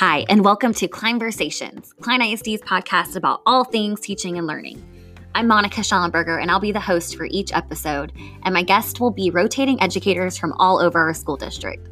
Hi, 0.00 0.24
and 0.30 0.42
welcome 0.42 0.72
to 0.72 0.88
Kleinversations, 0.88 1.94
Klein 2.00 2.22
ISD's 2.22 2.62
podcast 2.62 3.16
about 3.16 3.42
all 3.44 3.64
things 3.64 4.00
teaching 4.00 4.38
and 4.38 4.46
learning. 4.46 4.82
I'm 5.34 5.46
Monica 5.46 5.82
Schallenberger, 5.82 6.40
and 6.40 6.50
I'll 6.50 6.58
be 6.58 6.72
the 6.72 6.80
host 6.80 7.18
for 7.18 7.26
each 7.26 7.52
episode, 7.52 8.10
and 8.44 8.54
my 8.54 8.62
guest 8.62 8.98
will 8.98 9.10
be 9.10 9.30
rotating 9.30 9.78
educators 9.82 10.38
from 10.38 10.54
all 10.54 10.78
over 10.78 10.98
our 11.00 11.12
school 11.12 11.36
district. 11.36 11.86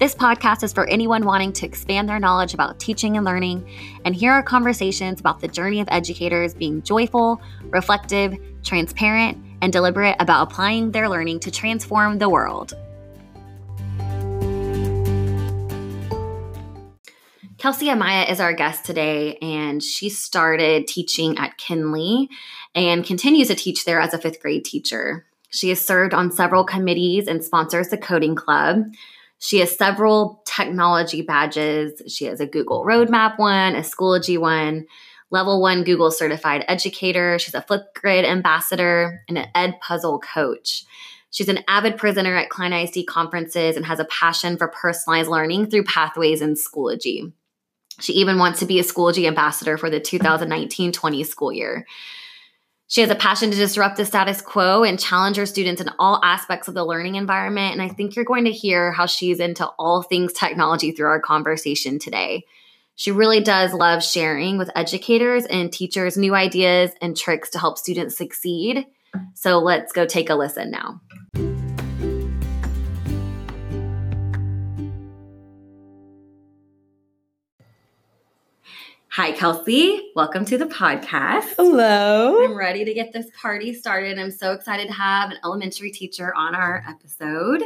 This 0.00 0.16
podcast 0.16 0.64
is 0.64 0.72
for 0.72 0.88
anyone 0.88 1.24
wanting 1.24 1.52
to 1.52 1.64
expand 1.64 2.08
their 2.08 2.18
knowledge 2.18 2.54
about 2.54 2.80
teaching 2.80 3.16
and 3.16 3.24
learning, 3.24 3.64
and 4.04 4.16
here 4.16 4.32
are 4.32 4.42
conversations 4.42 5.20
about 5.20 5.38
the 5.38 5.46
journey 5.46 5.80
of 5.80 5.86
educators 5.92 6.54
being 6.54 6.82
joyful, 6.82 7.40
reflective, 7.66 8.36
transparent, 8.64 9.38
and 9.62 9.72
deliberate 9.72 10.16
about 10.18 10.50
applying 10.50 10.90
their 10.90 11.08
learning 11.08 11.38
to 11.38 11.52
transform 11.52 12.18
the 12.18 12.28
world. 12.28 12.74
Kelsey 17.64 17.86
Amaya 17.86 18.30
is 18.30 18.40
our 18.40 18.52
guest 18.52 18.84
today, 18.84 19.36
and 19.36 19.82
she 19.82 20.10
started 20.10 20.86
teaching 20.86 21.38
at 21.38 21.56
Kinley 21.56 22.28
and 22.74 23.06
continues 23.06 23.48
to 23.48 23.54
teach 23.54 23.86
there 23.86 24.02
as 24.02 24.12
a 24.12 24.18
fifth 24.18 24.42
grade 24.42 24.66
teacher. 24.66 25.24
She 25.48 25.70
has 25.70 25.80
served 25.80 26.12
on 26.12 26.30
several 26.30 26.64
committees 26.64 27.26
and 27.26 27.42
sponsors 27.42 27.88
the 27.88 27.96
Coding 27.96 28.34
Club. 28.34 28.82
She 29.38 29.60
has 29.60 29.74
several 29.74 30.42
technology 30.44 31.22
badges. 31.22 32.02
She 32.06 32.26
has 32.26 32.38
a 32.38 32.46
Google 32.46 32.84
Roadmap 32.84 33.38
one, 33.38 33.74
a 33.76 33.80
Schoology 33.80 34.38
one, 34.38 34.84
level 35.30 35.62
one 35.62 35.84
Google 35.84 36.10
certified 36.10 36.66
educator. 36.68 37.38
She's 37.38 37.54
a 37.54 37.62
Flipgrid 37.62 38.26
ambassador 38.26 39.22
and 39.26 39.38
an 39.38 39.46
Ed 39.54 39.80
Puzzle 39.80 40.18
coach. 40.18 40.84
She's 41.30 41.48
an 41.48 41.60
avid 41.66 41.96
presenter 41.96 42.36
at 42.36 42.50
Klein 42.50 42.74
ISD 42.74 43.06
conferences 43.08 43.74
and 43.74 43.86
has 43.86 44.00
a 44.00 44.04
passion 44.04 44.58
for 44.58 44.68
personalized 44.68 45.30
learning 45.30 45.70
through 45.70 45.84
pathways 45.84 46.42
in 46.42 46.56
Schoology. 46.56 47.32
She 48.00 48.14
even 48.14 48.38
wants 48.38 48.60
to 48.60 48.66
be 48.66 48.78
a 48.78 48.82
Schoology 48.82 49.26
ambassador 49.26 49.76
for 49.78 49.90
the 49.90 50.00
2019 50.00 50.92
20 50.92 51.24
school 51.24 51.52
year. 51.52 51.86
She 52.86 53.00
has 53.00 53.10
a 53.10 53.14
passion 53.14 53.50
to 53.50 53.56
disrupt 53.56 53.96
the 53.96 54.04
status 54.04 54.40
quo 54.40 54.84
and 54.84 55.00
challenge 55.00 55.36
her 55.36 55.46
students 55.46 55.80
in 55.80 55.90
all 55.98 56.20
aspects 56.22 56.68
of 56.68 56.74
the 56.74 56.84
learning 56.84 57.14
environment. 57.14 57.72
And 57.72 57.82
I 57.82 57.88
think 57.88 58.14
you're 58.14 58.24
going 58.24 58.44
to 58.44 58.52
hear 58.52 58.92
how 58.92 59.06
she's 59.06 59.40
into 59.40 59.66
all 59.78 60.02
things 60.02 60.32
technology 60.32 60.92
through 60.92 61.08
our 61.08 61.20
conversation 61.20 61.98
today. 61.98 62.44
She 62.96 63.10
really 63.10 63.40
does 63.40 63.72
love 63.72 64.04
sharing 64.04 64.58
with 64.58 64.70
educators 64.76 65.46
and 65.46 65.72
teachers 65.72 66.16
new 66.16 66.34
ideas 66.34 66.92
and 67.00 67.16
tricks 67.16 67.50
to 67.50 67.58
help 67.58 67.78
students 67.78 68.16
succeed. 68.16 68.86
So 69.34 69.58
let's 69.58 69.92
go 69.92 70.06
take 70.06 70.30
a 70.30 70.34
listen 70.34 70.70
now. 70.70 71.00
Hi, 79.16 79.30
Kelsey. 79.30 80.10
Welcome 80.16 80.44
to 80.46 80.58
the 80.58 80.66
podcast. 80.66 81.54
Hello. 81.56 82.42
I'm 82.42 82.58
ready 82.58 82.84
to 82.84 82.92
get 82.92 83.12
this 83.12 83.26
party 83.40 83.72
started. 83.72 84.18
I'm 84.18 84.32
so 84.32 84.50
excited 84.50 84.88
to 84.88 84.92
have 84.92 85.30
an 85.30 85.36
elementary 85.44 85.92
teacher 85.92 86.34
on 86.34 86.56
our 86.56 86.84
episode. 86.88 87.62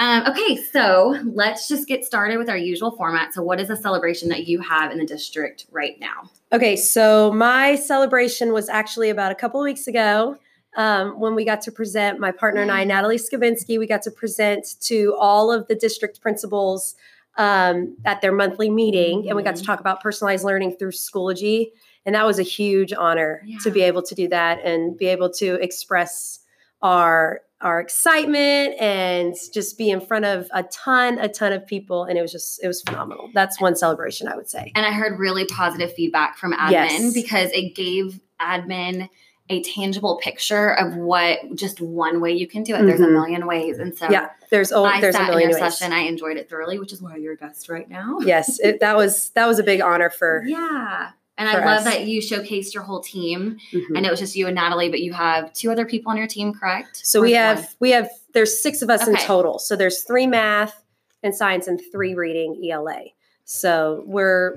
Um, 0.00 0.24
okay, 0.26 0.56
so 0.56 1.20
let's 1.22 1.68
just 1.68 1.86
get 1.86 2.04
started 2.04 2.38
with 2.38 2.50
our 2.50 2.56
usual 2.56 2.90
format. 2.90 3.32
So, 3.32 3.44
what 3.44 3.60
is 3.60 3.70
a 3.70 3.76
celebration 3.76 4.28
that 4.30 4.48
you 4.48 4.58
have 4.58 4.90
in 4.90 4.98
the 4.98 5.06
district 5.06 5.66
right 5.70 6.00
now? 6.00 6.28
Okay, 6.52 6.74
so 6.74 7.30
my 7.30 7.76
celebration 7.76 8.52
was 8.52 8.68
actually 8.68 9.10
about 9.10 9.30
a 9.30 9.36
couple 9.36 9.60
of 9.60 9.64
weeks 9.66 9.86
ago. 9.86 10.36
Um, 10.76 11.20
when 11.20 11.36
we 11.36 11.44
got 11.44 11.60
to 11.62 11.70
present, 11.70 12.18
my 12.18 12.32
partner 12.32 12.60
and 12.62 12.72
I, 12.72 12.82
Natalie 12.82 13.18
Skavinsky, 13.18 13.78
we 13.78 13.86
got 13.86 14.02
to 14.02 14.10
present 14.10 14.66
to 14.80 15.14
all 15.16 15.52
of 15.52 15.68
the 15.68 15.76
district 15.76 16.20
principals 16.20 16.96
um, 17.36 17.96
at 18.04 18.20
their 18.20 18.32
monthly 18.32 18.70
meeting, 18.70 19.20
mm-hmm. 19.20 19.28
and 19.28 19.36
we 19.36 19.42
got 19.42 19.56
to 19.56 19.62
mm-hmm. 19.62 19.66
talk 19.66 19.80
about 19.80 20.02
personalized 20.02 20.44
learning 20.44 20.76
through 20.76 20.92
Schoology. 20.92 21.70
And 22.04 22.14
that 22.14 22.24
was 22.24 22.38
a 22.38 22.44
huge 22.44 22.92
honor 22.92 23.42
yeah. 23.44 23.58
to 23.64 23.70
be 23.70 23.82
able 23.82 24.02
to 24.02 24.14
do 24.14 24.28
that 24.28 24.64
and 24.64 24.96
be 24.96 25.06
able 25.06 25.30
to 25.34 25.54
express 25.54 26.40
our 26.82 27.40
our 27.62 27.80
excitement 27.80 28.78
and 28.78 29.34
just 29.52 29.78
be 29.78 29.88
in 29.88 30.00
front 30.00 30.26
of 30.26 30.46
a 30.52 30.62
ton 30.64 31.18
a 31.18 31.28
ton 31.28 31.54
of 31.54 31.66
people 31.66 32.04
and 32.04 32.18
it 32.18 32.22
was 32.22 32.30
just 32.30 32.62
it 32.62 32.68
was 32.68 32.82
phenomenal 32.82 33.30
that's 33.32 33.58
one 33.58 33.74
celebration 33.74 34.28
i 34.28 34.36
would 34.36 34.48
say 34.48 34.70
and 34.74 34.84
i 34.84 34.92
heard 34.92 35.18
really 35.18 35.46
positive 35.46 35.90
feedback 35.94 36.36
from 36.36 36.52
admin 36.52 36.70
yes. 36.70 37.14
because 37.14 37.50
it 37.52 37.74
gave 37.74 38.20
admin 38.42 39.08
a 39.48 39.62
tangible 39.62 40.16
picture 40.16 40.72
of 40.72 40.96
what 40.96 41.54
just 41.54 41.80
one 41.80 42.20
way 42.20 42.32
you 42.32 42.46
can 42.46 42.62
do 42.62 42.74
it. 42.74 42.78
Mm-hmm. 42.78 42.86
There's 42.86 43.00
a 43.00 43.04
mm-hmm. 43.04 43.12
million 43.12 43.46
ways, 43.46 43.78
and 43.78 43.96
so 43.96 44.10
yeah, 44.10 44.30
there's 44.50 44.72
oh, 44.72 44.84
I 44.84 45.00
there's 45.00 45.14
sat 45.14 45.28
a 45.28 45.30
million 45.30 45.50
in 45.50 45.56
your 45.56 45.64
ways. 45.64 45.78
session. 45.78 45.92
I 45.92 46.00
enjoyed 46.00 46.36
it 46.36 46.48
thoroughly, 46.48 46.78
which 46.78 46.92
is 46.92 47.00
why 47.00 47.16
you're 47.16 47.34
a 47.34 47.36
guest 47.36 47.68
right 47.68 47.88
now. 47.88 48.18
yes, 48.24 48.58
it, 48.60 48.80
that 48.80 48.96
was 48.96 49.30
that 49.30 49.46
was 49.46 49.58
a 49.58 49.62
big 49.62 49.80
honor 49.80 50.10
for 50.10 50.42
yeah. 50.46 51.10
And 51.38 51.50
I 51.50 51.58
love 51.66 51.80
us. 51.80 51.84
that 51.84 52.06
you 52.06 52.22
showcased 52.22 52.72
your 52.72 52.82
whole 52.82 53.00
team. 53.00 53.58
Mm-hmm. 53.70 53.94
I 53.94 54.00
know 54.00 54.12
it's 54.12 54.20
just 54.20 54.36
you 54.36 54.46
and 54.46 54.54
Natalie, 54.54 54.88
but 54.88 55.00
you 55.00 55.12
have 55.12 55.52
two 55.52 55.70
other 55.70 55.84
people 55.84 56.10
on 56.10 56.16
your 56.16 56.26
team, 56.26 56.54
correct? 56.54 57.06
So 57.06 57.20
or 57.20 57.24
we 57.24 57.32
have 57.32 57.58
one? 57.58 57.66
we 57.80 57.90
have 57.90 58.08
there's 58.32 58.62
six 58.62 58.80
of 58.80 58.88
us 58.88 59.02
okay. 59.02 59.10
in 59.10 59.16
total. 59.18 59.58
So 59.58 59.76
there's 59.76 60.02
three 60.02 60.26
math 60.26 60.82
and 61.22 61.34
science 61.34 61.66
and 61.66 61.80
three 61.92 62.14
reading 62.14 62.58
ELA. 62.64 63.04
So 63.44 64.02
we're 64.06 64.56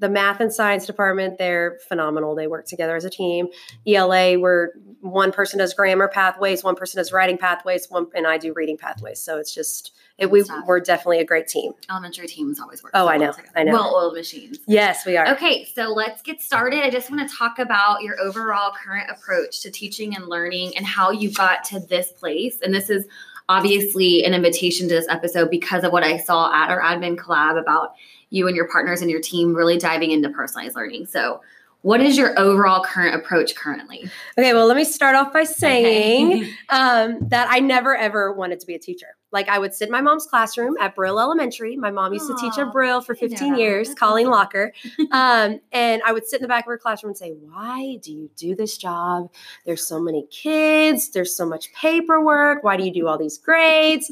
the 0.00 0.08
math 0.08 0.40
and 0.40 0.52
science 0.52 0.86
department, 0.86 1.36
they're 1.38 1.78
phenomenal. 1.86 2.34
They 2.34 2.46
work 2.46 2.66
together 2.66 2.96
as 2.96 3.04
a 3.04 3.10
team. 3.10 3.48
ELA, 3.86 4.38
where 4.38 4.72
one 5.00 5.30
person 5.30 5.58
does 5.58 5.74
grammar 5.74 6.08
pathways, 6.08 6.64
one 6.64 6.74
person 6.74 6.98
does 6.98 7.12
writing 7.12 7.36
pathways, 7.36 7.86
one 7.88 8.06
and 8.14 8.26
I 8.26 8.38
do 8.38 8.52
reading 8.54 8.78
pathways. 8.78 9.20
So 9.20 9.38
it's 9.38 9.54
just 9.54 9.92
it, 10.16 10.30
we 10.30 10.42
we're 10.66 10.80
definitely 10.80 11.20
a 11.20 11.24
great 11.24 11.48
team. 11.48 11.72
Elementary 11.90 12.26
teams 12.26 12.60
always 12.60 12.82
work. 12.82 12.92
Oh, 12.94 13.08
I 13.08 13.18
know, 13.18 13.32
I 13.54 13.62
know. 13.62 13.72
Well 13.72 13.94
oiled 13.94 14.14
machines. 14.14 14.58
Yes, 14.66 15.04
we 15.04 15.16
are. 15.16 15.28
Okay, 15.34 15.66
so 15.66 15.90
let's 15.90 16.22
get 16.22 16.40
started. 16.40 16.82
I 16.82 16.90
just 16.90 17.10
want 17.10 17.28
to 17.28 17.36
talk 17.36 17.58
about 17.58 18.02
your 18.02 18.18
overall 18.20 18.72
current 18.72 19.10
approach 19.10 19.60
to 19.60 19.70
teaching 19.70 20.16
and 20.16 20.26
learning 20.28 20.76
and 20.76 20.86
how 20.86 21.10
you 21.10 21.30
got 21.30 21.64
to 21.64 21.80
this 21.80 22.12
place. 22.12 22.58
And 22.62 22.72
this 22.72 22.88
is 22.88 23.06
obviously 23.50 24.24
an 24.24 24.32
invitation 24.32 24.88
to 24.88 24.94
this 24.94 25.08
episode 25.08 25.50
because 25.50 25.84
of 25.84 25.92
what 25.92 26.04
I 26.04 26.18
saw 26.18 26.52
at 26.54 26.70
our 26.70 26.80
admin 26.80 27.16
collab 27.16 27.60
about 27.60 27.94
you 28.30 28.46
and 28.46 28.56
your 28.56 28.68
partners 28.68 29.02
and 29.02 29.10
your 29.10 29.20
team 29.20 29.54
really 29.54 29.76
diving 29.76 30.12
into 30.12 30.30
personalized 30.30 30.76
learning. 30.76 31.06
So, 31.06 31.40
what 31.82 32.02
is 32.02 32.18
your 32.18 32.38
overall 32.38 32.84
current 32.84 33.14
approach 33.14 33.54
currently? 33.54 34.10
Okay, 34.36 34.52
well, 34.52 34.66
let 34.66 34.76
me 34.76 34.84
start 34.84 35.16
off 35.16 35.32
by 35.32 35.44
saying 35.44 36.42
okay. 36.42 36.52
um, 36.68 37.18
that 37.28 37.48
I 37.50 37.60
never 37.60 37.96
ever 37.96 38.32
wanted 38.32 38.60
to 38.60 38.66
be 38.66 38.74
a 38.74 38.78
teacher. 38.78 39.16
Like, 39.32 39.48
I 39.48 39.58
would 39.58 39.72
sit 39.72 39.88
in 39.88 39.92
my 39.92 40.00
mom's 40.00 40.26
classroom 40.26 40.76
at 40.80 40.94
Brill 40.94 41.20
Elementary. 41.20 41.76
My 41.76 41.90
mom 41.90 42.12
used 42.12 42.28
Aww, 42.28 42.36
to 42.36 42.50
teach 42.50 42.58
at 42.58 42.72
Brill 42.72 43.00
for 43.00 43.14
15 43.14 43.56
years, 43.56 43.94
Colleen 43.94 44.28
Locker. 44.28 44.72
Um, 45.12 45.60
and 45.72 46.02
I 46.04 46.12
would 46.12 46.26
sit 46.26 46.40
in 46.40 46.42
the 46.42 46.48
back 46.48 46.64
of 46.64 46.68
her 46.68 46.78
classroom 46.78 47.10
and 47.10 47.16
say, 47.16 47.30
Why 47.30 47.98
do 48.02 48.12
you 48.12 48.30
do 48.36 48.54
this 48.54 48.76
job? 48.76 49.30
There's 49.64 49.84
so 49.84 50.00
many 50.00 50.26
kids, 50.30 51.10
there's 51.10 51.34
so 51.34 51.46
much 51.46 51.72
paperwork. 51.72 52.62
Why 52.62 52.76
do 52.76 52.84
you 52.84 52.92
do 52.92 53.08
all 53.08 53.18
these 53.18 53.38
grades? 53.38 54.10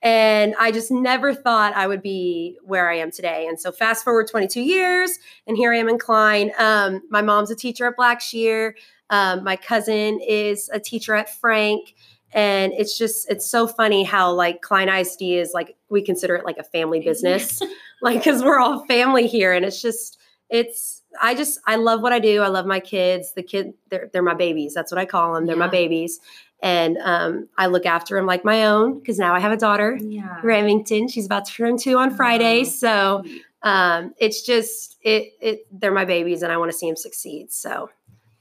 And 0.00 0.54
I 0.60 0.70
just 0.70 0.90
never 0.92 1.34
thought 1.34 1.74
I 1.74 1.86
would 1.88 2.02
be 2.02 2.56
where 2.62 2.88
I 2.88 2.98
am 2.98 3.10
today. 3.10 3.46
And 3.48 3.58
so, 3.58 3.72
fast 3.72 4.04
forward 4.04 4.28
22 4.28 4.60
years, 4.60 5.18
and 5.46 5.56
here 5.56 5.72
I 5.72 5.78
am 5.78 5.88
in 5.88 5.98
Klein. 5.98 6.52
Um, 6.58 7.02
my 7.10 7.20
mom's 7.20 7.50
a 7.50 7.56
teacher 7.56 7.86
at 7.86 7.96
Blackshear. 7.96 8.74
Um, 9.10 9.42
my 9.44 9.56
cousin 9.56 10.20
is 10.20 10.68
a 10.72 10.78
teacher 10.78 11.14
at 11.14 11.34
Frank. 11.40 11.94
And 12.32 12.72
it's 12.74 12.98
just, 12.98 13.30
it's 13.30 13.50
so 13.50 13.66
funny 13.66 14.04
how 14.04 14.32
like 14.32 14.60
Klein 14.60 14.88
ISD 14.88 15.22
is 15.22 15.52
like, 15.54 15.76
we 15.88 16.02
consider 16.02 16.36
it 16.36 16.44
like 16.44 16.58
a 16.58 16.64
family 16.64 17.00
business, 17.00 17.62
like, 18.02 18.22
cause 18.22 18.42
we're 18.42 18.58
all 18.58 18.84
family 18.86 19.26
here. 19.26 19.52
And 19.52 19.64
it's 19.64 19.80
just, 19.80 20.18
it's, 20.50 21.02
I 21.20 21.34
just, 21.34 21.58
I 21.66 21.76
love 21.76 22.02
what 22.02 22.12
I 22.12 22.18
do. 22.18 22.42
I 22.42 22.48
love 22.48 22.66
my 22.66 22.80
kids. 22.80 23.32
The 23.32 23.42
kid, 23.42 23.72
they're, 23.90 24.10
they're 24.12 24.22
my 24.22 24.34
babies. 24.34 24.74
That's 24.74 24.92
what 24.92 24.98
I 24.98 25.06
call 25.06 25.34
them. 25.34 25.46
They're 25.46 25.56
yeah. 25.56 25.64
my 25.64 25.68
babies 25.68 26.20
and 26.60 26.98
um, 26.98 27.48
I 27.56 27.66
look 27.66 27.86
after 27.86 28.16
them 28.16 28.26
like 28.26 28.44
my 28.44 28.66
own 28.66 28.98
because 28.98 29.18
now 29.18 29.34
I 29.34 29.40
have 29.40 29.52
a 29.52 29.56
daughter, 29.56 29.98
yeah. 30.00 30.40
Remington. 30.42 31.08
She's 31.08 31.26
about 31.26 31.44
to 31.46 31.52
turn 31.52 31.78
two 31.78 31.98
on 31.98 32.14
Friday, 32.14 32.64
so 32.64 33.24
um, 33.62 34.14
it's 34.18 34.42
just 34.42 34.96
it 35.02 35.32
it 35.40 35.66
they're 35.70 35.92
my 35.92 36.04
babies, 36.04 36.42
and 36.42 36.52
I 36.52 36.56
want 36.56 36.70
to 36.72 36.76
see 36.76 36.86
them 36.86 36.96
succeed. 36.96 37.52
So. 37.52 37.90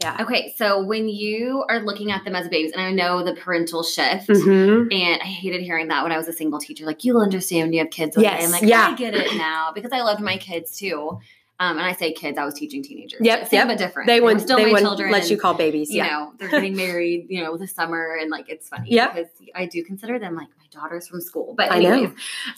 Yeah. 0.03 0.17
Okay. 0.21 0.53
So 0.57 0.83
when 0.83 1.09
you 1.09 1.65
are 1.69 1.79
looking 1.79 2.11
at 2.11 2.23
them 2.23 2.35
as 2.35 2.47
babies, 2.47 2.71
and 2.71 2.79
I 2.79 2.91
know 2.91 3.23
the 3.23 3.33
parental 3.33 3.81
shift, 3.81 4.27
mm-hmm. 4.27 4.91
and 4.91 5.21
I 5.21 5.25
hated 5.25 5.63
hearing 5.63 5.87
that 5.87 6.03
when 6.03 6.11
I 6.11 6.17
was 6.17 6.27
a 6.27 6.33
single 6.33 6.59
teacher. 6.59 6.85
Like, 6.85 7.03
you'll 7.03 7.19
understand 7.19 7.63
when 7.63 7.73
you 7.73 7.79
have 7.79 7.89
kids. 7.89 8.15
Yes. 8.15 8.45
I'm 8.45 8.51
like, 8.51 8.61
yeah. 8.61 8.89
I 8.89 8.95
get 8.95 9.15
it 9.15 9.35
now 9.35 9.71
because 9.73 9.91
I 9.91 10.01
loved 10.01 10.21
my 10.21 10.37
kids 10.37 10.77
too. 10.77 11.19
Um, 11.59 11.77
and 11.77 11.86
I 11.86 11.94
say 11.94 12.13
kids, 12.13 12.38
I 12.38 12.45
was 12.45 12.54
teaching 12.54 12.83
teenagers. 12.83 13.19
Yep, 13.24 13.48
same 13.48 13.57
yep. 13.57 13.68
but 13.68 13.77
different. 13.80 14.07
They, 14.07 14.21
would 14.21 14.39
still 14.39 14.57
they 14.57 14.71
my 14.71 14.80
children. 14.80 15.12
Let 15.12 15.30
you 15.30 15.38
call 15.38 15.56
babies. 15.56 15.89
You 15.89 16.04
know, 16.04 16.33
they're 16.38 16.50
getting 16.50 16.75
married. 16.75 17.25
You 17.30 17.44
know, 17.44 17.57
the 17.57 17.68
summer, 17.68 18.15
and 18.21 18.30
like 18.30 18.48
it's 18.48 18.69
funny 18.69 18.92
yep. 18.92 19.15
because 19.15 19.31
I 19.56 19.65
do 19.65 19.83
consider 19.83 20.19
them 20.19 20.36
like 20.36 20.50
my 20.59 20.65
daughters 20.69 21.07
from 21.07 21.19
school. 21.19 21.56
But 21.57 21.71
anyways, 21.71 22.12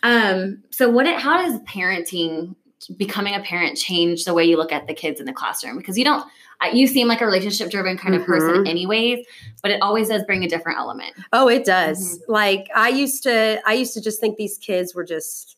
um, 0.04 0.64
so 0.72 0.90
what? 0.90 1.06
It, 1.06 1.18
how 1.18 1.38
does 1.38 1.62
parenting, 1.62 2.56
becoming 2.98 3.36
a 3.36 3.40
parent, 3.40 3.78
change 3.78 4.26
the 4.26 4.34
way 4.34 4.44
you 4.44 4.58
look 4.58 4.74
at 4.74 4.88
the 4.88 4.94
kids 4.94 5.22
in 5.22 5.26
the 5.26 5.34
classroom? 5.34 5.78
Because 5.78 5.98
you 5.98 6.04
don't. 6.04 6.26
You 6.74 6.86
seem 6.86 7.08
like 7.08 7.22
a 7.22 7.26
relationship 7.26 7.72
driven 7.72 7.98
kind 7.98 8.16
of 8.16 8.24
mm-hmm. 8.24 8.34
person, 8.34 8.68
anyways, 8.68 9.26
but 9.62 9.72
it 9.72 9.82
always 9.82 10.10
does 10.10 10.26
bring 10.26 10.44
a 10.44 10.48
different 10.50 10.78
element. 10.78 11.14
Oh, 11.32 11.48
it 11.48 11.64
does. 11.64 12.20
Mm-hmm. 12.20 12.32
Like 12.34 12.68
I 12.76 12.90
used 12.90 13.24
to, 13.24 13.62
I 13.66 13.76
used 13.76 13.94
to 13.94 14.02
just 14.02 14.20
think 14.20 14.36
these 14.36 14.58
kids 14.58 14.94
were 14.94 15.06
just 15.06 15.56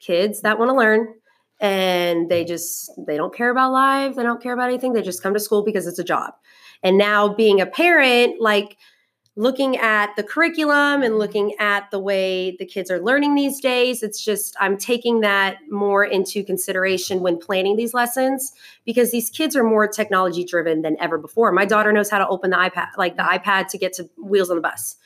kids 0.00 0.40
that 0.40 0.58
want 0.58 0.70
to 0.70 0.74
learn 0.74 1.12
and 1.60 2.28
they 2.28 2.44
mm. 2.44 2.48
just 2.48 2.90
they 3.06 3.16
don't 3.16 3.34
care 3.34 3.50
about 3.50 3.72
life 3.72 4.14
they 4.16 4.22
don't 4.22 4.42
care 4.42 4.52
about 4.52 4.68
anything 4.68 4.92
they 4.92 5.02
just 5.02 5.22
come 5.22 5.34
to 5.34 5.40
school 5.40 5.62
because 5.62 5.86
it's 5.86 5.98
a 5.98 6.04
job. 6.04 6.34
And 6.82 6.96
now 6.96 7.34
being 7.34 7.60
a 7.60 7.66
parent 7.66 8.40
like 8.40 8.76
looking 9.34 9.76
at 9.76 10.14
the 10.16 10.22
curriculum 10.22 11.02
and 11.02 11.14
mm. 11.14 11.18
looking 11.18 11.54
at 11.58 11.90
the 11.90 11.98
way 11.98 12.56
the 12.58 12.66
kids 12.66 12.90
are 12.90 13.00
learning 13.00 13.36
these 13.36 13.60
days 13.60 14.02
it's 14.02 14.24
just 14.24 14.56
i'm 14.58 14.76
taking 14.76 15.20
that 15.20 15.58
more 15.70 16.04
into 16.04 16.42
consideration 16.42 17.20
when 17.20 17.38
planning 17.38 17.76
these 17.76 17.94
lessons 17.94 18.52
because 18.88 19.10
these 19.10 19.28
kids 19.28 19.54
are 19.54 19.62
more 19.62 19.86
technology 19.86 20.42
driven 20.44 20.80
than 20.80 20.96
ever 20.98 21.18
before. 21.18 21.52
My 21.52 21.66
daughter 21.66 21.92
knows 21.92 22.08
how 22.08 22.16
to 22.16 22.26
open 22.28 22.48
the 22.48 22.56
ipad 22.56 22.88
like 22.96 23.18
the 23.18 23.22
mm. 23.22 23.38
ipad 23.38 23.68
to 23.68 23.76
get 23.76 23.92
to 23.92 24.08
wheels 24.16 24.48
on 24.48 24.56
the 24.56 24.62
bus. 24.62 24.96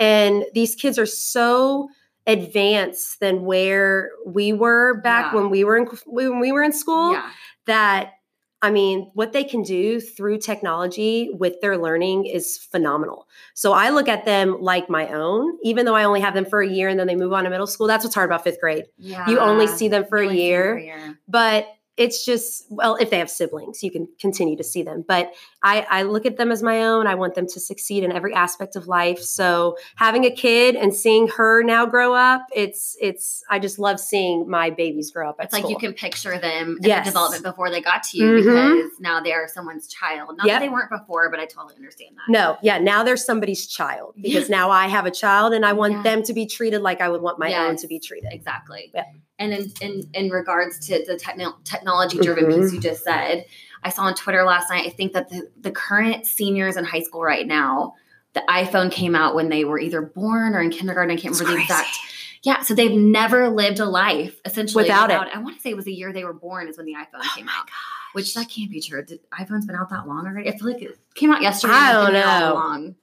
And 0.00 0.44
these 0.54 0.74
kids 0.74 0.98
are 0.98 1.06
so 1.06 1.88
advanced 2.28 3.18
than 3.20 3.44
where 3.44 4.10
we 4.26 4.52
were 4.52 5.00
back 5.00 5.32
Yeah. 5.32 5.40
when 5.40 5.50
we 5.50 5.64
were 5.64 5.76
in 5.76 5.86
when 6.06 6.38
we 6.40 6.52
were 6.52 6.62
in 6.62 6.72
school 6.72 7.12
Yeah. 7.12 7.28
that 7.66 8.12
I 8.60 8.72
mean, 8.72 9.12
what 9.14 9.32
they 9.32 9.44
can 9.44 9.62
do 9.62 10.00
through 10.00 10.38
technology 10.38 11.30
with 11.32 11.60
their 11.60 11.78
learning 11.78 12.26
is 12.26 12.58
phenomenal. 12.58 13.28
So 13.54 13.72
I 13.72 13.90
look 13.90 14.08
at 14.08 14.24
them 14.24 14.60
like 14.60 14.90
my 14.90 15.06
own, 15.12 15.56
even 15.62 15.86
though 15.86 15.94
I 15.94 16.02
only 16.02 16.18
have 16.20 16.34
them 16.34 16.44
for 16.44 16.60
a 16.60 16.66
year 16.68 16.88
and 16.88 16.98
then 16.98 17.06
they 17.06 17.14
move 17.14 17.32
on 17.32 17.44
to 17.44 17.50
middle 17.50 17.68
school. 17.68 17.86
That's 17.86 18.02
what's 18.02 18.16
hard 18.16 18.28
about 18.28 18.42
fifth 18.42 18.58
grade. 18.60 18.86
Yeah. 18.96 19.30
You 19.30 19.38
only 19.38 19.68
see 19.68 19.86
them 19.86 20.04
for 20.08 20.18
a 20.18 20.22
only 20.26 20.42
year, 20.42 20.72
for 20.72 20.78
a 20.78 20.82
year. 20.84 21.18
but 21.28 21.68
it's 21.98 22.24
just, 22.24 22.64
well, 22.70 22.94
if 22.96 23.10
they 23.10 23.18
have 23.18 23.28
siblings, 23.28 23.82
you 23.82 23.90
can 23.90 24.08
continue 24.20 24.56
to 24.56 24.62
see 24.64 24.82
them. 24.84 25.04
But 25.06 25.32
I, 25.62 25.84
I 25.90 26.02
look 26.04 26.24
at 26.26 26.36
them 26.36 26.52
as 26.52 26.62
my 26.62 26.84
own. 26.84 27.06
I 27.08 27.16
want 27.16 27.34
them 27.34 27.46
to 27.48 27.58
succeed 27.60 28.04
in 28.04 28.12
every 28.12 28.32
aspect 28.32 28.76
of 28.76 28.86
life. 28.86 29.18
So 29.20 29.76
having 29.96 30.24
a 30.24 30.30
kid 30.30 30.76
and 30.76 30.94
seeing 30.94 31.26
her 31.28 31.62
now 31.64 31.86
grow 31.86 32.14
up, 32.14 32.46
it's, 32.54 32.96
it's, 33.00 33.42
I 33.50 33.58
just 33.58 33.78
love 33.80 33.98
seeing 33.98 34.48
my 34.48 34.70
babies 34.70 35.10
grow 35.10 35.28
up 35.28 35.36
It's 35.40 35.52
like 35.52 35.68
you 35.68 35.76
can 35.76 35.92
picture 35.92 36.38
them 36.38 36.78
in 36.80 36.88
Yes. 36.88 37.04
the 37.04 37.10
development 37.10 37.42
before 37.42 37.70
they 37.70 37.80
got 37.80 38.04
to 38.04 38.16
you 38.16 38.24
Mhm. 38.24 38.36
because 38.76 38.92
now 39.00 39.20
they 39.20 39.32
are 39.32 39.48
someone's 39.48 39.88
child. 39.88 40.36
Not 40.36 40.46
Yep. 40.46 40.54
that 40.54 40.60
they 40.64 40.68
weren't 40.68 40.90
before, 40.90 41.28
but 41.30 41.40
I 41.40 41.46
totally 41.46 41.74
understand 41.74 42.16
that. 42.16 42.30
No, 42.32 42.56
yeah, 42.62 42.78
now 42.78 43.02
they're 43.02 43.16
somebody's 43.16 43.66
child 43.66 44.14
because 44.22 44.48
now 44.48 44.70
I 44.70 44.86
have 44.86 45.04
a 45.04 45.10
child 45.10 45.52
and 45.52 45.66
I 45.66 45.72
want 45.72 45.94
Yeah. 45.94 46.02
them 46.02 46.22
to 46.22 46.32
be 46.32 46.46
treated 46.46 46.80
like 46.80 47.00
I 47.00 47.08
would 47.08 47.22
want 47.22 47.40
my 47.40 47.52
own 47.66 47.76
to 47.78 47.88
be 47.88 47.98
treated. 47.98 48.30
Exactly. 48.32 48.92
Yeah. 48.94 49.02
And 49.40 49.52
in, 49.52 49.72
in 49.80 50.02
in 50.14 50.30
regards 50.30 50.78
to 50.88 51.04
the 51.06 51.16
techno- 51.16 51.56
technology 51.64 51.87
driven 52.22 52.44
Mhm. 52.46 52.62
piece 52.62 52.72
you 52.72 52.80
just 52.80 53.04
said, 53.04 53.44
I 53.82 53.90
saw 53.90 54.02
on 54.02 54.14
Twitter 54.14 54.44
last 54.44 54.70
night. 54.70 54.86
I 54.86 54.90
think 54.90 55.12
that 55.12 55.28
the, 55.28 55.48
the 55.60 55.70
current 55.70 56.26
seniors 56.26 56.76
in 56.76 56.84
high 56.84 57.02
school 57.02 57.22
right 57.22 57.46
now, 57.46 57.94
the 58.34 58.42
iPhone 58.48 58.90
came 58.90 59.14
out 59.14 59.34
when 59.34 59.48
they 59.48 59.64
were 59.64 59.78
either 59.78 60.02
born 60.02 60.54
or 60.54 60.60
in 60.60 60.70
kindergarten. 60.70 61.10
I 61.16 61.20
can't 61.20 61.32
It's 61.32 61.40
remember 61.40 61.58
the 61.58 61.62
exact. 61.62 61.96
Yeah, 62.42 62.62
so 62.62 62.74
they've 62.74 62.92
never 62.92 63.48
lived 63.48 63.80
a 63.80 63.84
life 63.84 64.40
essentially 64.44 64.84
Without 64.84 65.10
it. 65.10 65.16
I 65.34 65.38
want 65.38 65.56
to 65.56 65.62
say 65.62 65.70
it 65.70 65.76
was 65.76 65.86
the 65.86 65.92
year 65.92 66.12
they 66.12 66.24
were 66.24 66.32
born 66.32 66.68
is 66.68 66.76
when 66.76 66.86
the 66.86 66.94
iPhone 66.94 67.20
Oh 67.22 67.32
came 67.34 67.46
my 67.46 67.52
out. 67.52 67.68
Which 68.12 68.32
that 68.34 68.48
can't 68.48 68.70
be 68.70 68.80
true. 68.80 69.04
Did, 69.04 69.20
iPhone's 69.32 69.66
been 69.66 69.76
out 69.76 69.90
that 69.90 70.06
long 70.06 70.26
already. 70.26 70.48
I 70.48 70.56
feel 70.56 70.68
like 70.68 70.80
it 70.82 70.98
came 71.14 71.32
out 71.32 71.42
yesterday. 71.42 71.72
I 71.74 71.92
don't 71.92 72.12
know. 72.12 72.52
Long. 72.54 72.94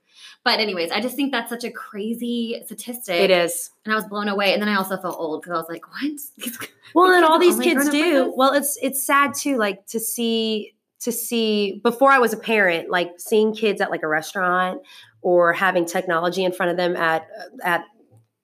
But 0.46 0.60
anyways, 0.62 0.92
I 0.92 1.02
just 1.02 1.16
think 1.18 1.34
that's 1.34 1.50
such 1.50 1.64
a 1.66 1.72
crazy 1.72 2.62
statistic 2.66 3.16
It 3.20 3.32
is. 3.32 3.72
and 3.84 3.92
I 3.92 3.96
was 3.96 4.06
blown 4.06 4.30
away. 4.30 4.54
And 4.54 4.62
then 4.62 4.70
I 4.70 4.76
also 4.76 4.96
felt 4.96 5.18
old 5.20 5.42
because 5.42 5.52
I 5.54 5.58
was 5.58 5.68
like, 5.68 5.84
"What?" 5.92 6.70
Well, 6.94 7.12
and 7.12 7.26
all 7.26 7.40
these 7.40 7.60
kids 7.60 7.88
only 7.88 8.00
grown 8.00 8.20
up 8.20 8.26
do. 8.28 8.34
Well, 8.38 8.54
it's 8.54 8.78
it's 8.82 9.04
sad 9.06 9.34
too, 9.34 9.58
like 9.58 9.86
to 9.88 10.00
see 10.00 10.74
to 11.02 11.12
see 11.12 11.82
before 11.84 12.10
I 12.12 12.20
was 12.20 12.32
a 12.32 12.38
parent, 12.38 12.90
like 12.90 13.12
seeing 13.18 13.54
kids 13.54 13.82
at 13.82 13.92
like 13.92 14.04
a 14.04 14.08
restaurant 14.08 14.82
or 15.22 15.52
having 15.52 15.86
technology 15.86 16.44
in 16.46 16.52
front 16.54 16.72
of 16.72 16.78
them 16.78 16.96
at 16.96 17.28
at 17.64 17.84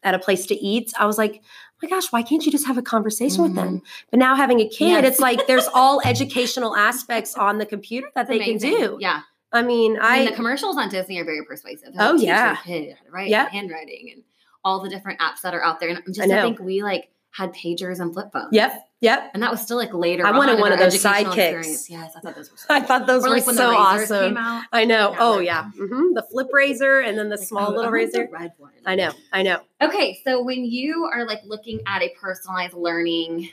at 0.04 0.14
a 0.16 0.20
place 0.20 0.48
to 0.48 0.56
eat. 0.56 0.92
I 1.00 1.06
was 1.06 1.18
like, 1.20 1.36
oh 1.44 1.78
my 1.84 1.90
gosh, 1.90 2.12
why 2.12 2.24
can't 2.24 2.44
you 2.46 2.52
just 2.52 2.66
have 2.68 2.78
a 2.78 2.82
conversation 2.82 3.44
with 3.44 3.54
them? 3.56 3.82
But 4.10 4.18
now 4.20 4.36
having 4.36 4.60
a 4.60 4.68
kid, 4.68 4.86
Mm-hmm. 4.96 5.04
Yes. 5.04 5.12
it's 5.14 5.20
like 5.22 5.46
there's 5.48 5.68
all 5.74 6.02
educational 6.04 6.76
aspects 6.76 7.36
on 7.36 7.60
the 7.60 7.66
computer 7.66 8.08
that 8.16 8.28
It's 8.28 8.30
they 8.30 8.40
can 8.40 8.58
do. 8.58 8.98
Yeah, 9.00 9.22
I 9.54 9.62
mean, 9.62 9.98
I 10.02 10.20
mean 10.20 10.28
I 10.28 10.30
the 10.32 10.36
commercials 10.36 10.78
on 10.78 10.90
Disney 10.90 11.20
are 11.20 11.26
very 11.26 11.44
persuasive. 11.46 11.90
Oh, 11.98 12.10
They'll 12.10 12.18
teach 12.18 12.28
yeah. 12.28 12.56
kid 12.58 12.96
how 13.14 13.46
to 13.46 13.50
handwriting, 13.52 14.12
and 14.14 14.24
all 14.64 14.82
the 14.82 14.90
different 14.90 15.20
apps 15.20 15.42
that 15.44 15.54
are 15.54 15.64
out 15.64 15.80
there. 15.80 15.90
And 15.90 16.02
just 16.14 16.30
I 16.32 16.40
I, 16.40 16.42
think 16.44 16.60
we 16.60 16.84
like 16.84 17.10
had 17.32 17.54
pagers 17.54 18.00
and 18.00 18.14
flip 18.14 18.28
phones. 18.34 18.50
Yep, 18.52 18.74
yep. 19.00 19.32
and 19.34 19.42
that 19.42 19.50
was 19.52 19.62
still 19.62 19.78
like 19.78 19.94
later. 19.94 20.26
I 20.28 20.32
wanted 20.38 20.56
on 20.56 20.62
one 20.62 20.72
of 20.74 20.80
those 20.80 21.02
sidekicks. 21.02 21.90
Yes, 21.90 22.14
I 22.16 22.20
thought 22.20 22.36
those 22.36 22.52
were. 22.52 22.58
So 22.58 22.66
I 22.70 22.82
thought 22.82 23.08
those 23.08 23.24
or 23.26 23.30
were 23.30 23.36
like 23.38 23.46
when 23.48 23.56
so 23.56 23.70
awesome. 23.76 24.30
came 24.30 24.38
out. 24.38 24.64
I 24.74 24.86
know. 24.86 25.12
Yeah, 25.12 25.18
oh 25.20 25.32
like- 25.38 25.46
yeah, 25.46 25.72
hmm 25.72 26.14
the 26.14 26.26
flip 26.30 26.48
razor 26.52 27.00
and 27.00 27.18
then 27.18 27.30
the 27.30 27.38
Like, 27.38 27.48
small 27.48 27.68
oh, 27.70 27.72
little 27.72 27.86
I 27.86 27.90
razor. 27.90 28.28
red 28.32 28.52
one. 28.58 28.72
I 28.86 28.96
know. 28.96 29.12
I 29.34 29.44
know. 29.44 29.62
Okay, 29.82 30.20
so 30.26 30.44
when 30.44 30.66
you 30.66 31.06
are 31.14 31.26
like 31.26 31.40
looking 31.46 31.80
at 31.88 32.02
a 32.02 32.10
personalized 32.20 32.74
learning 32.74 33.50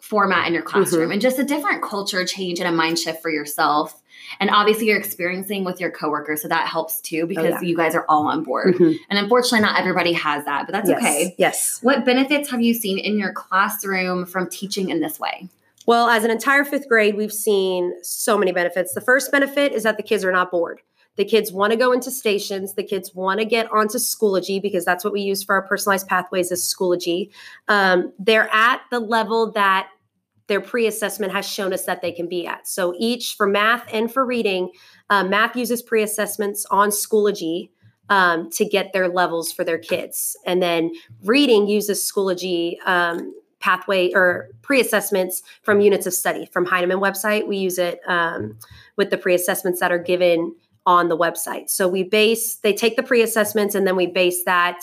format 0.00 0.46
in 0.48 0.54
your 0.54 0.62
classroom 0.62 1.04
Mm-hmm. 1.04 1.12
and 1.12 1.20
just 1.20 1.38
a 1.38 1.44
different 1.44 1.82
culture 1.82 2.24
change 2.24 2.58
and 2.58 2.68
a 2.68 2.72
mind 2.72 2.98
shift 2.98 3.20
for 3.22 3.30
yourself, 3.30 3.99
and 4.38 4.50
obviously 4.50 4.86
you're 4.86 4.98
experiencing 4.98 5.64
with 5.64 5.80
your 5.80 5.90
coworkers, 5.90 6.42
so 6.42 6.48
that 6.48 6.68
helps 6.68 7.00
too 7.00 7.26
because 7.26 7.46
Oh, 7.46 7.48
yeah. 7.48 7.60
you 7.62 7.76
guys 7.76 7.94
are 7.94 8.04
all 8.08 8.26
on 8.28 8.44
board. 8.44 8.74
Mhm. 8.76 8.96
And 9.10 9.18
unfortunately, 9.18 9.60
not 9.60 9.78
everybody 9.78 10.12
has 10.12 10.44
that, 10.44 10.66
but 10.66 10.72
that's 10.72 10.88
yes. 10.88 10.98
okay. 11.02 11.34
Yes. 11.38 11.78
What 11.82 12.04
benefits 12.04 12.50
have 12.50 12.60
you 12.60 12.74
seen 12.74 12.98
in 12.98 13.18
your 13.18 13.32
classroom 13.32 14.26
from 14.26 14.48
teaching 14.48 14.90
in 14.90 15.00
this 15.00 15.18
way? 15.18 15.48
Well, 15.86 16.08
as 16.08 16.22
an 16.24 16.30
entire 16.30 16.64
fifth 16.64 16.88
grade, 16.88 17.16
we've 17.16 17.32
seen 17.32 17.94
so 18.02 18.38
many 18.38 18.52
benefits. 18.52 18.94
The 18.94 19.00
first 19.00 19.32
benefit 19.32 19.72
is 19.72 19.82
that 19.82 19.96
the 19.96 20.02
kids 20.02 20.24
are 20.24 20.30
not 20.30 20.50
bored. 20.50 20.80
The 21.16 21.24
kids 21.24 21.52
want 21.52 21.72
to 21.72 21.76
go 21.76 21.90
into 21.92 22.10
stations. 22.10 22.74
The 22.74 22.84
kids 22.84 23.14
want 23.14 23.40
to 23.40 23.44
get 23.44 23.70
onto 23.72 23.98
Schoology 23.98 24.62
because 24.62 24.84
that's 24.84 25.02
what 25.04 25.12
we 25.12 25.20
use 25.22 25.42
for 25.42 25.54
our 25.56 25.62
personalized 25.62 26.06
pathways 26.06 26.52
is 26.52 26.62
Schoology. 26.62 27.30
Um, 27.66 28.12
they're 28.18 28.48
at 28.52 28.82
the 28.90 29.00
level 29.00 29.50
that 29.52 29.88
their 30.50 30.60
pre-assessment 30.60 31.32
has 31.32 31.48
shown 31.48 31.72
us 31.72 31.84
that 31.84 32.02
they 32.02 32.10
can 32.10 32.28
be 32.28 32.44
at. 32.44 32.66
So 32.66 32.92
each 32.98 33.36
for 33.36 33.46
math 33.46 33.86
and 33.92 34.12
for 34.12 34.26
reading, 34.26 34.72
uh, 35.08 35.22
math 35.22 35.54
uses 35.54 35.80
pre-assessments 35.80 36.66
on 36.72 36.90
Schoology 36.90 37.70
um, 38.08 38.50
to 38.50 38.64
get 38.64 38.92
their 38.92 39.08
levels 39.08 39.52
for 39.52 39.62
their 39.62 39.78
kids, 39.78 40.36
and 40.44 40.60
then 40.60 40.90
reading 41.22 41.68
uses 41.68 42.02
Schoology 42.02 42.84
um, 42.84 43.32
pathway 43.60 44.10
or 44.12 44.48
pre-assessments 44.62 45.44
from 45.62 45.80
units 45.80 46.06
of 46.06 46.14
study 46.14 46.46
from 46.46 46.66
Heinemann 46.66 46.98
website. 46.98 47.46
We 47.46 47.58
use 47.58 47.78
it 47.78 48.00
um, 48.08 48.58
with 48.96 49.10
the 49.10 49.18
pre-assessments 49.18 49.78
that 49.78 49.92
are 49.92 49.98
given 49.98 50.56
on 50.84 51.08
the 51.08 51.16
website. 51.16 51.70
So 51.70 51.86
we 51.86 52.02
base 52.02 52.56
they 52.56 52.72
take 52.72 52.96
the 52.96 53.04
pre-assessments 53.04 53.76
and 53.76 53.86
then 53.86 53.94
we 53.94 54.08
base 54.08 54.42
that 54.44 54.80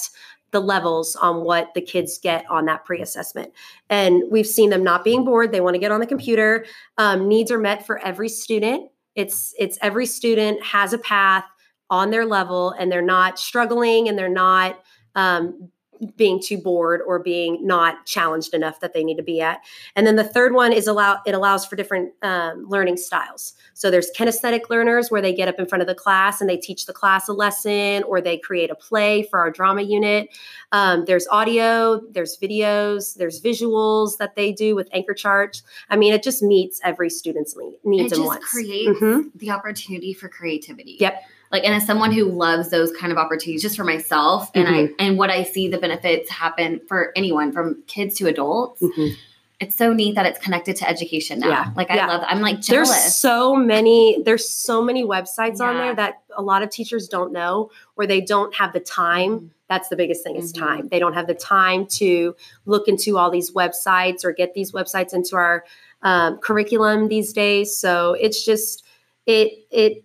the 0.51 0.59
levels 0.61 1.15
on 1.15 1.43
what 1.43 1.73
the 1.73 1.81
kids 1.81 2.17
get 2.17 2.49
on 2.49 2.65
that 2.65 2.85
pre-assessment. 2.85 3.51
And 3.89 4.23
we've 4.31 4.47
seen 4.47 4.69
them 4.69 4.83
not 4.83 5.03
being 5.03 5.25
bored. 5.25 5.51
They 5.51 5.61
want 5.61 5.75
to 5.75 5.79
get 5.79 5.91
on 5.91 5.99
the 5.99 6.07
computer. 6.07 6.65
Um, 6.97 7.27
needs 7.27 7.51
are 7.51 7.59
met 7.59 7.85
for 7.85 7.99
every 7.99 8.29
student. 8.29 8.89
It's 9.15 9.53
it's 9.57 9.77
every 9.81 10.05
student 10.05 10.63
has 10.63 10.93
a 10.93 10.97
path 10.97 11.43
on 11.89 12.11
their 12.11 12.25
level, 12.25 12.71
and 12.71 12.91
they're 12.91 13.01
not 13.01 13.39
struggling, 13.39 14.07
and 14.07 14.17
they're 14.17 14.29
not 14.29 14.79
um, 15.15 15.69
being 16.15 16.41
too 16.41 16.57
bored 16.57 17.01
or 17.05 17.19
being 17.19 17.65
not 17.65 18.05
challenged 18.05 18.53
enough 18.53 18.79
that 18.79 18.93
they 18.93 19.03
need 19.03 19.17
to 19.17 19.23
be 19.23 19.41
at. 19.41 19.61
And 19.95 20.05
then 20.05 20.15
the 20.15 20.23
third 20.23 20.53
one 20.53 20.71
is 20.73 20.87
allow 20.87 21.19
it 21.25 21.33
allows 21.33 21.65
for 21.65 21.75
different 21.75 22.13
um, 22.21 22.65
learning 22.67 22.97
styles. 22.97 23.53
So 23.73 23.91
there's 23.91 24.09
kinesthetic 24.17 24.69
learners 24.69 25.11
where 25.11 25.21
they 25.21 25.33
get 25.33 25.47
up 25.47 25.59
in 25.59 25.67
front 25.67 25.81
of 25.81 25.87
the 25.87 25.95
class 25.95 26.41
and 26.41 26.49
they 26.49 26.57
teach 26.57 26.85
the 26.85 26.93
class 26.93 27.27
a 27.27 27.33
lesson 27.33 28.03
or 28.03 28.21
they 28.21 28.37
create 28.37 28.69
a 28.71 28.75
play 28.75 29.23
for 29.23 29.39
our 29.39 29.51
drama 29.51 29.81
unit. 29.83 30.29
Um, 30.71 31.05
there's 31.05 31.27
audio, 31.29 32.01
there's 32.11 32.37
videos, 32.37 33.15
there's 33.15 33.41
visuals 33.41 34.17
that 34.17 34.35
they 34.35 34.51
do 34.51 34.75
with 34.75 34.89
anchor 34.93 35.13
charts. 35.13 35.63
I 35.89 35.95
mean, 35.95 36.13
it 36.13 36.23
just 36.23 36.41
meets 36.41 36.81
every 36.83 37.09
student's 37.09 37.55
needs 37.57 37.77
it 37.83 37.99
and 38.01 38.09
just 38.09 38.21
wants. 38.21 38.45
creates 38.49 38.99
Mhm. 38.99 39.31
the 39.35 39.51
opportunity 39.51 40.13
for 40.13 40.27
creativity. 40.27 40.97
Yep. 40.99 41.23
Like, 41.51 41.63
and 41.63 41.73
as 41.73 41.85
someone 41.85 42.11
who 42.11 42.25
loves 42.25 42.69
those 42.69 42.91
kind 42.91 43.11
of 43.11 43.17
opportunities, 43.17 43.61
just 43.61 43.77
for 43.77 43.83
myself, 43.83 44.49
and 44.53 44.67
Mm-hmm. 44.67 44.93
I 44.99 45.03
and 45.05 45.17
what 45.17 45.29
I 45.29 45.43
see 45.43 45.67
the 45.67 45.77
benefits 45.77 46.29
happen 46.29 46.81
for 46.87 47.11
anyone 47.15 47.51
from 47.51 47.81
kids 47.87 48.15
to 48.15 48.27
adults. 48.27 48.81
Mhm. 48.81 49.13
It's 49.59 49.75
so 49.75 49.91
neat 49.91 50.13
that 50.15 50.25
it's 50.27 50.37
connected 50.37 50.75
to 50.77 50.87
education 50.87 51.39
now. 51.39 51.49
Yeah. 51.49 51.71
Like 51.75 51.89
I 51.89 51.95
Yeah. 51.95 52.07
love. 52.07 52.23
I'm 52.27 52.41
like 52.41 52.61
There's 52.61 52.93
so 53.15 53.55
many. 53.55 54.21
There's 54.23 54.47
so 54.47 54.83
many 54.83 55.03
websites 55.03 55.59
on 55.61 55.77
there 55.77 55.95
that 55.95 56.21
a 56.35 56.41
lot 56.43 56.61
of 56.61 56.69
teachers 56.69 57.07
don't 57.07 57.31
know, 57.31 57.71
or 57.95 58.05
they 58.05 58.21
don't 58.21 58.53
have 58.53 58.71
the 58.73 58.79
time. 58.79 59.51
That's 59.67 59.89
the 59.89 59.95
biggest 59.95 60.23
thing 60.23 60.35
is 60.35 60.53
Mhm. 60.53 60.59
time. 60.59 60.87
They 60.89 60.99
don't 60.99 61.13
have 61.13 61.25
the 61.27 61.33
time 61.33 61.87
to 61.97 62.35
look 62.65 62.87
into 62.87 63.17
all 63.17 63.31
these 63.31 63.51
websites 63.51 64.23
or 64.23 64.31
get 64.31 64.53
these 64.53 64.71
websites 64.73 65.13
into 65.13 65.35
our 65.35 65.63
um, 66.03 66.37
curriculum 66.37 67.07
these 67.07 67.33
days. 67.33 67.75
So 67.75 68.13
it's 68.19 68.45
just 68.45 68.83
it 69.25 69.65
it. 69.71 70.03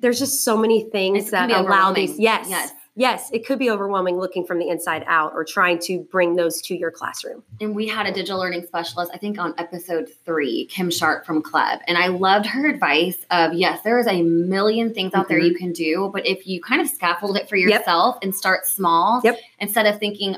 There's 0.00 0.18
just 0.18 0.44
so 0.44 0.56
many 0.56 0.84
things 0.90 1.28
It 1.28 1.30
that 1.32 1.50
allow 1.50 1.92
these. 1.92 2.18
Yes, 2.18 2.46
Yes. 2.48 2.72
yes, 2.96 3.30
It 3.32 3.46
could 3.46 3.58
be 3.58 3.70
overwhelming 3.70 4.18
looking 4.18 4.44
from 4.44 4.58
the 4.58 4.68
inside 4.68 5.04
out 5.06 5.32
or 5.34 5.44
trying 5.44 5.78
to 5.80 6.00
bring 6.10 6.36
those 6.36 6.60
to 6.62 6.76
your 6.76 6.90
classroom. 6.90 7.42
and 7.60 7.74
we 7.74 7.86
had 7.88 8.06
a 8.06 8.12
digital 8.12 8.38
learning 8.38 8.64
specialist, 8.66 9.10
I 9.14 9.18
think 9.18 9.38
on 9.38 9.54
episode 9.58 10.08
three, 10.24 10.66
Kim 10.66 10.90
Sharp 10.90 11.24
from 11.26 11.42
Club. 11.42 11.80
And 11.88 11.96
I 11.98 12.08
loved 12.08 12.46
her 12.46 12.68
advice 12.68 13.18
of 13.30 13.52
yes, 13.54 13.82
there 13.82 13.98
is 13.98 14.06
a 14.06 14.22
million 14.22 14.94
things 14.94 15.12
out 15.14 15.28
there 15.28 15.40
Mhm. 15.40 15.48
you 15.48 15.54
can 15.54 15.72
do, 15.72 16.10
but 16.12 16.26
if 16.26 16.46
you 16.46 16.60
kind 16.60 16.80
of 16.80 16.88
scaffold 16.88 17.36
it 17.36 17.48
for 17.48 17.56
Yep. 17.56 17.80
yourself 17.80 18.18
and 18.22 18.34
start 18.34 18.66
small, 18.66 19.20
Yep. 19.24 19.38
instead 19.60 19.86
of 19.86 19.98
thinking, 19.98 20.36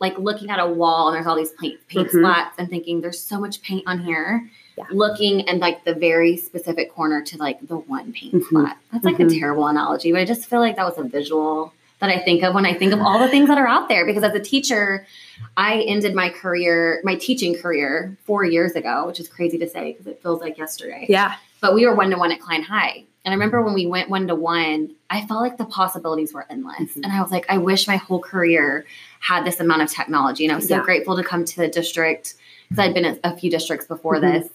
like 0.00 0.18
looking 0.18 0.48
at 0.50 0.58
a 0.58 0.66
wall 0.66 1.08
and 1.08 1.14
there's 1.16 1.26
all 1.26 1.36
these 1.36 1.52
paint, 1.60 1.78
paint 1.88 2.08
Mhm. 2.08 2.22
splats 2.22 2.52
and 2.58 2.68
thinking 2.70 3.00
there's 3.02 3.20
so 3.20 3.38
much 3.38 3.60
paint 3.62 3.82
on 3.86 3.98
here. 4.00 4.48
Yeah. 4.78 4.84
Looking 4.92 5.48
and 5.48 5.60
like 5.60 5.84
the 5.84 5.94
very 5.94 6.36
specific 6.36 6.92
corner 6.94 7.22
to 7.22 7.36
like 7.38 7.58
the 7.66 7.76
one 7.76 8.12
paint 8.12 8.34
Mhm. 8.34 8.44
splat. 8.44 8.76
That's 8.92 9.04
like 9.04 9.16
Mhm. 9.18 9.34
a 9.34 9.38
terrible 9.38 9.66
analogy, 9.66 10.12
but 10.12 10.20
I 10.20 10.24
just 10.24 10.48
feel 10.48 10.60
like 10.60 10.76
that 10.76 10.86
was 10.86 10.96
a 10.98 11.02
visual 11.08 11.72
that 12.00 12.08
I 12.08 12.18
think 12.18 12.42
of 12.42 12.54
when 12.54 12.64
I 12.64 12.72
think 12.72 12.94
of 12.94 13.00
all 13.00 13.18
the 13.18 13.28
things 13.28 13.48
that 13.48 13.58
are 13.58 13.68
out 13.68 13.88
there. 13.90 14.06
Because 14.06 14.22
as 14.22 14.34
a 14.34 14.40
teacher, 14.40 15.06
I 15.58 15.80
ended 15.82 16.14
my 16.14 16.30
career, 16.30 17.00
my 17.04 17.14
teaching 17.14 17.54
career, 17.54 18.16
four 18.24 18.44
years 18.44 18.72
ago, 18.72 19.06
which 19.06 19.20
is 19.20 19.28
crazy 19.28 19.58
to 19.58 19.68
say 19.68 19.92
because 19.92 20.06
it 20.06 20.20
feels 20.22 20.40
like 20.40 20.56
yesterday. 20.56 21.04
Yeah. 21.10 21.34
But 21.60 21.74
we 21.74 21.84
were 21.86 21.94
one 21.94 22.08
to 22.10 22.16
one 22.16 22.32
at 22.32 22.40
Klein 22.40 22.62
High. 22.62 23.04
And 23.26 23.32
I 23.32 23.34
remember 23.34 23.60
when 23.60 23.74
we 23.74 23.84
went 23.86 24.08
one 24.08 24.26
to 24.28 24.34
one, 24.34 24.92
I 25.10 25.26
felt 25.26 25.42
like 25.42 25.58
the 25.58 25.66
possibilities 25.66 26.32
were 26.32 26.46
endless. 26.48 26.78
Mhm. 26.78 27.04
And 27.04 27.12
I 27.12 27.20
was 27.20 27.30
like, 27.30 27.44
I 27.50 27.58
wish 27.58 27.86
my 27.86 27.96
whole 27.96 28.18
career 28.20 28.86
had 29.18 29.44
this 29.44 29.60
amount 29.60 29.82
of 29.82 29.90
technology. 29.92 30.44
And 30.46 30.52
I 30.52 30.56
was 30.56 30.68
so 30.68 30.76
Yeah. 30.76 30.82
grateful 30.82 31.16
to 31.18 31.22
come 31.22 31.44
to 31.44 31.56
the 31.58 31.68
district 31.68 32.32
because 32.70 32.82
I'd 32.82 32.94
been 32.94 33.04
at 33.04 33.18
a 33.24 33.36
few 33.36 33.50
districts 33.50 33.86
before 33.86 34.16
Mhm. 34.16 34.20
this 34.22 34.48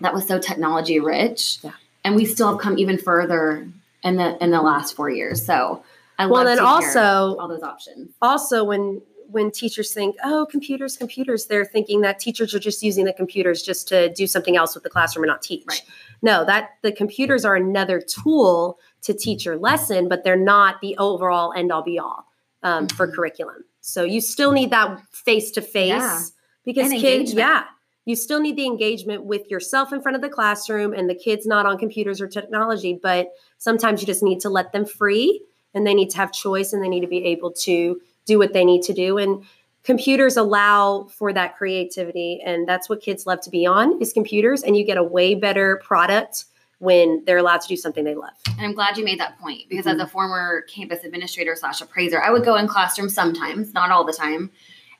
that 0.00 0.12
was 0.14 0.26
so 0.26 0.38
technology 0.38 1.00
rich. 1.00 1.58
Yeah. 1.62 1.72
And 2.04 2.14
we 2.14 2.24
still 2.24 2.48
have 2.52 2.60
come 2.60 2.78
even 2.78 2.98
further 2.98 3.66
in 4.02 4.16
the 4.16 4.42
in 4.42 4.50
the 4.50 4.62
last 4.62 4.94
four 4.94 5.10
years. 5.10 5.44
So 5.44 5.82
I 6.18 6.26
Well, 6.26 6.44
love 6.44 6.56
then 6.56 6.60
also, 6.60 7.36
all 7.38 7.48
those 7.48 7.62
options. 7.62 8.10
also 8.22 8.62
when 8.64 9.02
when 9.28 9.50
teachers 9.50 9.92
think, 9.92 10.14
oh, 10.22 10.46
computers, 10.48 10.96
computers, 10.96 11.46
they're 11.46 11.64
thinking 11.64 12.00
that 12.02 12.20
teachers 12.20 12.54
are 12.54 12.60
just 12.60 12.80
using 12.80 13.04
the 13.06 13.12
computers 13.12 13.60
just 13.60 13.88
to 13.88 14.08
do 14.12 14.24
something 14.24 14.56
else 14.56 14.74
with 14.74 14.84
the 14.84 14.88
classroom 14.90 15.24
and 15.24 15.30
not 15.30 15.42
teach. 15.42 15.64
Right. 15.66 15.82
No, 16.22 16.44
that 16.44 16.70
the 16.82 16.92
computers 16.92 17.44
are 17.44 17.56
another 17.56 18.00
tool 18.00 18.78
to 19.02 19.12
teach 19.12 19.44
your 19.44 19.56
lesson, 19.56 20.08
but 20.08 20.22
they're 20.22 20.36
not 20.36 20.80
the 20.80 20.96
overall 20.98 21.52
end 21.52 21.72
all 21.72 21.82
be 21.82 21.98
all 21.98 22.24
um, 22.62 22.86
for 22.86 23.08
Mhm. 23.08 23.14
curriculum. 23.14 23.64
So 23.80 24.04
you 24.04 24.20
still 24.20 24.52
need 24.52 24.70
that 24.70 25.00
face 25.10 25.50
to 25.52 25.60
face 25.60 26.32
because 26.64 26.92
kids, 26.92 27.34
yeah, 27.34 27.64
you 28.06 28.16
still 28.16 28.40
need 28.40 28.56
the 28.56 28.64
engagement 28.64 29.24
with 29.24 29.50
yourself 29.50 29.92
in 29.92 30.00
front 30.00 30.16
of 30.16 30.22
the 30.22 30.28
classroom 30.28 30.94
and 30.94 31.10
the 31.10 31.14
kids 31.14 31.44
not 31.44 31.66
on 31.66 31.76
computers 31.76 32.20
or 32.20 32.28
technology. 32.28 32.98
But 33.00 33.32
sometimes 33.58 34.00
you 34.00 34.06
just 34.06 34.22
need 34.22 34.40
to 34.40 34.48
let 34.48 34.72
them 34.72 34.86
free 34.86 35.42
and 35.74 35.86
they 35.86 35.92
need 35.92 36.10
to 36.10 36.16
have 36.16 36.32
choice 36.32 36.72
and 36.72 36.82
they 36.82 36.88
need 36.88 37.00
to 37.00 37.08
be 37.08 37.24
able 37.26 37.52
to 37.52 38.00
do 38.24 38.38
what 38.38 38.52
they 38.52 38.64
need 38.64 38.82
to 38.82 38.94
do. 38.94 39.18
And 39.18 39.44
computers 39.82 40.36
allow 40.36 41.04
for 41.04 41.32
that 41.32 41.56
creativity. 41.56 42.40
And 42.44 42.66
that's 42.66 42.88
what 42.88 43.02
kids 43.02 43.26
love 43.26 43.40
to 43.42 43.50
be 43.50 43.66
on 43.66 44.00
is 44.00 44.12
computers. 44.12 44.62
And 44.62 44.76
you 44.76 44.84
get 44.84 44.96
a 44.96 45.04
way 45.04 45.34
better 45.34 45.80
product 45.84 46.44
when 46.78 47.24
they're 47.24 47.38
allowed 47.38 47.62
to 47.62 47.68
do 47.68 47.76
something 47.76 48.04
they 48.04 48.14
love. 48.14 48.34
And 48.46 48.60
I'm 48.60 48.74
glad 48.74 48.96
you 48.96 49.04
made 49.04 49.18
that 49.18 49.38
point 49.38 49.68
because 49.68 49.86
Mm-hmm. 49.86 50.00
as 50.00 50.06
a 50.08 50.10
former 50.10 50.62
campus 50.62 51.04
administrator 51.04 51.56
slash 51.56 51.80
appraiser, 51.80 52.22
I 52.22 52.30
would 52.30 52.44
go 52.44 52.56
in 52.56 52.68
classrooms 52.68 53.14
sometimes, 53.14 53.74
not 53.74 53.90
all 53.90 54.04
the 54.04 54.12
time, 54.12 54.50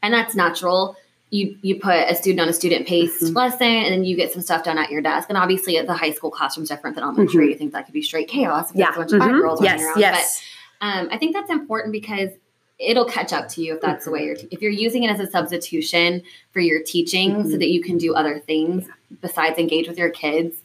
and 0.02 0.12
that's 0.12 0.34
natural. 0.34 0.96
You 1.30 1.56
you 1.62 1.80
put 1.80 1.96
a 2.08 2.14
student 2.14 2.40
on 2.40 2.48
a 2.48 2.52
student 2.52 2.86
paced 2.86 3.20
Mhm. 3.22 3.34
lesson, 3.34 3.66
and 3.66 3.92
then 3.92 4.04
you 4.04 4.16
get 4.16 4.32
some 4.32 4.42
stuff 4.42 4.62
done 4.64 4.78
at 4.78 4.90
your 4.90 5.00
desk. 5.02 5.28
And 5.28 5.36
obviously, 5.36 5.80
the 5.80 5.92
high 5.94 6.12
school 6.12 6.30
classroom's 6.30 6.68
different 6.68 6.94
than 6.94 7.02
elementary. 7.04 7.48
You 7.48 7.56
think 7.56 7.72
that 7.72 7.84
could 7.84 7.94
be 7.94 8.02
straight 8.02 8.28
chaos 8.28 8.66
if 8.70 8.76
Mm-hmm. 8.76 8.78
Yeah. 8.78 8.86
there's 8.94 8.96
a 8.96 9.00
bunch 9.00 9.12
of 9.12 9.18
five 9.20 9.30
year 9.36 9.46
olds 9.46 9.60
running 9.60 9.78
Yes. 9.80 9.86
around. 9.86 10.00
Yes. 10.00 10.42
But 10.80 10.86
um, 10.86 11.08
I 11.10 11.18
think 11.18 11.34
that's 11.34 11.50
important 11.50 11.92
because 11.92 12.30
it'll 12.78 13.06
catch 13.06 13.32
up 13.32 13.48
to 13.48 13.62
you 13.62 13.74
if 13.74 13.80
that's 13.80 14.04
the 14.04 14.10
way 14.12 14.24
you're. 14.24 14.36
Te- 14.36 14.48
if 14.50 14.60
you're 14.62 14.70
using 14.70 15.02
it 15.02 15.10
as 15.10 15.18
a 15.18 15.26
substitution 15.28 16.22
for 16.52 16.60
your 16.60 16.80
teaching, 16.82 17.42
so 17.42 17.56
Mhm. 17.56 17.58
that 17.58 17.68
you 17.70 17.82
can 17.82 17.98
do 17.98 18.14
other 18.14 18.38
things 18.38 18.84
besides 19.20 19.58
engage 19.58 19.88
with 19.88 19.98
your 19.98 20.10
kids. 20.10 20.56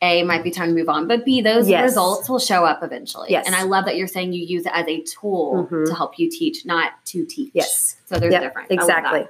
A 0.00 0.22
might 0.22 0.44
be 0.44 0.52
time 0.52 0.68
to 0.68 0.74
move 0.76 0.88
on, 0.88 1.08
but 1.08 1.24
B 1.24 1.40
those 1.40 1.68
Yes. 1.68 1.82
results 1.82 2.28
will 2.28 2.38
show 2.38 2.64
up 2.64 2.84
eventually. 2.84 3.30
Yes. 3.30 3.46
And 3.46 3.56
I 3.56 3.62
love 3.64 3.84
that 3.86 3.96
you're 3.96 4.06
saying 4.06 4.32
you 4.32 4.44
use 4.44 4.64
it 4.64 4.70
as 4.72 4.86
a 4.86 5.00
tool 5.00 5.66
Mhm. 5.68 5.86
to 5.86 5.94
help 5.94 6.20
you 6.20 6.30
teach, 6.30 6.64
not 6.64 6.92
to 7.06 7.24
teach. 7.24 7.50
Yes. 7.52 7.96
So 8.06 8.16
there's 8.16 8.32
Yep, 8.32 8.42
a 8.42 8.44
difference. 8.46 8.68
I 8.70 8.74
love 8.74 8.86
that. 8.86 8.98
Exactly. 8.98 9.26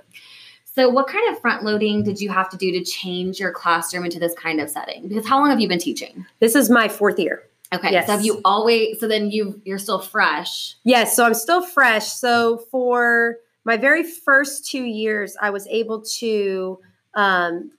So 0.78 0.88
what 0.88 1.08
kind 1.08 1.28
of 1.28 1.40
front 1.40 1.64
loading 1.64 2.04
did 2.04 2.20
you 2.20 2.30
have 2.30 2.48
to 2.50 2.56
do 2.56 2.70
to 2.70 2.84
change 2.84 3.40
your 3.40 3.50
classroom 3.50 4.04
into 4.04 4.20
this 4.20 4.32
kind 4.34 4.60
of 4.60 4.70
setting? 4.70 5.08
Because 5.08 5.26
how 5.26 5.40
long 5.40 5.50
have 5.50 5.58
you 5.58 5.66
been 5.66 5.80
teaching? 5.80 6.24
This 6.38 6.54
is 6.54 6.70
my 6.70 6.86
fourth 6.86 7.18
year. 7.18 7.42
Okay. 7.74 7.90
Yes. 7.90 8.06
So 8.06 8.12
have 8.12 8.24
you 8.24 8.40
always 8.44 9.00
so 9.00 9.08
then 9.08 9.32
you 9.32 9.60
you're 9.64 9.80
still 9.80 9.98
fresh. 9.98 10.76
Yes, 10.84 11.16
so 11.16 11.24
I'm 11.24 11.34
still 11.34 11.62
fresh. 11.66 12.06
So 12.06 12.58
for 12.70 13.38
my 13.64 13.76
very 13.76 14.04
first 14.04 14.70
two 14.70 14.84
years, 14.84 15.36
I 15.42 15.50
was 15.50 15.66
able 15.66 16.02
to 16.18 16.78
um, 17.14 17.72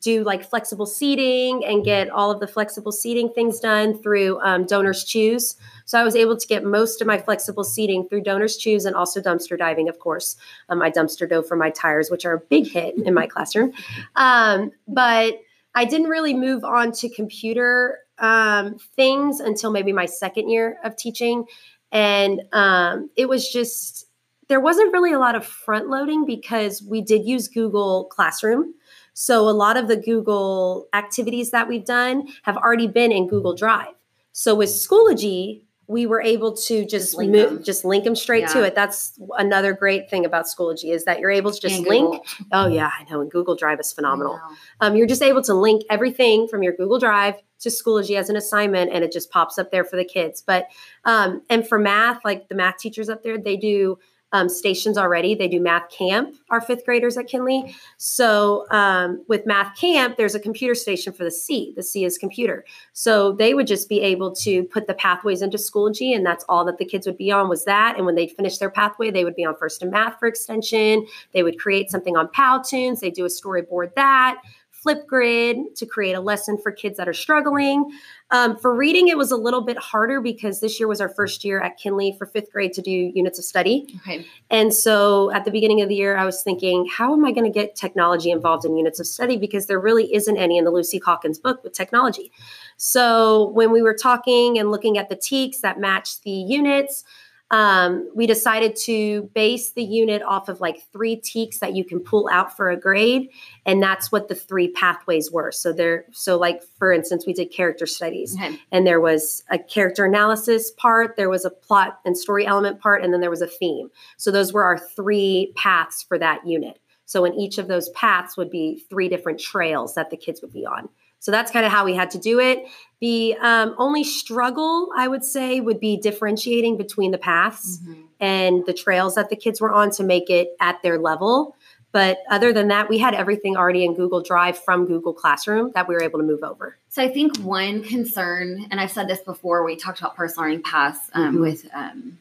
do 0.00 0.24
like 0.24 0.48
flexible 0.48 0.86
seating 0.86 1.64
and 1.64 1.84
get 1.84 2.08
all 2.10 2.30
of 2.30 2.40
the 2.40 2.46
flexible 2.46 2.92
seating 2.92 3.28
things 3.30 3.60
done 3.60 4.00
through 4.02 4.40
um, 4.40 4.64
Donors 4.64 5.04
Choose. 5.04 5.56
So 5.84 5.98
I 5.98 6.04
was 6.04 6.16
able 6.16 6.36
to 6.36 6.46
get 6.46 6.64
most 6.64 7.00
of 7.00 7.06
my 7.06 7.18
flexible 7.18 7.64
seating 7.64 8.08
through 8.08 8.22
Donors 8.22 8.56
Choose 8.56 8.84
and 8.84 8.96
also 8.96 9.20
dumpster 9.20 9.58
diving, 9.58 9.88
of 9.88 9.98
course. 9.98 10.36
Um, 10.68 10.80
I 10.80 10.90
dumpster 10.90 11.28
dove 11.28 11.46
for 11.46 11.56
my 11.56 11.70
tires, 11.70 12.10
which 12.10 12.24
are 12.24 12.34
a 12.34 12.40
big 12.40 12.68
hit 12.68 12.96
in 12.96 13.12
my 13.12 13.26
classroom. 13.26 13.72
Um, 14.16 14.72
but 14.88 15.34
I 15.74 15.84
didn't 15.84 16.08
really 16.08 16.34
move 16.34 16.64
on 16.64 16.92
to 16.92 17.08
computer 17.08 17.98
um, 18.18 18.78
things 18.96 19.40
until 19.40 19.70
maybe 19.70 19.92
my 19.92 20.06
second 20.06 20.48
year 20.48 20.78
of 20.84 20.96
teaching. 20.96 21.44
And 21.90 22.42
um, 22.52 23.10
it 23.16 23.28
was 23.28 23.50
just, 23.50 24.06
there 24.48 24.60
wasn't 24.60 24.92
really 24.92 25.12
a 25.12 25.18
lot 25.18 25.34
of 25.34 25.44
front 25.46 25.88
loading 25.88 26.24
because 26.24 26.82
we 26.82 27.02
did 27.02 27.26
use 27.26 27.48
Google 27.48 28.04
Classroom. 28.04 28.74
So 29.14 29.48
a 29.48 29.50
lot 29.50 29.76
of 29.76 29.88
the 29.88 29.96
Google 29.96 30.88
activities 30.92 31.50
that 31.50 31.68
we've 31.68 31.84
done 31.84 32.28
have 32.42 32.56
already 32.56 32.86
been 32.86 33.12
in 33.12 33.28
Google 33.28 33.54
Drive. 33.54 33.94
So 34.32 34.54
with 34.54 34.70
Schoology, 34.70 35.62
we 35.88 36.06
were 36.06 36.22
able 36.22 36.56
to 36.56 36.82
just 36.86 36.90
Just 36.90 37.14
link 37.18 37.32
them. 37.32 37.62
just 37.62 37.84
link 37.84 38.04
them 38.04 38.16
straight 38.16 38.48
to 38.48 38.62
it. 38.62 38.74
That's 38.74 39.18
another 39.36 39.74
great 39.74 40.08
thing 40.08 40.24
about 40.24 40.46
Schoology 40.46 40.90
is 40.94 41.04
that 41.04 41.18
you're 41.18 41.30
able 41.30 41.50
to 41.52 41.60
just 41.60 41.74
And 41.76 41.86
link. 41.86 42.10
Google. 42.10 42.24
Oh 42.52 42.66
yeah, 42.68 42.90
I 42.98 43.04
know. 43.10 43.20
And 43.20 43.30
Google 43.30 43.56
Drive 43.56 43.78
is 43.80 43.92
phenomenal. 43.92 44.40
Um, 44.80 44.96
you're 44.96 45.08
just 45.08 45.22
able 45.22 45.42
to 45.42 45.52
link 45.54 45.82
everything 45.90 46.48
from 46.48 46.62
your 46.62 46.72
Google 46.72 46.98
Drive 46.98 47.34
to 47.60 47.68
Schoology 47.68 48.16
as 48.16 48.30
an 48.30 48.36
assignment, 48.36 48.90
and 48.92 49.04
it 49.04 49.12
just 49.12 49.30
pops 49.30 49.58
up 49.58 49.70
there 49.70 49.84
for 49.84 49.96
the 49.96 50.04
kids. 50.04 50.40
But 50.40 50.68
um, 51.04 51.42
and 51.50 51.66
for 51.68 51.78
math, 51.78 52.24
like 52.24 52.48
the 52.48 52.54
math 52.54 52.78
teachers 52.78 53.10
up 53.10 53.22
there, 53.22 53.36
they 53.36 53.56
do 53.58 53.98
um, 54.32 54.48
stations 54.48 54.96
already. 54.96 55.34
They 55.34 55.48
do 55.48 55.60
math 55.60 55.90
camp. 55.90 56.34
Our 56.50 56.60
fifth 56.60 56.84
graders 56.84 57.16
at 57.16 57.26
Kinley. 57.26 57.74
So 57.98 58.66
um, 58.70 59.24
with 59.28 59.46
math 59.46 59.76
camp, 59.76 60.16
there's 60.16 60.34
a 60.34 60.40
computer 60.40 60.74
station 60.74 61.12
for 61.12 61.24
the 61.24 61.30
C. 61.30 61.72
The 61.76 61.82
C 61.82 62.04
is 62.04 62.18
computer. 62.18 62.64
So 62.92 63.32
they 63.32 63.54
would 63.54 63.66
just 63.66 63.88
be 63.88 64.00
able 64.00 64.34
to 64.36 64.64
put 64.64 64.86
the 64.86 64.94
pathways 64.94 65.42
into 65.42 65.58
Schoology, 65.58 66.14
and 66.14 66.24
that's 66.24 66.44
all 66.48 66.64
that 66.64 66.78
the 66.78 66.84
kids 66.84 67.06
would 67.06 67.18
be 67.18 67.30
on 67.30 67.48
was 67.48 67.64
that. 67.64 67.96
And 67.96 68.06
when 68.06 68.14
they 68.14 68.26
finish 68.26 68.58
their 68.58 68.70
pathway, 68.70 69.10
they 69.10 69.24
would 69.24 69.36
be 69.36 69.44
on 69.44 69.56
First 69.56 69.82
in 69.82 69.90
Math 69.90 70.18
for 70.18 70.26
extension. 70.26 71.06
They 71.32 71.42
would 71.42 71.58
create 71.58 71.90
something 71.90 72.16
on 72.16 72.28
Powtoons. 72.28 73.00
They 73.00 73.10
do 73.10 73.24
a 73.24 73.28
storyboard 73.28 73.94
that. 73.94 74.42
Flipgrid 74.84 75.74
to 75.76 75.86
create 75.86 76.14
a 76.14 76.20
lesson 76.20 76.58
for 76.58 76.72
kids 76.72 76.96
that 76.96 77.08
are 77.08 77.14
struggling. 77.14 77.90
Um, 78.30 78.56
for 78.56 78.74
reading, 78.74 79.08
it 79.08 79.18
was 79.18 79.30
a 79.30 79.36
little 79.36 79.60
bit 79.60 79.78
harder 79.78 80.20
because 80.20 80.60
this 80.60 80.80
year 80.80 80.88
was 80.88 81.00
our 81.00 81.08
first 81.08 81.44
year 81.44 81.60
at 81.60 81.76
Kinley 81.76 82.14
for 82.18 82.26
fifth 82.26 82.50
grade 82.50 82.72
to 82.72 82.82
do 82.82 82.90
units 82.90 83.38
of 83.38 83.44
study. 83.44 83.86
Okay. 83.96 84.26
And 84.50 84.72
so 84.72 85.30
at 85.32 85.44
the 85.44 85.50
beginning 85.50 85.82
of 85.82 85.88
the 85.88 85.94
year, 85.94 86.16
I 86.16 86.24
was 86.24 86.42
thinking, 86.42 86.88
how 86.90 87.12
am 87.12 87.24
I 87.24 87.32
going 87.32 87.44
to 87.44 87.56
get 87.56 87.76
technology 87.76 88.30
involved 88.30 88.64
in 88.64 88.76
units 88.76 88.98
of 88.98 89.06
study? 89.06 89.36
Because 89.36 89.66
there 89.66 89.78
really 89.78 90.12
isn't 90.14 90.36
any 90.36 90.56
in 90.56 90.64
the 90.64 90.70
Lucy 90.70 90.98
Calkins 90.98 91.38
book 91.38 91.62
with 91.62 91.74
technology. 91.74 92.32
So 92.76 93.50
when 93.50 93.70
we 93.70 93.82
were 93.82 93.94
talking 93.94 94.58
and 94.58 94.70
looking 94.70 94.98
at 94.98 95.08
the 95.08 95.16
TEKs 95.16 95.60
that 95.60 95.78
matched 95.78 96.22
the 96.24 96.30
units, 96.30 97.04
um, 97.52 98.10
we 98.14 98.26
decided 98.26 98.74
to 98.76 99.30
base 99.34 99.72
the 99.72 99.84
unit 99.84 100.22
off 100.22 100.48
of 100.48 100.60
like 100.60 100.82
three 100.90 101.16
TEKs 101.16 101.58
that 101.58 101.76
you 101.76 101.84
can 101.84 102.00
pull 102.00 102.28
out 102.32 102.56
for 102.56 102.70
a 102.70 102.76
grade, 102.76 103.28
and 103.66 103.82
that's 103.82 104.10
what 104.10 104.28
the 104.28 104.34
three 104.34 104.68
pathways 104.68 105.30
were. 105.30 105.52
So 105.52 105.72
there, 105.72 106.06
so 106.12 106.38
like 106.38 106.62
for 106.62 106.92
instance, 106.92 107.26
we 107.26 107.34
did 107.34 107.52
character 107.52 107.86
studies, 107.86 108.34
Okay. 108.34 108.58
and 108.72 108.86
there 108.86 109.00
was 109.00 109.44
a 109.50 109.58
character 109.58 110.06
analysis 110.06 110.70
part, 110.72 111.16
there 111.16 111.28
was 111.28 111.44
a 111.44 111.50
plot 111.50 112.00
and 112.06 112.16
story 112.16 112.46
element 112.46 112.80
part, 112.80 113.04
and 113.04 113.12
then 113.12 113.20
there 113.20 113.30
was 113.30 113.42
a 113.42 113.46
theme. 113.46 113.90
So 114.16 114.30
those 114.30 114.52
were 114.52 114.64
our 114.64 114.78
three 114.78 115.52
paths 115.54 116.02
for 116.02 116.18
that 116.18 116.46
unit. 116.46 116.80
So 117.04 117.26
in 117.26 117.34
each 117.34 117.58
of 117.58 117.68
those 117.68 117.90
paths 117.90 118.38
would 118.38 118.50
be 118.50 118.82
three 118.88 119.10
different 119.10 119.38
trails 119.38 119.94
that 119.96 120.08
the 120.08 120.16
kids 120.16 120.40
would 120.40 120.52
be 120.54 120.64
on. 120.64 120.88
So 121.22 121.30
that's 121.30 121.52
kind 121.52 121.64
of 121.64 121.70
how 121.70 121.84
we 121.84 121.94
had 121.94 122.10
to 122.10 122.18
do 122.18 122.40
it. 122.40 122.66
The 123.00 123.36
um, 123.40 123.76
only 123.78 124.02
struggle 124.02 124.90
I 124.96 125.06
would 125.06 125.24
say 125.24 125.60
would 125.60 125.78
be 125.78 125.96
differentiating 125.96 126.76
between 126.76 127.12
the 127.12 127.18
paths 127.18 127.78
Mhm. 127.78 128.02
and 128.18 128.66
the 128.66 128.72
trails 128.72 129.14
that 129.14 129.30
the 129.30 129.36
kids 129.36 129.60
were 129.60 129.70
on 129.72 129.90
to 129.92 130.02
make 130.02 130.30
it 130.30 130.56
at 130.58 130.82
their 130.82 130.98
level. 130.98 131.54
But 131.92 132.18
other 132.28 132.52
than 132.52 132.68
that, 132.68 132.88
we 132.88 132.98
had 132.98 133.14
everything 133.14 133.56
already 133.56 133.84
in 133.84 133.94
Google 133.94 134.20
Drive 134.20 134.58
from 134.58 134.84
Google 134.84 135.12
Classroom 135.12 135.70
that 135.76 135.86
we 135.86 135.94
were 135.94 136.02
able 136.02 136.18
to 136.18 136.24
move 136.24 136.42
over. 136.42 136.76
So 136.88 137.00
I 137.04 137.08
think 137.08 137.38
one 137.38 137.84
concern, 137.84 138.66
and 138.72 138.80
I've 138.80 138.90
said 138.90 139.06
this 139.06 139.20
before, 139.20 139.62
we 139.64 139.76
talked 139.76 140.00
about 140.00 140.16
personal 140.16 140.46
learning 140.48 140.62
paths 140.64 141.08
um, 141.14 141.36
Mhm. 141.36 141.40
with 141.40 141.68
um, 141.72 142.18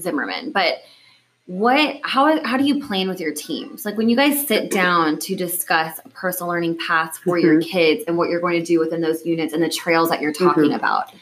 Zimmerman, 0.00 0.50
but 0.50 0.78
what 1.50 1.98
how 2.04 2.40
how 2.44 2.56
do 2.56 2.64
you 2.64 2.80
plan 2.86 3.08
with 3.08 3.18
your 3.18 3.34
teams? 3.34 3.84
Like 3.84 3.96
when 3.96 4.08
you 4.08 4.14
guys 4.14 4.46
sit 4.46 4.70
down 4.70 5.18
to 5.18 5.34
discuss 5.34 5.98
personal 6.14 6.48
learning 6.48 6.78
paths 6.78 7.18
for 7.18 7.38
your 7.38 7.54
Mm-hmm. 7.58 7.68
kids 7.68 8.04
and 8.06 8.16
what 8.16 8.30
you're 8.30 8.40
going 8.40 8.60
to 8.60 8.64
do 8.64 8.78
within 8.78 9.00
those 9.00 9.26
units 9.26 9.52
and 9.52 9.60
the 9.60 9.68
trails 9.68 10.10
that 10.10 10.20
you're 10.20 10.32
talking 10.32 10.72
about. 10.74 11.12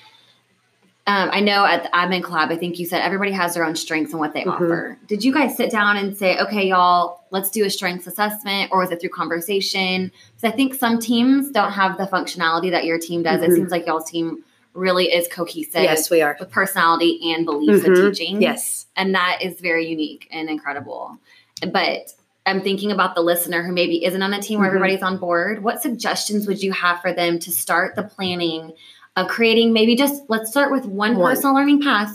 um, 1.07 1.31
I 1.33 1.41
know 1.41 1.65
at 1.65 1.85
the 1.85 1.89
admin 1.89 2.23
club, 2.23 2.51
I 2.51 2.57
think 2.57 2.79
you 2.79 2.85
said 2.85 3.01
everybody 3.01 3.31
has 3.33 3.55
their 3.55 3.65
own 3.65 3.75
strengths 3.75 4.13
and 4.13 4.21
what 4.21 4.35
they 4.35 4.43
Mhm. 4.43 4.53
offer. 4.53 4.99
Did 5.07 5.25
you 5.25 5.33
guys 5.33 5.57
sit 5.57 5.71
down 5.71 5.97
and 5.97 6.15
say, 6.15 6.39
okay, 6.39 6.69
y'all, 6.69 7.21
let's 7.31 7.49
do 7.49 7.65
a 7.65 7.71
strengths 7.71 8.07
assessment, 8.07 8.71
or 8.71 8.81
was 8.81 8.91
it 8.91 9.01
through 9.01 9.09
conversation? 9.09 10.13
Because 10.37 10.53
I 10.53 10.55
think 10.55 10.75
some 10.75 10.99
teams 11.01 11.51
don't 11.51 11.73
have 11.73 11.97
the 11.97 12.05
functionality 12.05 12.71
that 12.73 12.85
your 12.85 12.99
team 12.99 13.23
does. 13.23 13.41
It 13.43 13.49
Mhm. 13.49 13.55
seems 13.55 13.71
like 13.71 13.87
y'all's 13.87 14.11
team 14.11 14.45
really 14.79 15.07
is 15.13 15.29
cohesive 15.29 15.83
yes, 15.83 16.11
we 16.11 16.23
are. 16.23 16.37
with 16.39 16.51
personality 16.51 17.33
and 17.33 17.45
beliefs 17.45 17.85
Mhm. 17.85 18.09
of 18.09 18.15
teaching. 18.17 18.41
Yes. 18.43 18.87
and 18.97 19.15
that 19.15 19.39
is 19.43 19.61
very 19.61 19.87
unique 19.87 20.27
and 20.33 20.49
incredible. 20.51 21.19
But 21.73 22.13
I'm 22.47 22.63
thinking 22.63 22.91
about 22.91 23.15
the 23.15 23.21
listener 23.21 23.63
who 23.63 23.73
maybe 23.73 24.05
isn't 24.05 24.21
on 24.23 24.33
a 24.35 24.41
team 24.43 24.59
where 24.59 24.67
Mhm. 24.69 24.75
everybody's 24.75 25.03
on 25.03 25.19
board. 25.19 25.63
What 25.63 25.81
suggestions 25.83 26.47
would 26.49 26.61
you 26.63 26.73
have 26.73 27.01
for 27.01 27.13
them 27.13 27.39
to 27.41 27.51
start 27.53 27.95
the 27.95 28.03
planning 28.03 28.73
of 29.17 29.29
creating 29.29 29.73
maybe 29.73 29.95
just 29.95 30.23
let's 30.29 30.51
start 30.51 30.73
with 30.73 30.85
one, 30.87 31.17
One. 31.17 31.31
personal 31.35 31.55
learning 31.55 31.83
path 31.83 32.13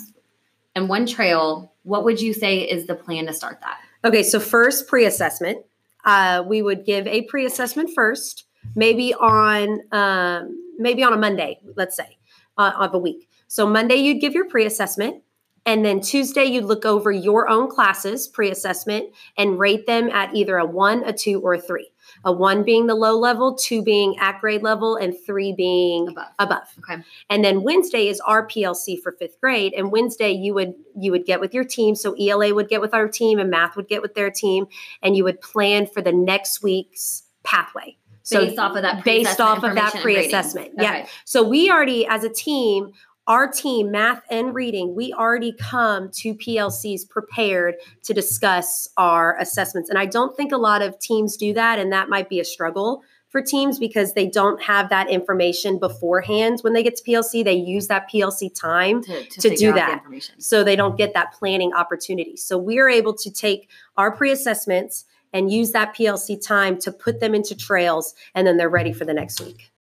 and 0.75 0.89
one 0.89 1.05
trail? 1.05 1.71
What 1.83 2.03
would 2.03 2.21
you 2.21 2.33
say 2.33 2.59
is 2.59 2.85
the 2.87 2.95
plan 2.95 3.27
to 3.27 3.33
start 3.33 3.59
that? 3.61 3.77
Okay, 4.05 4.23
so 4.23 4.39
first 4.39 4.87
pre-assessment. 4.87 5.59
Uh, 6.03 6.43
we 6.45 6.61
would 6.61 6.83
give 6.85 7.07
a 7.07 7.21
pre-assessment 7.23 7.91
first, 7.95 8.43
maybe 8.75 9.13
on 9.13 9.79
um, 9.93 10.57
maybe 10.77 11.01
on 11.03 11.13
a 11.13 11.17
Monday, 11.17 11.59
let's 11.75 11.95
say, 11.95 12.17
uh, 12.57 12.71
of 12.77 12.93
a 12.93 12.99
week. 12.99 13.29
So 13.47 13.67
Monday 13.67 13.95
you'd 13.95 14.21
give 14.21 14.33
your 14.33 14.47
pre-assessment, 14.49 15.23
and 15.65 15.85
then 15.85 16.01
Tuesday 16.01 16.45
you'd 16.45 16.65
look 16.65 16.85
over 16.85 17.11
your 17.11 17.47
own 17.47 17.69
classes 17.69 18.27
pre-assessment 18.27 19.13
and 19.37 19.59
rate 19.59 19.87
them 19.87 20.09
at 20.09 20.35
either 20.35 20.57
a 20.57 20.65
one, 20.65 21.03
a 21.03 21.13
two, 21.13 21.39
or 21.39 21.53
a 21.53 21.61
three. 21.61 21.89
A 22.25 22.31
one 22.31 22.63
being 22.63 22.87
the 22.87 22.95
low 22.95 23.17
level, 23.17 23.55
two 23.55 23.81
being 23.81 24.17
at 24.19 24.39
grade 24.41 24.61
level, 24.61 24.97
and 24.97 25.15
three 25.25 25.53
being 25.53 26.09
Above. 26.09 26.27
above. 26.37 26.67
Okay. 26.79 27.01
And 27.29 27.43
then 27.43 27.63
Wednesday 27.63 28.07
is 28.07 28.19
our 28.21 28.45
PLC 28.45 29.01
for 29.01 29.13
fifth 29.13 29.39
grade. 29.39 29.73
And 29.73 29.91
Wednesday 29.91 30.31
you 30.31 30.53
would 30.53 30.73
you 30.95 31.11
would 31.11 31.25
get 31.25 31.39
with 31.39 31.53
your 31.53 31.63
team. 31.63 31.95
So 31.95 32.13
ELA 32.13 32.53
would 32.53 32.67
get 32.69 32.81
with 32.81 32.93
our 32.93 33.07
team 33.07 33.39
and 33.39 33.49
math 33.49 33.75
would 33.75 33.87
get 33.87 34.01
with 34.01 34.15
their 34.15 34.29
team, 34.29 34.67
and 35.01 35.15
you 35.15 35.23
would 35.23 35.41
plan 35.41 35.87
for 35.87 36.01
the 36.01 36.11
next 36.11 36.61
week's 36.61 37.23
pathway. 37.43 37.97
So 38.23 38.45
based 38.45 38.59
off 38.59 38.75
of 38.75 38.81
that 38.81 39.03
based 39.03 39.37
pre-assessment 39.37 39.49
off 39.49 39.57
of 39.63 39.75
that 39.75 39.95
information 39.95 39.97
and 39.97 40.05
rating. 40.05 40.29
pre-assessment. 40.29 40.71
Yeah. 40.79 41.07
So 41.25 41.43
we 41.43 41.69
already, 41.69 42.07
as 42.07 42.23
a 42.23 42.29
team, 42.29 42.93
our 43.27 43.47
team, 43.49 43.91
math 43.91 44.23
and 44.29 44.53
reading, 44.53 44.95
we 44.95 45.13
already 45.13 45.53
come 45.53 46.09
to 46.11 46.33
PLCs 46.33 47.07
prepared 47.09 47.75
to 48.03 48.13
discuss 48.13 48.87
our 48.97 49.39
assessments. 49.39 49.89
And 49.89 49.97
I 49.97 50.05
don't 50.05 50.35
think 50.35 50.51
a 50.51 50.57
lot 50.57 50.81
of 50.81 50.99
teams 50.99 51.37
do 51.37 51.53
that. 51.53 51.79
And 51.79 51.91
that 51.93 52.09
might 52.09 52.27
be 52.27 52.39
a 52.39 52.45
struggle 52.45 53.03
for 53.29 53.41
teams 53.41 53.79
because 53.79 54.13
they 54.13 54.27
don't 54.27 54.61
have 54.61 54.89
that 54.89 55.09
information 55.09 55.79
beforehand 55.79 56.59
when 56.61 56.73
they 56.73 56.83
get 56.83 56.95
to 56.97 57.03
PLC. 57.03 57.43
They 57.43 57.53
use 57.53 57.87
that 57.87 58.09
PLC 58.11 58.53
time 58.53 59.01
To, 59.03 59.23
To 59.23 59.41
figure 59.41 59.71
do 59.71 59.73
that. 59.73 60.03
so 60.37 60.63
they 60.63 60.75
don't 60.75 60.97
get 60.97 61.13
that 61.13 61.33
planning 61.33 61.73
opportunity. 61.73 62.37
So 62.37 62.57
we're 62.57 62.89
able 62.89 63.13
to 63.15 63.31
take 63.31 63.69
our 63.97 64.11
pre 64.11 64.31
assessments 64.31 65.05
and 65.33 65.51
use 65.51 65.71
that 65.71 65.95
PLC 65.95 66.39
time 66.41 66.77
to 66.79 66.91
put 66.91 67.19
them 67.19 67.35
into 67.35 67.55
trails 67.55 68.13
and 68.35 68.45
then 68.47 68.57
they're 68.57 68.69
ready 68.69 68.93
for 68.93 69.05
the 69.05 69.13
next 69.13 69.41
week. 69.41 69.71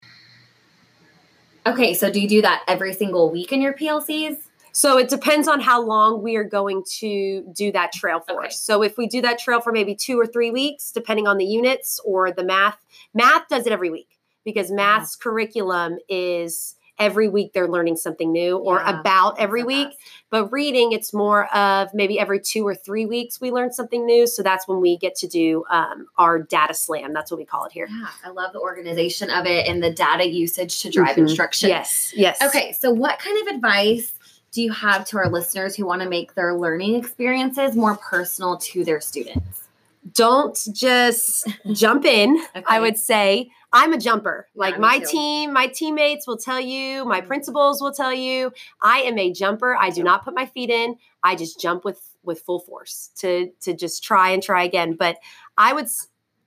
Okay, 1.66 1.94
so 1.94 2.11
do 2.11 2.21
you 2.21 2.28
do 2.28 2.42
that 2.42 2.64
every 2.66 2.92
single 2.92 3.30
week 3.30 3.52
in 3.52 3.61
your 3.61 3.73
PLCs? 3.73 4.37
So 4.73 4.99
it 4.99 5.11
depends 5.11 5.47
on 5.47 5.61
how 5.61 5.82
long 5.82 6.23
we 6.23 6.37
are 6.37 6.44
going 6.44 6.82
to 6.99 7.47
do 7.52 7.71
that 7.73 7.92
trail 7.92 8.21
for. 8.21 8.40
Okay. 8.40 8.50
So 8.50 8.82
if 8.82 8.97
we 8.97 9.06
do 9.06 9.21
that 9.21 9.38
trail 9.38 9.61
for 9.61 9.71
maybe 9.71 9.94
two 9.94 10.18
or 10.18 10.26
three 10.26 10.50
weeks, 10.50 10.90
depending 10.90 11.26
on 11.26 11.37
the 11.37 11.44
units 11.44 12.00
or 12.04 12.32
the 12.32 12.42
math, 12.42 12.78
math 13.12 13.49
does 13.49 13.66
it 13.66 13.73
every 13.73 13.90
week 13.90 14.18
because 14.44 14.68
mm-hmm. 14.68 14.76
math's 14.76 15.14
curriculum 15.14 15.99
is 16.09 16.75
every 17.02 17.28
week 17.28 17.52
they're 17.52 17.68
learning 17.68 17.97
something 17.97 18.30
new 18.30 18.56
or 18.56 18.76
Yeah, 18.80 19.00
about 19.00 19.38
every 19.40 19.64
week. 19.64 19.88
But 20.30 20.47
reading, 20.52 20.92
it's 20.92 21.12
more 21.12 21.52
of 21.54 21.92
maybe 21.92 22.18
every 22.18 22.40
two 22.40 22.66
or 22.66 22.75
three 22.75 23.04
weeks 23.04 23.40
we 23.40 23.50
learn 23.50 23.73
something 23.73 24.06
new. 24.06 24.26
So 24.26 24.42
that's 24.42 24.66
when 24.68 24.80
we 24.80 24.97
get 24.97 25.14
to 25.16 25.26
do 25.26 25.64
um, 25.68 26.06
our 26.16 26.38
data 26.40 26.75
slam. 26.75 27.12
That's 27.12 27.30
what 27.30 27.38
we 27.38 27.44
call 27.44 27.64
it 27.66 27.73
here. 27.73 27.88
Yeah, 27.90 28.06
I 28.25 28.30
love 28.30 28.52
the 28.52 28.60
organization 28.60 29.28
of 29.30 29.45
it 29.47 29.67
and 29.67 29.82
the 29.82 29.91
data 29.91 30.26
usage 30.26 30.80
to 30.82 30.91
drive 30.91 31.17
Mhm. 31.17 31.23
instruction. 31.28 31.69
Yes. 31.69 32.12
Yes. 32.15 32.41
Okay, 32.41 32.73
so 32.73 32.91
what 32.91 33.19
kind 33.19 33.47
of 33.47 33.54
advice 33.56 34.12
do 34.52 34.62
you 34.62 34.71
have 34.73 35.04
to 35.06 35.19
our 35.19 35.28
listeners 35.28 35.75
who 35.75 35.84
want 35.86 36.02
to 36.02 36.08
make 36.08 36.34
their 36.34 36.54
learning 36.54 36.95
experiences 36.95 37.75
more 37.75 37.97
personal 37.97 38.56
to 38.58 38.84
their 38.84 39.00
students? 39.00 39.61
Don't 40.10 40.58
just 40.73 41.49
jump 41.73 42.04
in. 42.04 42.36
Okay. 42.56 42.65
I 42.67 42.80
would 42.80 42.99
say 42.99 43.50
I'm 43.73 43.93
a 43.93 43.99
jumper. 43.99 44.49
Like 44.54 44.75
me 44.75 44.80
my 44.80 44.99
too. 44.99 45.06
team, 45.06 45.52
my 45.52 45.67
teammates 45.69 46.26
will 46.26 46.36
tell 46.36 46.60
you, 46.60 47.04
my 47.04 47.21
principals 47.21 47.80
will 47.80 47.93
tell 47.93 48.12
you, 48.12 48.52
I 48.80 48.99
am 48.99 49.19
a 49.19 49.32
jumper. 49.32 49.76
I 49.76 49.91
do 49.91 50.02
not 50.02 50.25
put 50.25 50.34
my 50.34 50.47
feet 50.47 50.71
in. 50.71 50.97
I 51.23 51.36
just 51.36 51.60
jump 51.60 51.84
with 51.84 52.00
with 52.23 52.41
full 52.41 52.60
force 52.60 53.10
to 53.17 53.50
to 53.60 53.75
just 53.75 54.02
try 54.02 54.30
and 54.30 54.43
try 54.43 54.65
again. 54.65 54.95
But 54.99 55.17
I 55.56 55.73
would 55.73 55.88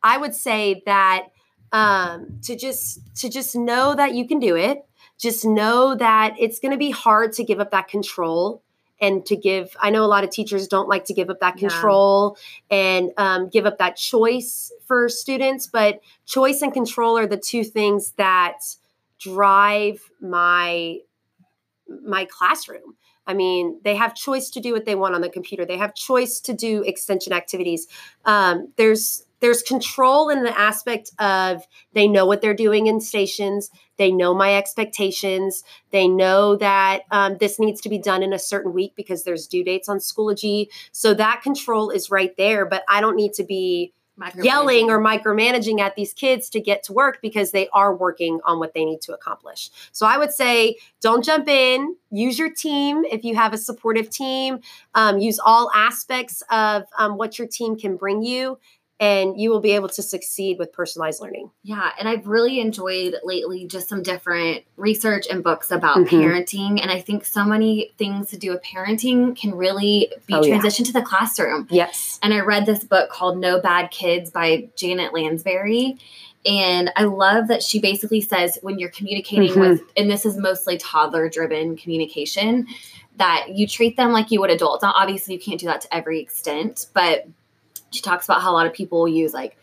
I 0.03 0.17
would 0.17 0.35
say 0.35 0.83
that 0.85 1.27
um 1.71 2.39
to 2.43 2.55
just 2.55 2.99
to 3.17 3.29
just 3.29 3.55
know 3.55 3.95
that 3.95 4.13
you 4.13 4.27
can 4.27 4.39
do 4.39 4.55
it. 4.55 4.85
Just 5.17 5.45
know 5.45 5.95
that 5.95 6.35
it's 6.37 6.59
going 6.59 6.73
to 6.73 6.77
be 6.77 6.91
hard 6.91 7.31
to 7.33 7.43
give 7.45 7.61
up 7.61 7.71
that 7.71 7.87
control 7.87 8.61
and 9.01 9.25
to 9.25 9.35
give 9.35 9.75
i 9.81 9.89
know 9.89 10.03
a 10.03 10.07
lot 10.07 10.23
of 10.23 10.29
teachers 10.29 10.67
don't 10.67 10.87
like 10.87 11.05
to 11.05 11.13
give 11.13 11.29
up 11.29 11.39
that 11.39 11.59
Yeah. 11.59 11.69
control 11.69 12.37
and 12.69 13.11
um, 13.17 13.49
give 13.49 13.65
up 13.65 13.77
that 13.79 13.95
choice 13.95 14.71
for 14.85 15.09
students 15.09 15.67
but 15.67 15.99
choice 16.25 16.61
and 16.61 16.73
control 16.73 17.17
are 17.17 17.27
the 17.27 17.37
two 17.37 17.63
things 17.63 18.11
that 18.17 18.59
drive 19.19 20.09
my 20.21 20.99
my 22.03 22.25
classroom. 22.25 22.95
I 23.27 23.33
mean 23.33 23.79
they 23.83 23.95
have 23.95 24.15
choice 24.15 24.49
to 24.51 24.59
do 24.59 24.73
what 24.73 24.85
they 24.85 24.95
want 24.95 25.15
on 25.15 25.21
the 25.21 25.29
computer. 25.29 25.65
They 25.65 25.77
have 25.77 25.95
choice 25.95 26.39
to 26.41 26.53
do 26.53 26.83
extension 26.83 27.33
activities. 27.33 27.87
Um, 28.25 28.71
there's 28.77 29.24
there's 29.45 29.61
control 29.61 30.29
in 30.29 30.41
the 30.41 30.59
aspect 30.59 31.11
of 31.19 31.67
they 31.93 32.07
know 32.07 32.25
what 32.25 32.41
they're 32.41 32.55
doing 32.55 32.87
in 32.87 32.99
stations. 32.99 33.69
They 33.97 34.11
know 34.11 34.33
my 34.33 34.55
expectations. 34.55 35.63
They 35.91 36.07
know 36.07 36.55
that 36.55 37.03
um, 37.11 37.37
this 37.39 37.59
needs 37.59 37.79
to 37.81 37.89
be 37.89 37.99
done 37.99 38.23
in 38.23 38.33
a 38.33 38.39
certain 38.39 38.73
week 38.73 38.93
because 38.95 39.23
there's 39.23 39.45
due 39.45 39.63
dates 39.63 39.87
on 39.87 39.99
schoology. 39.99 40.69
So 40.91 41.13
that 41.13 41.43
control 41.43 41.91
is 41.91 42.09
right 42.09 42.35
there 42.37 42.65
but 42.65 42.83
i 42.89 43.01
don't 43.01 43.15
need 43.15 43.33
to 43.33 43.43
be 43.43 43.93
yelling 44.35 44.89
or 44.89 44.99
micromanaging 44.99 45.79
at 45.79 45.95
these 45.95 46.13
kids 46.13 46.49
to 46.49 46.61
get 46.61 46.83
to 46.83 46.93
work 46.93 47.19
because 47.21 47.51
they 47.51 47.67
are 47.69 47.93
working 47.93 48.39
on 48.45 48.59
what 48.59 48.73
they 48.73 48.85
need 48.85 49.01
to 49.01 49.13
accomplish. 49.13 49.69
So 49.91 50.05
I 50.05 50.17
would 50.17 50.31
say 50.31 50.77
don't 51.01 51.23
jump 51.23 51.47
in, 51.49 51.95
use 52.11 52.39
your 52.39 52.49
team. 52.49 53.03
If 53.05 53.25
you 53.25 53.35
have 53.35 53.53
a 53.53 53.57
supportive 53.57 54.09
team, 54.09 54.59
um, 54.93 55.19
use 55.19 55.37
all 55.37 55.69
aspects 55.75 56.43
of 56.49 56.83
um, 56.97 57.17
what 57.17 57.37
your 57.37 57.47
team 57.47 57.77
can 57.77 57.97
bring 57.97 58.23
you. 58.23 58.57
And 58.97 59.37
you 59.39 59.49
will 59.49 59.59
be 59.59 59.71
able 59.71 59.89
to 59.89 60.01
succeed 60.01 60.57
with 60.57 60.71
personalized 60.71 61.21
learning. 61.21 61.51
Yeah, 61.63 61.91
and 61.99 62.07
I've 62.07 62.27
really 62.27 62.61
enjoyed 62.61 63.15
lately 63.25 63.65
just 63.67 63.89
some 63.89 64.01
different 64.01 64.63
research 64.77 65.27
and 65.29 65.43
books 65.43 65.69
about 65.69 65.97
Mhm. 65.97 66.07
parenting. 66.07 66.81
And 66.81 66.89
I 66.89 67.01
think 67.01 67.25
so 67.25 67.43
many 67.43 67.91
things 67.97 68.29
to 68.29 68.37
do 68.37 68.51
with 68.51 68.63
parenting 68.63 69.35
can 69.35 69.53
really 69.53 70.13
be 70.27 70.33
Oh, 70.33 70.43
yeah. 70.45 70.57
transitioned 70.59 70.85
to 70.85 70.93
the 70.93 71.01
classroom. 71.01 71.67
Yes. 71.69 72.19
And 72.23 72.33
I 72.33 72.39
read 72.39 72.65
this 72.65 72.85
book 72.85 73.09
called 73.09 73.37
No 73.37 73.59
Bad 73.59 73.91
Kids 73.91 74.31
by 74.31 74.69
Janet 74.77 75.13
Lansbury. 75.13 75.97
And 76.45 76.89
I 76.95 77.03
love 77.03 77.49
that 77.49 77.63
she 77.63 77.79
basically 77.79 78.21
says 78.21 78.57
when 78.61 78.79
you're 78.79 78.89
communicating 78.91 79.49
Mhm. 79.49 79.59
with, 79.59 79.81
and 79.97 80.09
this 80.09 80.25
is 80.25 80.37
mostly 80.37 80.77
toddler 80.77 81.27
driven 81.27 81.75
communication, 81.75 82.65
that 83.17 83.47
you 83.55 83.67
treat 83.67 83.97
them 83.97 84.13
like 84.13 84.31
you 84.31 84.39
would 84.39 84.51
adults. 84.51 84.83
Now, 84.83 84.93
obviously, 84.95 85.33
you 85.33 85.39
can't 85.39 85.59
do 85.59 85.65
that 85.65 85.81
to 85.81 85.93
every 85.93 86.19
extent, 86.21 86.87
but 86.93 87.25
she 87.95 88.01
talks 88.01 88.25
about 88.25 88.41
how 88.41 88.51
a 88.51 88.53
lot 88.55 88.67
of 88.67 88.73
people 88.73 89.07
use 89.07 89.33
like 89.33 89.57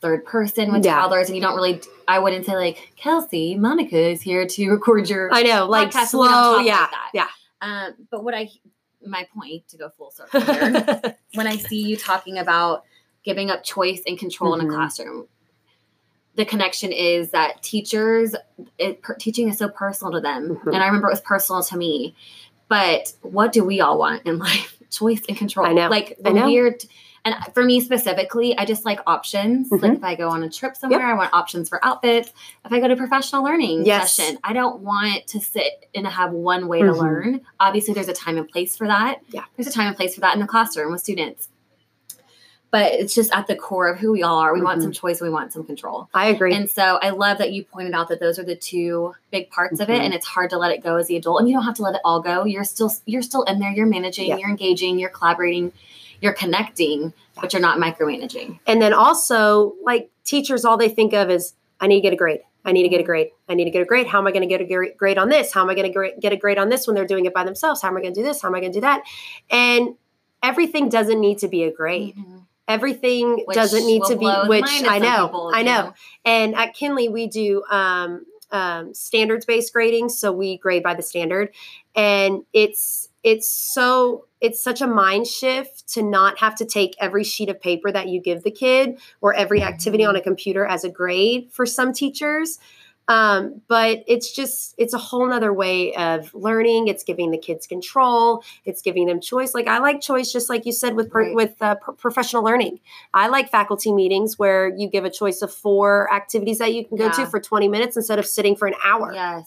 third 0.00 0.24
person 0.24 0.72
with 0.72 0.84
Yeah. 0.84 0.94
toddlers, 1.00 1.28
and 1.28 1.36
you 1.36 1.42
don't 1.42 1.54
really, 1.54 1.80
I 2.08 2.18
wouldn't 2.18 2.44
say 2.46 2.56
like, 2.56 2.92
Kelsey, 2.96 3.54
Monica 3.56 3.96
is 3.96 4.20
here 4.22 4.46
to 4.46 4.70
record 4.70 5.08
your 5.08 5.32
I 5.32 5.42
know, 5.42 5.66
like 5.66 5.90
podcast, 5.90 6.06
slow. 6.08 6.26
talk 6.28 6.56
like 6.66 6.90
Yeah. 7.14 7.26
Um, 7.60 7.94
but 8.10 8.24
what 8.24 8.34
I, 8.34 8.48
my 9.06 9.26
point 9.34 9.68
to 9.68 9.76
go 9.76 9.90
full 9.96 10.10
circle 10.12 10.40
here, 10.40 11.16
when 11.34 11.46
I 11.46 11.56
see 11.56 11.82
you 11.82 11.96
talking 11.96 12.38
about 12.38 12.84
giving 13.24 13.50
up 13.50 13.62
choice 13.62 14.02
and 14.06 14.18
control 14.18 14.54
in 14.54 14.66
Mhm. 14.66 14.70
a 14.72 14.74
classroom, 14.74 15.26
the 16.34 16.44
connection 16.44 16.90
is 16.92 17.30
that 17.30 17.62
teachers, 17.62 18.34
it, 18.78 19.02
per, 19.02 19.14
teaching 19.14 19.48
is 19.48 19.58
so 19.58 19.68
personal 19.68 20.12
to 20.14 20.20
them. 20.20 20.56
Mhm. 20.64 20.74
And 20.74 20.82
I 20.82 20.86
remember 20.86 21.08
it 21.08 21.12
was 21.12 21.20
personal 21.20 21.62
to 21.62 21.76
me. 21.76 22.16
But 22.68 23.12
what 23.20 23.52
do 23.52 23.62
we 23.64 23.80
all 23.80 23.98
want 23.98 24.22
in 24.26 24.38
life? 24.38 24.78
Choice 24.90 25.22
and 25.28 25.36
control. 25.36 25.66
I 25.66 25.72
know. 25.72 25.88
Like 25.88 26.16
I 26.24 26.30
the 26.30 26.34
know. 26.40 26.46
weird. 26.46 26.84
And 27.24 27.36
for 27.54 27.62
me 27.64 27.80
specifically, 27.80 28.58
I 28.58 28.64
just 28.64 28.84
like 28.84 28.98
options. 29.06 29.70
Like 29.70 29.80
Mhm. 29.82 29.96
if 29.96 30.04
I 30.04 30.14
go 30.16 30.28
on 30.28 30.42
a 30.42 30.50
trip 30.50 30.76
somewhere, 30.76 31.06
I 31.06 31.14
want 31.14 31.32
options 31.32 31.68
for 31.68 31.84
outfits. 31.84 32.32
If 32.64 32.72
I 32.72 32.80
go 32.80 32.88
to 32.88 32.96
professional 32.96 33.44
learning 33.44 33.84
Yes. 33.86 34.14
session, 34.14 34.38
I 34.42 34.52
don't 34.52 34.80
want 34.80 35.28
to 35.28 35.40
sit 35.40 35.88
and 35.94 36.04
have 36.06 36.32
one 36.32 36.66
way 36.66 36.80
Mhm. 36.80 36.92
to 36.94 37.00
learn. 37.00 37.40
Obviously, 37.60 37.94
there's 37.94 38.08
a 38.08 38.12
time 38.12 38.38
and 38.38 38.48
place 38.48 38.76
for 38.76 38.88
that. 38.88 39.20
Yeah. 39.30 39.44
There's 39.56 39.68
a 39.68 39.72
time 39.72 39.86
and 39.86 39.96
place 39.96 40.16
for 40.16 40.20
that 40.22 40.34
in 40.34 40.40
the 40.40 40.46
classroom 40.48 40.90
with 40.92 41.00
students. 41.00 41.48
but 42.70 42.90
it's 42.94 43.14
just 43.14 43.30
at 43.36 43.46
the 43.48 43.54
core 43.54 43.86
of 43.86 43.98
who 43.98 44.10
we 44.12 44.22
all 44.22 44.38
are. 44.38 44.54
We 44.54 44.62
want 44.62 44.78
Mhm. 44.78 44.84
some 44.84 44.92
choice, 44.92 45.20
we 45.20 45.28
want 45.28 45.52
some 45.52 45.62
control. 45.62 46.08
I 46.14 46.28
agree. 46.28 46.54
And 46.54 46.70
so 46.70 46.98
I 47.02 47.10
love 47.10 47.36
that 47.36 47.52
you 47.52 47.64
pointed 47.64 47.92
out 47.92 48.08
that 48.08 48.18
those 48.18 48.38
are 48.38 48.44
the 48.44 48.56
two 48.56 49.12
big 49.30 49.50
parts 49.50 49.78
of 49.78 49.90
it 49.90 50.00
Mhm. 50.00 50.04
and 50.06 50.14
it's 50.14 50.24
hard 50.24 50.48
to 50.48 50.56
let 50.56 50.72
it 50.72 50.82
go 50.82 50.96
as 50.96 51.06
the 51.06 51.16
adult 51.16 51.40
and 51.40 51.50
you 51.50 51.54
don't 51.54 51.64
have 51.66 51.74
to 51.74 51.82
let 51.82 51.94
it 51.96 52.00
all 52.02 52.22
go. 52.22 52.46
You're 52.46 52.64
still 52.64 52.90
you're 53.04 53.20
still 53.20 53.42
in 53.42 53.58
there, 53.58 53.72
you're 53.72 53.84
managing, 53.84 54.28
Yeah. 54.30 54.36
you're 54.38 54.48
engaging, 54.48 54.98
you're 54.98 55.10
collaborating, 55.10 55.72
you're 56.22 56.32
connecting, 56.32 57.12
but 57.40 57.52
you're 57.52 57.60
not 57.60 57.78
micromanaging. 57.78 58.60
And 58.66 58.80
then 58.80 58.94
also, 58.94 59.74
like 59.82 60.10
teachers, 60.24 60.64
all 60.64 60.76
they 60.76 60.88
think 60.88 61.12
of 61.12 61.28
is, 61.28 61.54
I 61.80 61.88
need 61.88 61.96
to 61.96 62.00
get 62.00 62.12
a 62.12 62.16
grade. 62.16 62.40
I 62.64 62.70
need 62.70 62.84
to 62.84 62.88
get 62.88 63.00
a 63.00 63.04
grade. 63.04 63.30
I 63.48 63.54
need 63.54 63.64
to 63.64 63.70
get 63.70 63.82
a 63.82 63.84
grade. 63.84 64.06
How 64.06 64.20
am 64.20 64.26
I 64.28 64.30
going 64.30 64.48
to 64.48 64.48
get 64.48 64.60
a 64.60 64.94
grade 64.96 65.18
on 65.18 65.28
this? 65.28 65.52
How 65.52 65.62
am 65.62 65.68
I 65.68 65.74
going 65.74 65.92
to 65.92 66.12
get 66.20 66.32
a 66.32 66.36
grade 66.36 66.58
on 66.58 66.68
this 66.68 66.86
when 66.86 66.94
they're 66.94 67.06
doing 67.06 67.26
it 67.26 67.34
by 67.34 67.42
themselves? 67.42 67.82
How 67.82 67.88
am 67.88 67.96
I 67.96 68.00
going 68.00 68.14
to 68.14 68.20
do 68.20 68.24
this? 68.24 68.40
How 68.40 68.48
am 68.48 68.54
I 68.54 68.60
going 68.60 68.72
to 68.72 68.76
do 68.76 68.82
that? 68.82 69.02
And 69.50 69.96
everything 70.44 70.88
doesn't 70.88 71.20
need 71.20 71.38
to 71.38 71.48
be 71.48 71.64
a 71.64 71.72
grade. 71.72 72.16
Everything 72.68 73.42
Which 73.44 73.56
doesn't 73.56 73.84
need 73.84 74.04
to 74.04 74.16
be, 74.16 74.32
which 74.46 74.64
I 74.86 75.00
know, 75.00 75.26
people, 75.26 75.50
I 75.52 75.62
know. 75.64 75.92
And 76.24 76.54
at 76.54 76.74
Kinley, 76.74 77.08
we 77.08 77.26
do 77.26 77.64
um, 77.68 78.24
um, 78.52 78.94
standards 78.94 79.44
based 79.44 79.72
grading, 79.72 80.10
so 80.10 80.30
we 80.30 80.58
grade 80.58 80.84
by 80.84 80.94
the 80.94 81.02
standard, 81.02 81.52
and 81.96 82.44
it's 82.52 83.08
it's 83.24 83.48
so 83.48 84.26
it's 84.42 84.62
such 84.62 84.80
a 84.82 84.86
mind 84.86 85.26
shift 85.26 85.88
to 85.94 86.02
not 86.02 86.38
have 86.40 86.54
to 86.56 86.66
take 86.66 86.94
every 87.00 87.24
sheet 87.24 87.48
of 87.48 87.60
paper 87.60 87.90
that 87.92 88.08
you 88.08 88.20
give 88.20 88.42
the 88.42 88.50
kid 88.50 88.98
or 89.20 89.32
every 89.32 89.62
activity 89.62 90.04
on 90.04 90.16
a 90.16 90.20
computer 90.20 90.66
as 90.66 90.84
a 90.84 90.90
grade 90.90 91.48
for 91.52 91.64
some 91.64 91.92
teachers. 91.92 92.58
Um, 93.08 93.62
but 93.68 94.04
it's 94.06 94.32
just 94.32 94.74
it's 94.78 94.94
a 94.94 94.98
whole 94.98 95.26
nother 95.28 95.52
way 95.52 95.92
of 95.94 96.32
learning. 96.34 96.88
It's 96.88 97.02
giving 97.02 97.30
the 97.30 97.38
kids 97.38 97.66
control. 97.66 98.44
It's 98.64 98.80
giving 98.80 99.06
them 99.06 99.20
choice. 99.20 99.54
Like 99.54 99.66
I 99.66 99.78
like 99.78 100.00
choice, 100.00 100.32
just 100.32 100.48
like 100.48 100.66
you 100.66 100.72
said 100.72 100.94
with 100.94 101.10
per, 101.10 101.22
Right. 101.26 101.34
with 101.34 101.60
uh, 101.60 101.74
pro- 101.76 101.94
professional 101.94 102.44
learning. 102.44 102.78
I 103.12 103.26
like 103.28 103.50
faculty 103.50 103.92
meetings 103.92 104.38
where 104.38 104.68
you 104.76 104.88
give 104.88 105.04
a 105.04 105.10
choice 105.10 105.42
of 105.42 105.52
four 105.52 106.12
activities 106.14 106.58
that 106.58 106.72
you 106.74 106.84
can 106.84 106.96
go 106.96 107.10
to 107.10 107.26
for 107.26 107.40
20 107.40 107.68
minutes 107.68 107.96
instead 107.96 108.18
of 108.18 108.26
sitting 108.26 108.54
for 108.56 108.66
an 108.68 108.74
hour. 108.84 109.12
Yes. 109.12 109.46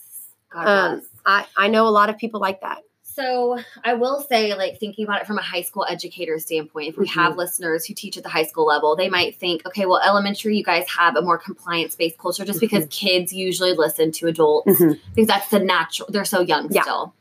Um. 0.54 1.02
I, 1.26 1.48
I 1.58 1.68
know 1.70 1.88
a 1.88 1.90
lot 1.90 2.10
of 2.10 2.18
people 2.18 2.40
like 2.40 2.62
that. 2.62 2.80
So 3.16 3.58
I 3.84 3.94
will 3.94 4.20
say, 4.22 4.54
like 4.56 4.78
thinking 4.78 5.06
about 5.06 5.22
it 5.22 5.28
from 5.28 5.38
a 5.38 5.42
high 5.42 5.62
school 5.62 5.86
educator 5.90 6.38
standpoint, 6.38 6.90
if 6.90 6.98
we 6.98 7.06
Mm-hmm. 7.08 7.20
have 7.20 7.38
listeners 7.38 7.86
who 7.86 7.94
teach 7.94 8.18
at 8.18 8.24
the 8.24 8.30
high 8.30 8.44
school 8.44 8.66
level, 8.66 8.96
they 8.98 9.08
might 9.10 9.40
think, 9.40 9.66
okay, 9.66 9.86
well, 9.86 10.02
elementary, 10.06 10.58
you 10.58 10.64
guys 10.66 10.86
have 10.90 11.16
a 11.16 11.22
more 11.22 11.38
compliance 11.38 11.96
based 11.96 12.18
culture 12.18 12.44
just 12.44 12.60
because 12.60 12.84
Mm-hmm. 12.84 13.08
kids 13.08 13.32
usually 13.32 13.74
listen 13.74 14.12
to 14.14 14.28
adults 14.28 14.68
Mhm. 14.80 15.00
because 15.16 15.28
that's 15.28 15.50
the 15.50 15.60
natural. 15.60 16.10
They're 16.12 16.26
so 16.26 16.42
young 16.42 16.68
Yeah. 16.72 16.82
still. 16.82 17.14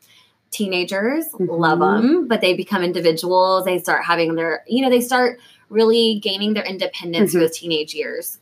Teenagers 0.50 1.26
love 1.38 1.78
them, 1.80 2.26
but 2.28 2.40
they 2.40 2.54
become 2.54 2.82
individuals. 2.82 3.64
They 3.64 3.78
start 3.78 4.04
having 4.04 4.34
their, 4.34 4.64
you 4.66 4.82
know, 4.82 4.90
they 4.90 5.00
start 5.00 5.38
really 5.68 6.18
gaining 6.20 6.54
their 6.54 6.64
independence 6.64 7.32
through 7.32 7.42
Mhm. 7.42 7.46
those 7.48 7.58
teenage 7.58 7.94
years. 7.94 8.38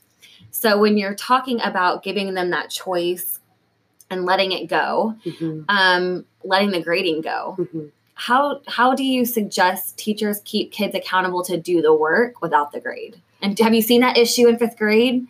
So 0.50 0.78
when 0.78 0.96
you're 0.98 1.14
talking 1.14 1.60
about 1.62 2.02
giving 2.02 2.32
them 2.34 2.50
that 2.50 2.70
choice 2.70 3.40
and 4.12 4.24
letting 4.24 4.52
it 4.52 4.66
go, 4.68 5.16
Mhm. 5.24 5.64
um, 5.68 6.24
letting 6.44 6.70
the 6.70 6.82
grading 6.82 7.22
go. 7.22 7.56
Mhm. 7.58 7.90
How 8.14 8.60
how 8.68 8.94
do 8.94 9.02
you 9.04 9.24
suggest 9.24 9.96
teachers 9.98 10.40
keep 10.44 10.70
kids 10.70 10.94
accountable 10.94 11.42
to 11.44 11.56
do 11.56 11.80
the 11.82 11.94
work 11.94 12.40
without 12.42 12.70
the 12.72 12.80
grade? 12.80 13.20
And 13.40 13.58
have 13.58 13.74
you 13.74 13.82
seen 13.82 14.02
that 14.02 14.16
issue 14.16 14.46
in 14.46 14.58
fifth 14.58 14.76
grade? 14.76 15.26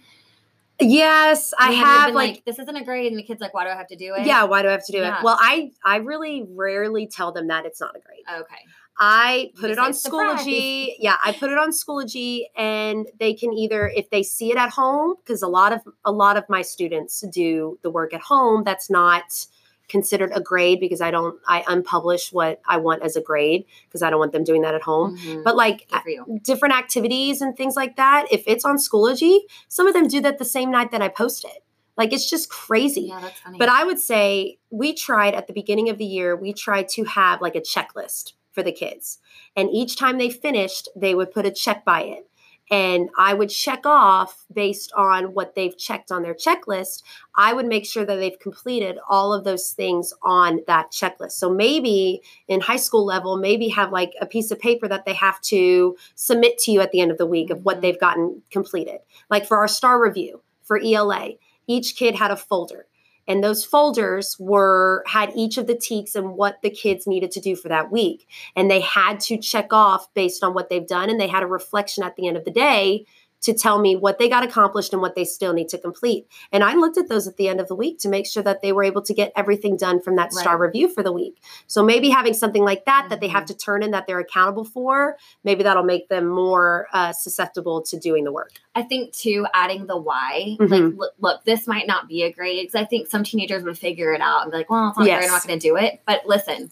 Yes, 0.80 1.54
I 1.58 1.70
Have 1.72 2.06
been 2.06 2.14
like, 2.16 2.44
this 2.44 2.58
isn't 2.58 2.74
a 2.76 2.82
grade, 2.84 3.12
and 3.12 3.16
the 3.18 3.22
kid's 3.22 3.40
like, 3.40 3.54
why 3.54 3.62
do 3.64 3.70
I 3.70 3.74
have 3.74 3.86
to 3.88 3.96
do 3.96 4.14
it? 4.14 4.26
yeah, 4.26 4.42
why 4.44 4.62
do 4.62 4.68
I 4.68 4.72
have 4.72 4.84
to 4.86 4.92
do 4.92 4.98
Yeah. 4.98 5.18
it? 5.18 5.24
Well, 5.24 5.38
I 5.40 5.70
I 5.84 5.96
really 5.98 6.44
rarely 6.50 7.06
tell 7.06 7.30
them 7.30 7.46
that 7.48 7.64
it's 7.66 7.80
not 7.80 7.94
a 7.94 8.00
grade. 8.00 8.24
Okay. 8.40 8.62
I 9.04 9.50
put 9.58 9.70
it 9.70 9.78
on 9.80 9.92
say, 9.92 10.08
"Surprise." 10.08 10.40
Schoology. 10.46 10.94
Yeah, 11.00 11.16
I 11.24 11.32
put 11.32 11.50
it 11.50 11.58
on 11.58 11.70
Schoology, 11.70 12.44
and 12.56 13.08
they 13.18 13.34
can 13.34 13.52
either, 13.52 13.88
if 13.88 14.10
they 14.10 14.22
see 14.22 14.52
it 14.52 14.56
at 14.56 14.70
home, 14.70 15.16
because 15.16 15.42
a 15.42 15.48
lot 15.48 15.72
of 15.72 15.80
a 16.04 16.12
lot 16.12 16.36
of 16.36 16.44
my 16.48 16.62
students 16.62 17.20
do 17.22 17.78
the 17.82 17.90
work 17.90 18.14
at 18.14 18.20
home. 18.20 18.62
That's 18.62 18.88
not 18.88 19.46
considered 19.88 20.30
a 20.32 20.40
grade 20.40 20.78
because 20.78 21.00
I 21.00 21.10
don't 21.10 21.36
I 21.48 21.62
unpublish 21.62 22.32
what 22.32 22.62
I 22.64 22.76
want 22.76 23.02
as 23.02 23.16
a 23.16 23.20
grade 23.20 23.64
because 23.88 24.02
I 24.02 24.08
don't 24.08 24.20
want 24.20 24.30
them 24.32 24.44
doing 24.44 24.62
that 24.62 24.74
at 24.74 24.82
home. 24.82 25.18
Mhm. 25.18 25.42
But 25.42 25.56
like 25.56 25.88
Good 25.90 26.02
for 26.02 26.08
you. 26.08 26.38
different 26.44 26.74
activities 26.74 27.42
and 27.42 27.56
things 27.56 27.74
like 27.74 27.96
that, 27.96 28.26
if 28.30 28.44
it's 28.46 28.64
on 28.64 28.76
Schoology, 28.76 29.40
some 29.68 29.88
of 29.88 29.94
them 29.94 30.06
do 30.06 30.20
that 30.20 30.38
the 30.38 30.44
same 30.44 30.70
night 30.70 30.92
that 30.92 31.02
I 31.02 31.08
post 31.08 31.44
it. 31.44 31.64
Like 31.98 32.12
it's 32.12 32.30
just 32.30 32.48
crazy. 32.48 33.02
Yeah, 33.02 33.20
that's 33.20 33.40
funny. 33.40 33.58
But 33.58 33.68
I 33.68 33.82
would 33.84 33.98
say 33.98 34.58
we 34.70 34.94
tried 34.94 35.34
at 35.34 35.48
the 35.48 35.52
beginning 35.52 35.88
of 35.90 35.98
the 35.98 36.06
year, 36.06 36.36
we 36.36 36.52
tried 36.52 36.88
to 36.90 37.04
have 37.04 37.42
like 37.42 37.56
a 37.56 37.60
checklist 37.60 38.32
for 38.52 38.62
the 38.62 38.72
kids. 38.72 39.18
And 39.56 39.70
each 39.70 39.96
time 39.96 40.18
they 40.18 40.30
finished, 40.30 40.88
they 40.94 41.14
would 41.14 41.32
put 41.32 41.46
a 41.46 41.50
check 41.50 41.84
by 41.84 42.02
it. 42.02 42.28
And 42.70 43.10
I 43.18 43.34
would 43.34 43.50
check 43.50 43.84
off 43.84 44.46
based 44.50 44.92
on 44.94 45.34
what 45.34 45.54
they've 45.54 45.76
checked 45.76 46.10
on 46.10 46.22
their 46.22 46.32
checklist. 46.32 47.02
I 47.36 47.52
would 47.52 47.66
make 47.66 47.84
sure 47.84 48.06
that 48.06 48.16
they've 48.16 48.38
completed 48.38 48.96
all 49.10 49.34
of 49.34 49.44
those 49.44 49.72
things 49.72 50.14
on 50.22 50.60
that 50.66 50.90
checklist. 50.90 51.32
So 51.32 51.52
maybe 51.52 52.22
in 52.48 52.62
high 52.62 52.76
school 52.76 53.04
level, 53.04 53.36
maybe 53.36 53.68
have 53.68 53.92
like 53.92 54.14
a 54.22 54.26
piece 54.26 54.50
of 54.50 54.58
paper 54.58 54.88
that 54.88 55.04
they 55.04 55.12
have 55.12 55.38
to 55.42 55.96
submit 56.14 56.56
to 56.58 56.72
you 56.72 56.80
at 56.80 56.92
the 56.92 57.00
end 57.00 57.10
of 57.10 57.18
the 57.18 57.26
week 57.26 57.50
of 57.50 57.62
what 57.64 57.78
Mhm. 57.78 57.80
they've 57.82 58.00
gotten 58.00 58.42
completed. 58.50 59.00
Like 59.28 59.44
for 59.44 59.58
our 59.58 59.68
STAAR 59.68 60.00
review 60.00 60.40
for 60.62 60.78
ELA, 60.78 61.32
each 61.66 61.94
kid 61.96 62.14
had 62.14 62.30
a 62.30 62.36
folder 62.36 62.86
and 63.26 63.42
those 63.42 63.64
folders 63.64 64.36
were 64.38 65.04
had 65.06 65.32
each 65.34 65.58
of 65.58 65.66
the 65.66 65.74
TEKs 65.74 66.14
and 66.14 66.34
what 66.34 66.60
the 66.62 66.70
kids 66.70 67.06
needed 67.06 67.30
to 67.32 67.40
do 67.40 67.56
for 67.56 67.68
that 67.68 67.90
week. 67.90 68.28
And 68.56 68.70
they 68.70 68.80
had 68.80 69.20
to 69.20 69.38
check 69.38 69.72
off 69.72 70.12
based 70.14 70.42
on 70.42 70.54
what 70.54 70.68
they've 70.68 70.86
done 70.86 71.10
and 71.10 71.20
they 71.20 71.28
had 71.28 71.42
a 71.42 71.46
reflection 71.46 72.02
at 72.02 72.16
the 72.16 72.26
end 72.26 72.36
of 72.36 72.44
the 72.44 72.50
day 72.50 73.06
to 73.42 73.52
tell 73.52 73.78
me 73.78 73.94
what 73.96 74.18
they 74.18 74.28
got 74.28 74.42
accomplished 74.44 74.92
and 74.92 75.02
what 75.02 75.14
they 75.14 75.24
still 75.24 75.52
need 75.52 75.68
to 75.68 75.78
complete 75.78 76.26
and 76.52 76.62
i 76.64 76.74
looked 76.74 76.96
at 76.96 77.08
those 77.08 77.26
at 77.26 77.36
the 77.36 77.48
end 77.48 77.60
of 77.60 77.68
the 77.68 77.74
week 77.74 77.98
to 77.98 78.08
make 78.08 78.26
sure 78.26 78.42
that 78.42 78.62
they 78.62 78.72
were 78.72 78.82
able 78.84 79.02
to 79.02 79.12
get 79.14 79.32
everything 79.36 79.76
done 79.76 80.00
from 80.00 80.16
that 80.16 80.32
STAAR 80.32 80.56
Right. 80.58 80.66
review 80.66 80.88
for 80.88 81.02
the 81.02 81.12
week 81.12 81.42
so 81.66 81.82
maybe 81.82 82.08
having 82.10 82.34
something 82.34 82.64
like 82.64 82.84
that 82.86 83.08
that 83.10 83.20
they 83.20 83.28
have 83.28 83.44
to 83.46 83.54
turn 83.54 83.82
in 83.82 83.90
that 83.90 84.06
they're 84.06 84.20
accountable 84.20 84.64
for 84.64 85.16
maybe 85.44 85.62
that'll 85.62 85.82
make 85.82 86.08
them 86.08 86.26
more 86.28 86.86
uh, 86.92 87.12
susceptible 87.12 87.82
to 87.82 87.98
doing 87.98 88.24
the 88.24 88.32
work 88.32 88.52
I 88.74 88.80
think 88.82 89.12
too, 89.12 89.46
adding 89.52 89.84
the 89.84 89.98
why. 89.98 90.56
Mhm. 90.58 90.70
Like, 90.70 90.94
look, 90.96 91.12
look, 91.20 91.44
this 91.44 91.66
might 91.66 91.86
not 91.86 92.08
be 92.08 92.22
a 92.22 92.32
grade 92.32 92.62
because 92.68 92.74
I 92.74 92.86
think 92.86 93.06
some 93.06 93.22
teenagers 93.22 93.64
would 93.64 93.76
figure 93.78 94.14
it 94.14 94.22
out 94.22 94.44
and 94.44 94.50
be 94.50 94.56
like, 94.56 94.70
well, 94.70 94.88
it's 94.88 94.96
not 94.98 95.06
a 95.06 95.10
grade, 95.10 95.24
I'm 95.24 95.30
not 95.30 95.46
going 95.46 95.58
to 95.58 95.68
do 95.68 95.76
it. 95.76 96.00
But 96.06 96.22
listen, 96.24 96.70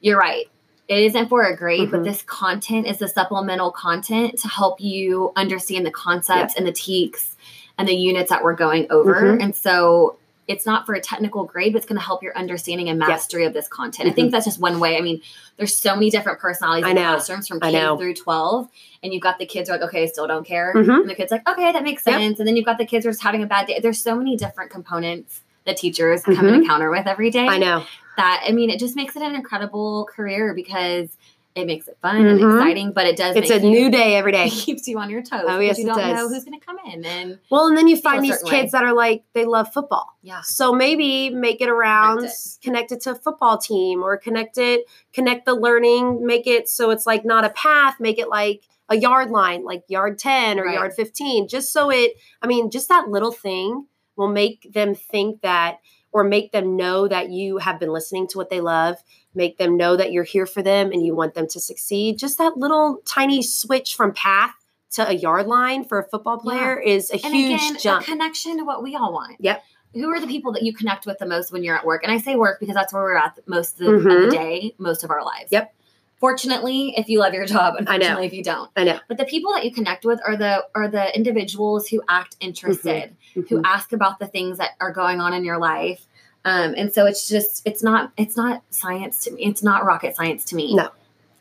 you're 0.00 0.18
right. 0.18 0.46
It 0.88 0.98
isn't 0.98 1.28
for 1.28 1.42
a 1.42 1.56
grade, 1.56 1.90
but 1.90 2.00
Mhm. 2.00 2.04
this 2.04 2.22
content 2.22 2.86
is 2.86 2.98
the 2.98 3.08
supplemental 3.08 3.72
content 3.72 4.38
to 4.38 4.48
help 4.48 4.80
you 4.80 5.32
understand 5.36 5.84
the 5.84 5.90
concepts 5.90 6.54
and 6.56 6.66
the 6.66 6.72
TEKs 6.72 7.34
and 7.78 7.88
the 7.88 7.94
units 7.94 8.30
that 8.30 8.42
we're 8.44 8.54
going 8.54 8.86
over. 8.90 9.14
Mhm. 9.36 9.42
And 9.42 9.56
so 9.56 10.16
it's 10.48 10.64
not 10.64 10.86
for 10.86 10.94
a 10.94 11.00
technical 11.00 11.42
grade, 11.42 11.72
but 11.72 11.78
it's 11.78 11.86
going 11.86 11.98
to 11.98 12.04
help 12.06 12.22
your 12.22 12.36
understanding 12.38 12.88
and 12.88 13.00
Yeah. 13.00 13.08
mastery 13.08 13.44
of 13.44 13.52
this 13.52 13.66
content. 13.66 14.08
I 14.08 14.12
think 14.12 14.30
that's 14.30 14.44
just 14.44 14.60
one 14.60 14.78
way. 14.78 14.96
I 14.96 15.00
mean, 15.00 15.20
there's 15.56 15.74
so 15.76 15.94
many 15.94 16.08
different 16.08 16.38
personalities 16.38 16.84
I 16.86 16.90
in 16.90 16.94
know. 16.94 17.02
classrooms 17.02 17.48
from 17.48 17.58
K 17.58 17.72
through 17.98 18.14
12. 18.14 18.68
And 19.02 19.12
you've 19.12 19.22
got 19.24 19.40
the 19.40 19.46
kids 19.46 19.68
who 19.68 19.74
are 19.74 19.78
like, 19.78 19.88
okay, 19.88 20.04
I 20.04 20.06
still 20.06 20.28
don't 20.28 20.46
care. 20.46 20.72
Mhm. 20.72 21.00
And 21.00 21.10
the 21.10 21.16
kid's 21.16 21.32
like, 21.32 21.48
okay, 21.48 21.72
that 21.72 21.82
makes 21.82 22.06
Yep. 22.06 22.14
sense. 22.20 22.38
And 22.38 22.46
then 22.46 22.54
you've 22.56 22.64
got 22.64 22.78
the 22.78 22.86
kids 22.86 23.04
who 23.04 23.08
are 23.08 23.12
just 23.12 23.24
having 23.24 23.42
a 23.42 23.46
bad 23.46 23.66
day. 23.66 23.80
There's 23.82 24.00
so 24.00 24.14
many 24.14 24.36
different 24.36 24.70
components 24.70 25.40
that 25.64 25.76
teachers 25.76 26.22
come 26.22 26.46
and 26.46 26.54
encounter 26.54 26.90
with 26.92 27.08
every 27.08 27.28
day. 27.30 27.48
i 27.48 27.58
know 27.58 27.82
That, 28.16 28.44
I 28.46 28.52
mean, 28.52 28.70
it 28.70 28.78
just 28.78 28.96
makes 28.96 29.16
it 29.16 29.22
an 29.22 29.34
incredible 29.34 30.06
career 30.14 30.54
because 30.54 31.08
it 31.54 31.66
makes 31.66 31.88
it 31.88 31.96
fun 32.02 32.16
Mhm. 32.22 32.30
and 32.30 32.38
exciting, 32.38 32.92
but 32.92 33.06
it 33.06 33.16
does 33.16 33.34
it's 33.34 33.50
a 33.50 33.58
you- 33.60 33.70
new 33.70 33.90
day 33.90 34.14
every 34.16 34.30
day 34.32 34.46
It 34.46 34.50
keeps 34.66 34.86
you 34.86 34.98
on 34.98 35.08
your 35.08 35.22
toes. 35.22 35.44
Oh, 35.48 35.58
yes, 35.58 35.78
you 35.78 35.84
it 35.84 35.88
don't 35.88 35.96
know 35.96 36.14
does. 36.14 36.32
who's 36.34 36.44
going 36.44 36.58
to 36.60 36.64
come 36.66 36.76
in. 36.92 37.02
And 37.04 37.38
Well, 37.50 37.66
and 37.66 37.76
then 37.78 37.88
you 37.88 37.96
find 37.96 38.22
these 38.22 38.42
kids 38.42 38.64
way. 38.64 38.68
that 38.72 38.84
are 38.84 38.92
like 38.92 39.24
they 39.32 39.46
love 39.46 39.72
football. 39.72 40.06
yeah. 40.22 40.42
So 40.42 40.72
maybe 40.74 41.30
make 41.30 41.62
it 41.62 41.68
around 41.70 42.18
Connect 42.18 42.62
connect 42.62 42.92
it 42.92 43.00
to 43.02 43.12
a 43.12 43.14
football 43.14 43.56
team 43.56 44.02
or 44.02 44.16
connect 44.18 44.58
it 44.58 44.84
connect 45.14 45.46
the 45.46 45.54
learning, 45.54 46.26
make 46.26 46.46
it 46.46 46.68
so 46.68 46.90
it's 46.90 47.06
like 47.06 47.24
not 47.24 47.44
a 47.46 47.50
path, 47.50 47.96
make 48.00 48.18
it 48.18 48.28
like 48.28 48.62
a 48.90 48.96
yard 48.96 49.30
line, 49.30 49.64
like 49.64 49.82
yard 49.88 50.18
10 50.18 50.60
or 50.60 50.64
Right. 50.66 50.74
yard 50.74 50.92
15, 50.94 51.48
just 51.48 51.72
so 51.72 51.90
it 51.90 52.12
I 52.42 52.46
mean, 52.46 52.70
just 52.70 52.88
that 52.90 53.08
little 53.08 53.32
thing 53.32 53.86
will 54.14 54.28
make 54.28 54.70
them 54.72 54.94
think 54.94 55.40
that 55.40 55.78
or 56.16 56.24
make 56.24 56.50
them 56.50 56.76
know 56.76 57.06
that 57.06 57.28
you 57.28 57.58
have 57.58 57.78
been 57.78 57.92
listening 57.92 58.26
to 58.26 58.38
what 58.38 58.48
they 58.48 58.62
love, 58.62 58.96
make 59.34 59.58
them 59.58 59.76
know 59.76 59.98
that 59.98 60.12
you're 60.12 60.24
here 60.24 60.46
for 60.46 60.62
them 60.62 60.90
and 60.90 61.04
you 61.04 61.14
want 61.14 61.34
them 61.34 61.46
to 61.46 61.60
succeed. 61.60 62.16
Just 62.18 62.38
that 62.38 62.56
little 62.56 63.02
tiny 63.04 63.42
switch 63.42 63.94
from 63.94 64.14
path 64.14 64.54
to 64.92 65.06
a 65.06 65.12
yard 65.12 65.46
line 65.46 65.84
for 65.84 65.98
a 65.98 66.08
football 66.08 66.38
player 66.38 66.80
is 66.80 67.10
a 67.10 67.16
And 67.22 67.34
huge 67.34 67.60
again, 67.60 67.76
jump. 67.78 68.02
a 68.02 68.10
connection 68.12 68.56
to 68.56 68.64
what 68.64 68.82
we 68.82 68.96
all 68.96 69.12
want. 69.12 69.36
Yep. 69.40 69.62
Who 69.92 70.08
are 70.08 70.18
the 70.18 70.26
people 70.26 70.52
that 70.52 70.62
you 70.62 70.72
connect 70.72 71.04
with 71.04 71.18
the 71.18 71.26
most 71.26 71.52
when 71.52 71.62
you're 71.62 71.76
at 71.76 71.84
work? 71.84 72.02
And 72.02 72.10
I 72.10 72.16
say 72.16 72.34
work 72.34 72.60
because 72.60 72.74
that's 72.74 72.94
where 72.94 73.02
we're 73.02 73.16
at 73.18 73.38
most 73.46 73.78
of 73.78 73.86
the, 73.86 73.92
of 73.92 74.02
Mhm. 74.02 74.24
the 74.24 74.30
day, 74.34 74.74
most 74.78 75.04
of 75.04 75.10
our 75.10 75.22
lives. 75.22 75.52
Yep. 75.52 75.74
Fortunately, 76.18 76.94
if 76.96 77.08
you 77.08 77.18
love 77.20 77.34
your 77.34 77.44
job, 77.46 77.74
unfortunately, 77.78 78.26
if 78.26 78.32
you 78.32 78.42
don't. 78.42 78.70
I 78.76 78.84
know. 78.84 78.98
But 79.06 79.18
the 79.18 79.24
people 79.26 79.52
that 79.52 79.64
you 79.64 79.70
connect 79.72 80.04
with 80.04 80.18
are 80.26 80.36
the 80.36 80.64
are 80.74 80.88
the 80.88 81.14
individuals 81.14 81.88
who 81.88 82.02
act 82.08 82.36
interested, 82.40 83.14
who 83.34 83.42
Mhm. 83.42 83.62
ask 83.64 83.92
about 83.92 84.18
the 84.18 84.26
things 84.26 84.56
that 84.58 84.70
are 84.80 84.92
going 84.92 85.20
on 85.20 85.34
in 85.34 85.44
your 85.44 85.58
life. 85.58 86.06
Um, 86.44 86.74
and 86.76 86.92
so 86.92 87.06
it's 87.06 87.28
just 87.28 87.62
it's 87.66 87.82
not 87.82 88.12
it's 88.16 88.36
not 88.36 88.62
science 88.70 89.24
to 89.24 89.30
me. 89.32 89.42
It's 89.44 89.62
not 89.62 89.84
rocket 89.84 90.16
science 90.16 90.44
to 90.46 90.56
me. 90.56 90.74
No. 90.74 90.88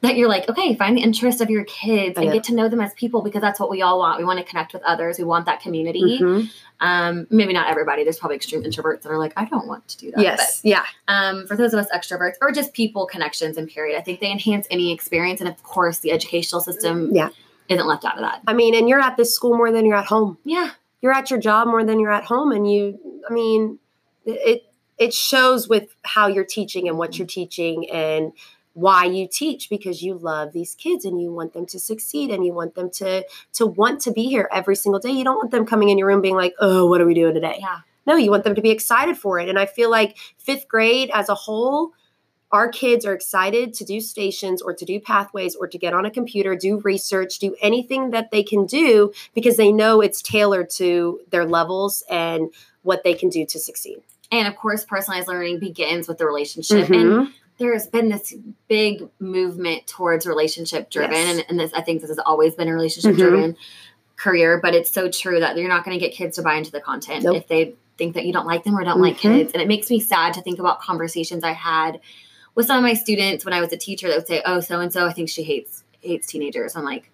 That 0.05 0.15
you're 0.15 0.29
like, 0.29 0.47
okay, 0.49 0.75
find 0.75 0.95
the 0.97 1.01
interest 1.01 1.41
of 1.41 1.49
your 1.49 1.63
kids 1.65 2.17
and 2.17 2.31
get 2.31 2.43
to 2.45 2.53
know 2.53 2.69
them 2.69 2.79
as 2.81 2.93
people 2.93 3.21
because 3.21 3.41
that's 3.41 3.59
what 3.59 3.69
we 3.69 3.81
all 3.81 3.99
want. 3.99 4.17
We 4.17 4.23
want 4.23 4.39
to 4.39 4.45
connect 4.45 4.73
with 4.73 4.83
others. 4.83 5.17
We 5.17 5.23
want 5.25 5.45
that 5.45 5.61
community. 5.61 6.19
Mhm. 6.19 6.49
Um, 6.79 7.27
maybe 7.29 7.53
not 7.53 7.69
everybody. 7.69 8.03
There's 8.03 8.19
probably 8.19 8.35
extreme 8.35 8.63
introverts 8.63 9.01
that 9.03 9.09
are 9.11 9.17
like, 9.17 9.33
I 9.37 9.45
don't 9.45 9.67
want 9.67 9.87
to 9.89 9.97
do 9.97 10.11
that. 10.11 10.21
Yes. 10.21 10.61
Yeah. 10.63 10.83
Um, 11.07 11.47
for 11.47 11.55
those 11.55 11.73
of 11.73 11.79
us 11.79 11.87
extroverts 11.93 12.33
or 12.41 12.51
just 12.51 12.73
people 12.73 13.05
connections 13.05 13.57
and 13.57 13.67
period, 13.69 13.97
I 13.97 14.01
think 14.01 14.19
they 14.19 14.31
enhance 14.31 14.67
any 14.69 14.91
experience. 14.91 15.39
And 15.41 15.49
of 15.49 15.61
course, 15.63 15.99
the 15.99 16.11
educational 16.11 16.61
system 16.61 17.09
Yeah. 17.13 17.29
isn't 17.69 17.87
left 17.87 18.05
out 18.05 18.15
of 18.15 18.21
that. 18.21 18.41
I 18.47 18.53
mean, 18.53 18.75
and 18.75 18.87
you're 18.89 18.99
at 19.01 19.17
this 19.17 19.33
school 19.33 19.55
more 19.57 19.71
than 19.71 19.85
you're 19.85 19.95
at 19.97 20.05
home. 20.07 20.37
Yeah. 20.43 20.71
You're 21.01 21.13
at 21.13 21.29
your 21.29 21.39
job 21.39 21.67
more 21.67 21.83
than 21.83 21.99
you're 21.99 22.11
at 22.11 22.23
home, 22.25 22.51
and 22.51 22.69
you. 22.71 22.99
I 23.29 23.33
mean, 23.33 23.79
it 24.25 24.65
it 24.97 25.13
shows 25.13 25.67
with 25.67 25.93
how 26.03 26.27
you're 26.27 26.45
teaching 26.45 26.87
and 26.87 26.97
what 26.97 27.17
you're 27.19 27.27
teaching 27.27 27.89
and 27.91 28.31
why 28.75 29.05
you 29.05 29.25
teach 29.25 29.69
because 29.69 30.03
you 30.03 30.15
love 30.15 30.51
these 30.51 30.75
kids 30.75 31.05
and 31.05 31.19
you 31.19 31.31
want 31.31 31.53
them 31.53 31.65
to 31.65 31.79
succeed 31.79 32.29
and 32.29 32.45
you 32.45 32.53
want 32.53 32.75
them 32.75 32.89
to 32.89 33.25
to 33.53 33.65
want 33.65 34.01
to 34.01 34.11
be 34.11 34.25
here 34.25 34.49
every 34.51 34.75
single 34.75 34.99
day. 34.99 35.11
You 35.11 35.23
don't 35.23 35.37
want 35.37 35.51
them 35.51 35.65
coming 35.65 35.89
in 35.89 35.97
your 35.97 36.09
room 36.09 36.21
being 36.21 36.35
like, 36.35 36.53
"Oh, 36.59 36.85
what 36.85 37.01
are 37.01 37.05
we 37.05 37.13
doing 37.13 37.33
today?" 37.33 37.57
Yeah. 37.61 37.79
No, 38.05 38.17
you 38.17 38.29
want 38.29 38.43
them 38.43 38.53
to 38.53 38.61
be 38.61 38.69
excited 38.69 39.17
for 39.17 39.39
it. 39.39 39.49
And 39.49 39.57
I 39.57 39.65
feel 39.65 39.89
like 39.89 40.17
fifth 40.37 40.67
grade 40.67 41.09
as 41.13 41.29
a 41.29 41.35
whole, 41.35 41.93
our 42.51 42.67
kids 42.67 43.05
are 43.05 43.13
excited 43.13 43.73
to 43.75 43.85
do 43.85 44.01
stations 44.01 44.61
or 44.61 44.73
to 44.73 44.85
do 44.85 44.99
pathways 44.99 45.55
or 45.55 45.67
to 45.67 45.77
get 45.77 45.93
on 45.93 46.05
a 46.05 46.11
computer, 46.11 46.55
do 46.55 46.79
research, 46.81 47.39
do 47.39 47.55
anything 47.61 48.11
that 48.11 48.29
they 48.29 48.43
can 48.43 48.65
do 48.65 49.13
because 49.33 49.55
they 49.55 49.71
know 49.71 50.01
it's 50.01 50.21
tailored 50.21 50.69
to 50.71 51.21
their 51.31 51.45
levels 51.45 52.03
and 52.09 52.53
what 52.83 53.03
they 53.03 53.13
can 53.13 53.29
do 53.29 53.45
to 53.45 53.57
succeed. 53.57 54.03
And 54.31 54.47
of 54.47 54.55
course, 54.57 54.83
personalized 54.83 55.27
learning 55.27 55.59
begins 55.59 56.07
with 56.07 56.17
the 56.17 56.25
relationship. 56.25 56.89
And 56.89 57.11
mm-hmm. 57.11 57.31
Mhm. 57.55 57.59
there's 57.59 57.87
been 57.87 58.09
this 58.09 58.33
big 58.67 59.07
movement 59.19 59.87
towards 59.87 60.25
relationship 60.25 60.89
driven 60.89 61.11
Yes. 61.15 61.37
and, 61.37 61.45
and 61.49 61.59
this 61.59 61.73
i 61.73 61.81
think 61.81 62.01
this 62.01 62.09
has 62.09 62.19
always 62.19 62.55
been 62.55 62.67
a 62.67 62.73
relationship 62.73 63.15
driven 63.15 63.55
career 64.17 64.59
but 64.61 64.73
it's 64.73 64.89
so 64.91 65.09
true 65.09 65.39
that 65.39 65.57
you're 65.57 65.67
not 65.69 65.83
going 65.83 65.97
to 65.97 66.03
get 66.05 66.13
kids 66.15 66.35
to 66.37 66.41
buy 66.41 66.55
into 66.55 66.71
the 66.71 66.79
content 66.81 67.23
Nope. 67.23 67.37
if 67.37 67.47
they 67.47 67.75
think 67.97 68.13
that 68.15 68.25
you 68.25 68.33
don't 68.33 68.45
like 68.45 68.63
them 68.63 68.77
or 68.77 68.83
don't 68.83 68.99
like 69.01 69.15
Mhm. 69.17 69.19
kids 69.19 69.53
and 69.53 69.61
it 69.61 69.67
makes 69.67 69.89
me 69.89 69.99
sad 69.99 70.33
to 70.35 70.41
think 70.41 70.59
about 70.59 70.79
conversations 70.81 71.43
i 71.43 71.51
had 71.53 71.99
with 72.55 72.65
some 72.67 72.77
of 72.77 72.83
my 72.83 72.93
students 72.93 73.43
when 73.45 73.53
i 73.53 73.59
was 73.61 73.71
a 73.73 73.77
teacher 73.77 74.07
that 74.07 74.17
would 74.17 74.27
say 74.27 74.41
oh 74.45 74.59
so 74.59 74.79
and 74.79 74.91
so 74.93 75.05
i 75.05 75.13
think 75.13 75.29
she 75.29 75.43
hates 75.43 75.83
hates 76.01 76.27
teenagers 76.27 76.75
i'm 76.75 76.83
like 76.85 77.09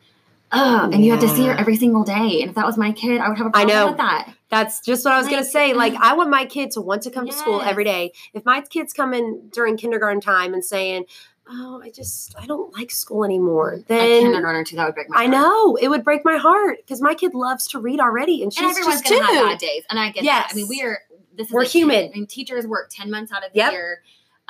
oh 0.53 0.89
and 0.91 1.03
you 1.05 1.11
have 1.11 1.19
to 1.21 1.29
see 1.29 1.45
her 1.45 1.53
every 1.53 1.75
single 1.75 2.03
day 2.03 2.41
and 2.41 2.49
if 2.49 2.55
that 2.55 2.65
was 2.65 2.77
my 2.77 2.91
kid 2.91 3.21
i 3.21 3.27
would 3.29 3.37
have 3.37 3.47
a 3.47 3.51
problem 3.51 3.75
know. 3.75 3.87
with 3.87 3.97
that 3.97 4.33
That's 4.49 4.81
just 4.81 5.05
what 5.05 5.13
I 5.13 5.17
was 5.17 5.27
going 5.27 5.41
to 5.41 5.49
say. 5.49 5.73
Like. 5.73 5.93
I 5.93 6.13
want 6.13 6.29
my 6.29 6.43
kid 6.45 6.71
to 6.71 6.81
want 6.81 7.03
to 7.03 7.09
come 7.09 7.25
to 7.25 7.31
school 7.31 7.61
every 7.61 7.85
day. 7.85 8.11
If 8.33 8.43
my 8.43 8.59
kids 8.59 8.91
come 8.91 9.13
in 9.13 9.47
during 9.53 9.77
kindergarten 9.77 10.19
time 10.19 10.53
and 10.53 10.63
saying, 10.63 11.05
Oh, 11.49 11.81
I 11.81 11.89
just, 11.89 12.35
I 12.37 12.45
don't 12.47 12.73
like 12.77 12.91
school 12.91 13.23
anymore, 13.23 13.75
a 13.75 13.83
then 13.87 14.21
kindergartner 14.23 14.65
too 14.65 14.75
that 14.75 14.85
would 14.87 14.95
break 14.95 15.09
my 15.09 15.17
I 15.17 15.25
heart. 15.27 15.31
know 15.31 15.75
it 15.77 15.87
would 15.87 16.03
break 16.03 16.25
my 16.25 16.35
heart 16.37 16.77
because 16.83 17.01
my 17.01 17.13
kid 17.13 17.33
loves 17.33 17.65
to 17.69 17.79
read 17.79 17.99
already, 18.01 18.43
and 18.43 18.51
she's 18.53 18.61
and 18.61 18.71
everyone's 18.71 19.01
just 19.01 19.09
gonna 19.09 19.25
two. 19.31 19.33
have 19.39 19.49
bad 19.51 19.57
days, 19.59 19.83
and 19.89 19.97
I 19.99 20.11
get 20.11 20.23
that. 20.25 20.49
I 20.51 20.53
mean, 20.55 20.67
we 20.67 20.81
are. 20.83 20.99
This 21.37 21.47
is 21.47 21.53
We're 21.53 21.63
a 21.63 21.65
human. 21.65 22.11
I 22.13 22.13
mean, 22.13 22.27
teachers 22.27 22.67
work 22.67 22.89
ten 22.91 23.09
months 23.09 23.31
out 23.31 23.45
of 23.45 23.51
the 23.53 23.57
Yep. 23.59 23.71
year, 23.71 24.01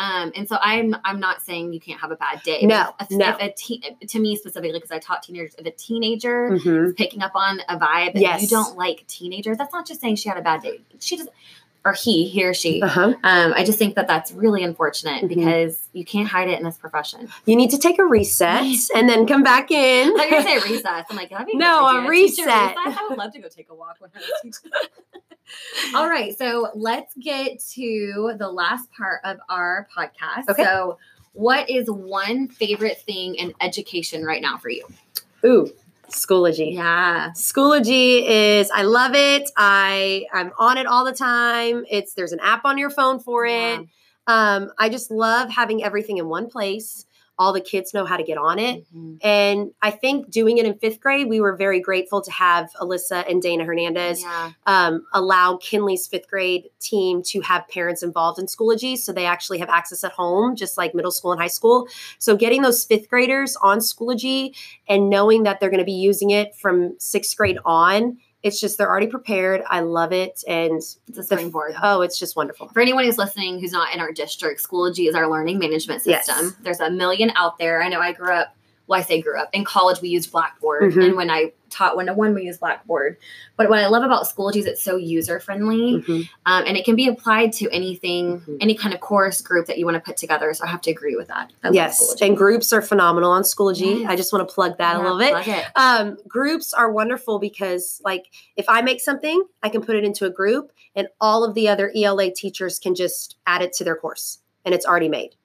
um, 0.02 0.32
and 0.36 0.48
so 0.50 0.58
I'm 0.62 0.96
I'm 1.06 1.20
not 1.20 1.42
saying 1.42 1.74
you 1.74 1.80
can't 1.80 2.00
have 2.02 2.12
a 2.12 2.16
bad 2.16 2.42
day. 2.44 2.62
No, 2.64 2.94
if, 3.00 3.12
no. 3.12 3.30
If 3.30 3.36
a 3.40 3.54
te- 3.56 3.84
to 4.08 4.20
me 4.20 4.36
specifically, 4.36 4.78
because 4.80 4.92
I 4.92 5.00
taught 5.00 5.22
teenagers, 5.24 5.54
if 5.60 5.66
a 5.66 5.72
teenager 5.72 6.50
Mhm. 6.52 6.88
is 6.88 6.94
picking 6.94 7.22
up 7.22 7.34
on 7.36 7.60
a 7.70 7.78
vibe, 7.78 8.14
Yes. 8.16 8.42
you 8.42 8.48
don't 8.48 8.76
like 8.78 9.06
teenagers. 9.08 9.58
That's 9.58 9.74
not 9.74 9.86
just 9.88 10.02
saying 10.02 10.16
she 10.16 10.30
had 10.30 10.38
a 10.38 10.42
bad 10.42 10.62
day. 10.64 10.80
She 11.00 11.18
just, 11.18 11.30
or 11.84 11.94
he, 11.94 12.28
he 12.28 12.46
or 12.46 12.54
she. 12.54 12.82
Uh-huh. 12.82 13.14
Um, 13.24 13.54
I 13.56 13.64
just 13.64 13.80
think 13.80 13.96
that 13.96 14.08
that's 14.08 14.32
really 14.32 14.64
unfortunate 14.64 15.24
Mhm. 15.24 15.30
because 15.30 15.80
you 15.94 16.06
can't 16.06 16.28
hide 16.28 16.48
it 16.48 16.60
in 16.60 16.64
this 16.64 16.78
profession. 16.78 17.28
You 17.46 17.56
need 17.56 17.72
to 17.72 17.80
take 17.80 17.98
a 17.98 18.06
reset 18.06 18.64
and 18.96 19.10
then 19.10 19.26
come 19.26 19.42
back 19.42 19.72
in. 19.72 20.10
I 20.20 20.26
you 20.26 20.30
gonna 20.30 20.44
say 20.44 20.58
recess. 20.72 21.06
I'm 21.10 21.16
like, 21.18 21.30
be 21.48 21.56
No, 21.58 21.88
a. 21.88 22.02
Teacher 22.02 22.10
reset. 22.10 22.50
I 22.78 23.08
would 23.10 23.18
love 23.18 23.34
to 23.34 23.40
go 23.40 23.48
take 23.48 23.70
a 23.72 23.76
walk 23.76 23.96
when 24.00 24.12
I 24.16 24.20
was 24.20 24.30
teaching. 24.44 24.72
All 25.96 26.08
right, 26.08 26.38
so 26.38 26.70
let's 26.76 27.14
get 27.16 27.60
to 27.74 28.36
the 28.38 28.48
last 28.50 28.90
part 28.94 29.20
of 29.26 29.38
our 29.50 29.88
podcast. 29.96 30.48
Okay. 30.50 30.64
So, 30.64 30.98
what 31.34 31.70
is 31.70 31.90
one 31.90 32.48
favorite 32.48 33.00
thing 33.02 33.36
in 33.36 33.54
education 33.60 34.24
right 34.24 34.42
now 34.42 34.58
for 34.58 34.70
you? 34.70 34.86
Ooh, 35.44 35.70
Schoology. 36.12 36.74
Yeah. 36.74 37.32
Schoology 37.36 38.24
is 38.28 38.70
I 38.72 38.84
love 38.84 39.14
it. 39.16 39.50
I 39.58 40.26
I'm 40.34 40.52
on 40.60 40.78
it 40.78 40.86
all 40.86 41.06
the 41.06 41.14
time. 41.14 41.86
It's 41.90 42.14
there's 42.14 42.32
an 42.32 42.40
app 42.42 42.66
on 42.66 42.78
your 42.78 42.90
phone 42.90 43.20
for 43.20 43.46
it. 43.46 43.82
Um, 44.28 44.72
I 44.78 44.90
just 44.90 45.12
love 45.12 45.50
having 45.50 45.84
everything 45.84 46.18
in 46.18 46.28
one 46.28 46.48
place. 46.48 47.06
All 47.42 47.54
the 47.54 47.60
kids 47.60 47.92
know 47.92 48.06
how 48.06 48.18
to 48.18 48.24
get 48.24 48.38
on 48.38 48.60
it. 48.60 48.86
Mhm. 48.96 49.18
And 49.24 49.72
I 49.82 49.90
think 49.90 50.30
doing 50.30 50.60
it 50.60 50.66
in 50.68 50.76
fifth 50.76 51.00
grade, 51.00 51.28
we 51.28 51.42
were 51.42 51.56
very 51.56 51.80
grateful 51.80 52.22
to 52.22 52.30
have 52.32 52.70
Alyssa 52.80 53.28
and 53.30 53.42
Dana 53.42 53.64
Hernandez 53.66 54.22
Yeah. 54.22 54.52
um, 54.68 55.08
allow 55.12 55.58
Kinley's 55.58 56.06
fifth 56.08 56.30
grade 56.30 56.70
team 56.80 57.24
to 57.24 57.42
have 57.42 57.68
parents 57.68 58.04
involved 58.04 58.38
in 58.38 58.46
Schoology. 58.46 58.96
So 58.96 59.12
they 59.12 59.26
actually 59.26 59.58
have 59.58 59.70
access 59.70 60.04
at 60.04 60.12
home, 60.12 60.56
just 60.56 60.78
like 60.78 60.94
middle 60.94 61.10
school 61.12 61.32
and 61.32 61.42
high 61.42 61.48
school. 61.48 61.88
So 62.20 62.36
getting 62.36 62.62
those 62.62 62.84
fifth 62.86 63.10
graders 63.10 63.56
on 63.62 63.80
Schoology 63.80 64.56
and 64.88 65.10
knowing 65.10 65.42
that 65.44 65.60
they're 65.60 65.70
going 65.72 65.80
to 65.80 65.84
be 65.86 65.92
using 65.94 66.30
it 66.30 66.56
from 66.56 66.96
sixth 67.00 67.36
grade 67.36 67.58
on, 67.66 68.18
it's 68.44 68.60
just 68.60 68.78
they're 68.78 68.90
already 68.90 69.08
prepared. 69.08 69.62
I 69.70 69.82
love 69.82 70.12
it. 70.12 70.44
And 70.48 70.74
It's 70.78 70.98
a 71.18 71.24
springboard. 71.24 71.76
oh, 71.82 72.02
it's 72.02 72.18
just 72.18 72.36
wonderful. 72.36 72.70
For 72.70 72.80
anyone 72.82 73.04
who's 73.04 73.18
listening 73.18 73.60
who's 73.60 73.72
not 73.72 73.94
in 73.94 74.00
our 74.00 74.12
district, 74.12 74.64
Schoology 74.64 75.08
is 75.08 75.16
our 75.16 75.30
learning 75.30 75.60
management 75.60 76.02
Yes. 76.06 76.26
system. 76.26 76.56
There's 76.62 76.80
a 76.80 76.90
million 76.90 77.32
out 77.36 77.58
there. 77.60 77.84
I 77.84 77.90
know 77.90 78.00
I 78.00 78.14
grew 78.14 78.32
up, 78.34 78.56
well, 78.88 79.00
I 79.00 79.04
say 79.04 79.22
grew 79.22 79.40
up. 79.40 79.50
In 79.54 79.64
college, 79.64 80.02
we 80.02 80.10
used 80.10 80.32
Blackboard. 80.32 80.92
Mhm. 80.94 81.06
And 81.06 81.16
when 81.16 81.30
I 81.30 81.54
taught 81.70 81.96
101, 81.96 82.34
we 82.34 82.44
used 82.44 82.60
Blackboard. 82.60 83.16
But 83.56 83.70
what 83.70 83.80
I 83.80 83.88
love 83.88 84.04
about 84.04 84.24
Schoology 84.26 84.58
is 84.58 84.66
it's 84.66 84.82
so 84.82 84.98
user 84.98 85.40
friendly 85.40 86.02
Mhm. 86.06 86.28
um, 86.46 86.64
and 86.68 86.76
it 86.76 86.84
can 86.84 86.98
be 86.98 87.08
applied 87.08 87.54
to 87.54 87.70
anything, 87.72 88.42
Mhm. 88.42 88.58
any 88.60 88.76
kind 88.76 88.94
of 88.94 89.00
course 89.00 89.40
group 89.42 89.68
that 89.68 89.78
you 89.78 89.86
want 89.86 89.96
to 89.96 90.02
put 90.02 90.18
together. 90.18 90.54
So 90.54 90.66
I 90.66 90.68
have 90.68 90.82
to 90.82 90.92
agree 90.92 91.16
with 91.16 91.30
that. 91.30 91.54
I 91.64 91.70
Yes. 91.72 92.16
And 92.22 92.36
groups 92.36 92.74
are 92.74 92.82
phenomenal 92.82 93.32
on 93.32 93.44
Schoology. 93.44 94.02
Yes. 94.02 94.10
I 94.10 94.16
just 94.18 94.34
want 94.34 94.46
to 94.50 94.54
plug 94.54 94.78
that 94.80 94.98
a 94.98 95.02
little 95.02 95.18
bit. 95.18 95.48
it. 95.48 95.66
um, 95.78 96.18
groups 96.28 96.74
are 96.74 96.92
wonderful 96.92 97.40
because 97.40 98.02
like 98.04 98.26
if 98.58 98.66
i 98.68 98.82
make 98.82 99.00
something 99.00 99.44
i 99.64 99.70
can 99.70 99.82
put 99.82 99.96
it 99.96 100.04
into 100.04 100.26
a 100.26 100.30
group 100.30 100.72
and 100.96 101.08
all 101.22 101.44
of 101.44 101.54
the 101.54 101.68
other 101.70 101.92
ela 101.96 102.30
teachers 102.32 102.80
can 102.80 102.94
just 102.96 103.38
add 103.48 103.62
it 103.62 103.72
to 103.74 103.84
their 103.84 103.96
course 103.96 104.40
and 104.66 104.74
it's 104.76 104.86
already 104.86 105.08
made 105.10 105.36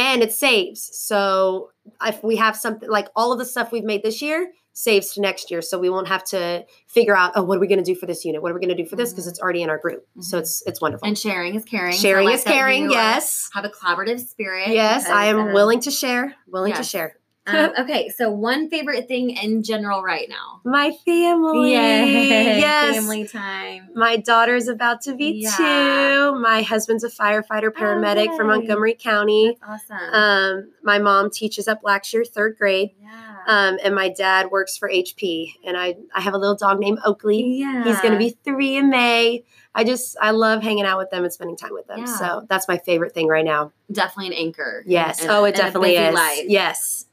and 0.00 0.22
it 0.22 0.32
saves 0.32 0.90
so 0.96 1.70
if 2.04 2.22
we 2.24 2.36
have 2.36 2.56
something 2.56 2.88
like 2.88 3.08
all 3.14 3.32
of 3.32 3.38
the 3.38 3.44
stuff 3.44 3.70
we've 3.72 3.84
made 3.84 4.02
this 4.02 4.20
year 4.22 4.50
saves 4.72 5.12
to 5.14 5.20
next 5.20 5.50
year 5.50 5.60
so 5.60 5.78
we 5.78 5.90
won't 5.90 6.08
have 6.08 6.24
to 6.24 6.64
figure 6.86 7.16
out 7.16 7.32
oh 7.36 7.42
what 7.42 7.56
are 7.58 7.60
we 7.60 7.66
going 7.66 7.78
to 7.78 7.84
do 7.84 7.94
for 7.94 8.06
this 8.06 8.24
unit 8.24 8.40
what 8.40 8.50
are 8.50 8.54
we 8.54 8.60
going 8.60 8.74
to 8.74 8.82
do 8.82 8.88
for 8.88 8.96
this 8.96 9.10
because 9.12 9.26
Mhm. 9.26 9.30
it's 9.30 9.40
already 9.40 9.62
in 9.62 9.68
our 9.68 9.78
group 9.78 10.06
so 10.20 10.36
Mhm. 10.36 10.40
it's 10.40 10.62
it's 10.66 10.80
wonderful 10.80 11.06
And 11.06 11.18
sharing 11.18 11.54
is 11.54 11.64
caring. 11.64 11.92
Sharing 11.92 12.26
like 12.26 12.36
is 12.36 12.44
caring 12.44 12.86
are- 12.86 12.90
yes 12.92 13.50
Have 13.52 13.64
a 13.64 13.68
collaborative 13.68 14.20
spirit. 14.20 14.68
yes 14.68 15.06
i 15.08 15.26
am 15.26 15.38
um, 15.38 15.52
willing 15.52 15.80
to 15.80 15.90
share 15.90 16.34
willing 16.48 16.72
to 16.72 16.82
share 16.84 17.16
Um, 17.54 17.72
okay, 17.80 18.08
so 18.08 18.30
one 18.30 18.68
favorite 18.70 19.08
thing 19.08 19.30
in 19.30 19.62
general 19.62 20.02
right 20.02 20.28
now. 20.28 20.60
my 20.64 20.92
family 21.04 21.72
yes 21.72 22.94
family 22.96 23.26
time. 23.26 23.88
My 23.94 24.16
daughter's 24.16 24.68
about 24.68 25.02
to 25.02 25.14
be 25.14 25.42
Yeah. 25.44 25.56
two. 25.56 26.38
My 26.40 26.62
husband's 26.62 27.04
a 27.04 27.08
firefighter 27.10 27.70
paramedic 27.70 28.36
from. 28.36 28.50
Montgomery 28.50 28.94
County. 28.98 29.56
That's 29.66 29.84
awesome. 29.90 30.14
Um, 30.14 30.72
my 30.82 30.98
mom 30.98 31.30
teaches 31.30 31.68
at 31.68 31.82
Blackshear 31.82 32.26
third 32.26 32.56
grade. 32.58 32.90
yeah. 33.00 33.26
Um, 33.46 33.78
and 33.82 33.94
my 33.94 34.08
dad 34.10 34.50
works 34.50 34.76
for 34.76 34.88
HP. 34.90 35.52
And 35.64 35.76
I, 35.76 35.96
I 36.14 36.20
have 36.20 36.34
a 36.34 36.38
little 36.38 36.56
dog 36.56 36.78
named 36.78 36.98
Oakley. 37.04 37.58
yeah. 37.58 37.84
He's 37.84 38.00
going 38.00 38.12
to 38.12 38.18
be 38.18 38.36
three 38.44 38.76
in 38.76 38.90
May. 38.90 39.44
I 39.74 39.84
just, 39.84 40.16
I 40.20 40.32
love 40.32 40.62
hanging 40.62 40.84
out 40.84 40.98
with 40.98 41.10
them 41.10 41.22
and 41.24 41.32
spending 41.32 41.56
time 41.56 41.72
with 41.72 41.86
them. 41.86 42.00
Yeah. 42.00 42.04
So 42.04 42.46
that's 42.50 42.66
my 42.68 42.78
favorite 42.78 43.14
thing 43.14 43.28
right 43.28 43.44
now. 43.44 43.72
definitely 43.90 44.34
an 44.34 44.44
anchor. 44.44 44.82
Yes. 44.86 45.24
oh, 45.28 45.44
it 45.44 45.54
definitely 45.54 45.96
is. 45.96 46.12
life. 46.14 46.44
Yes. 46.48 47.06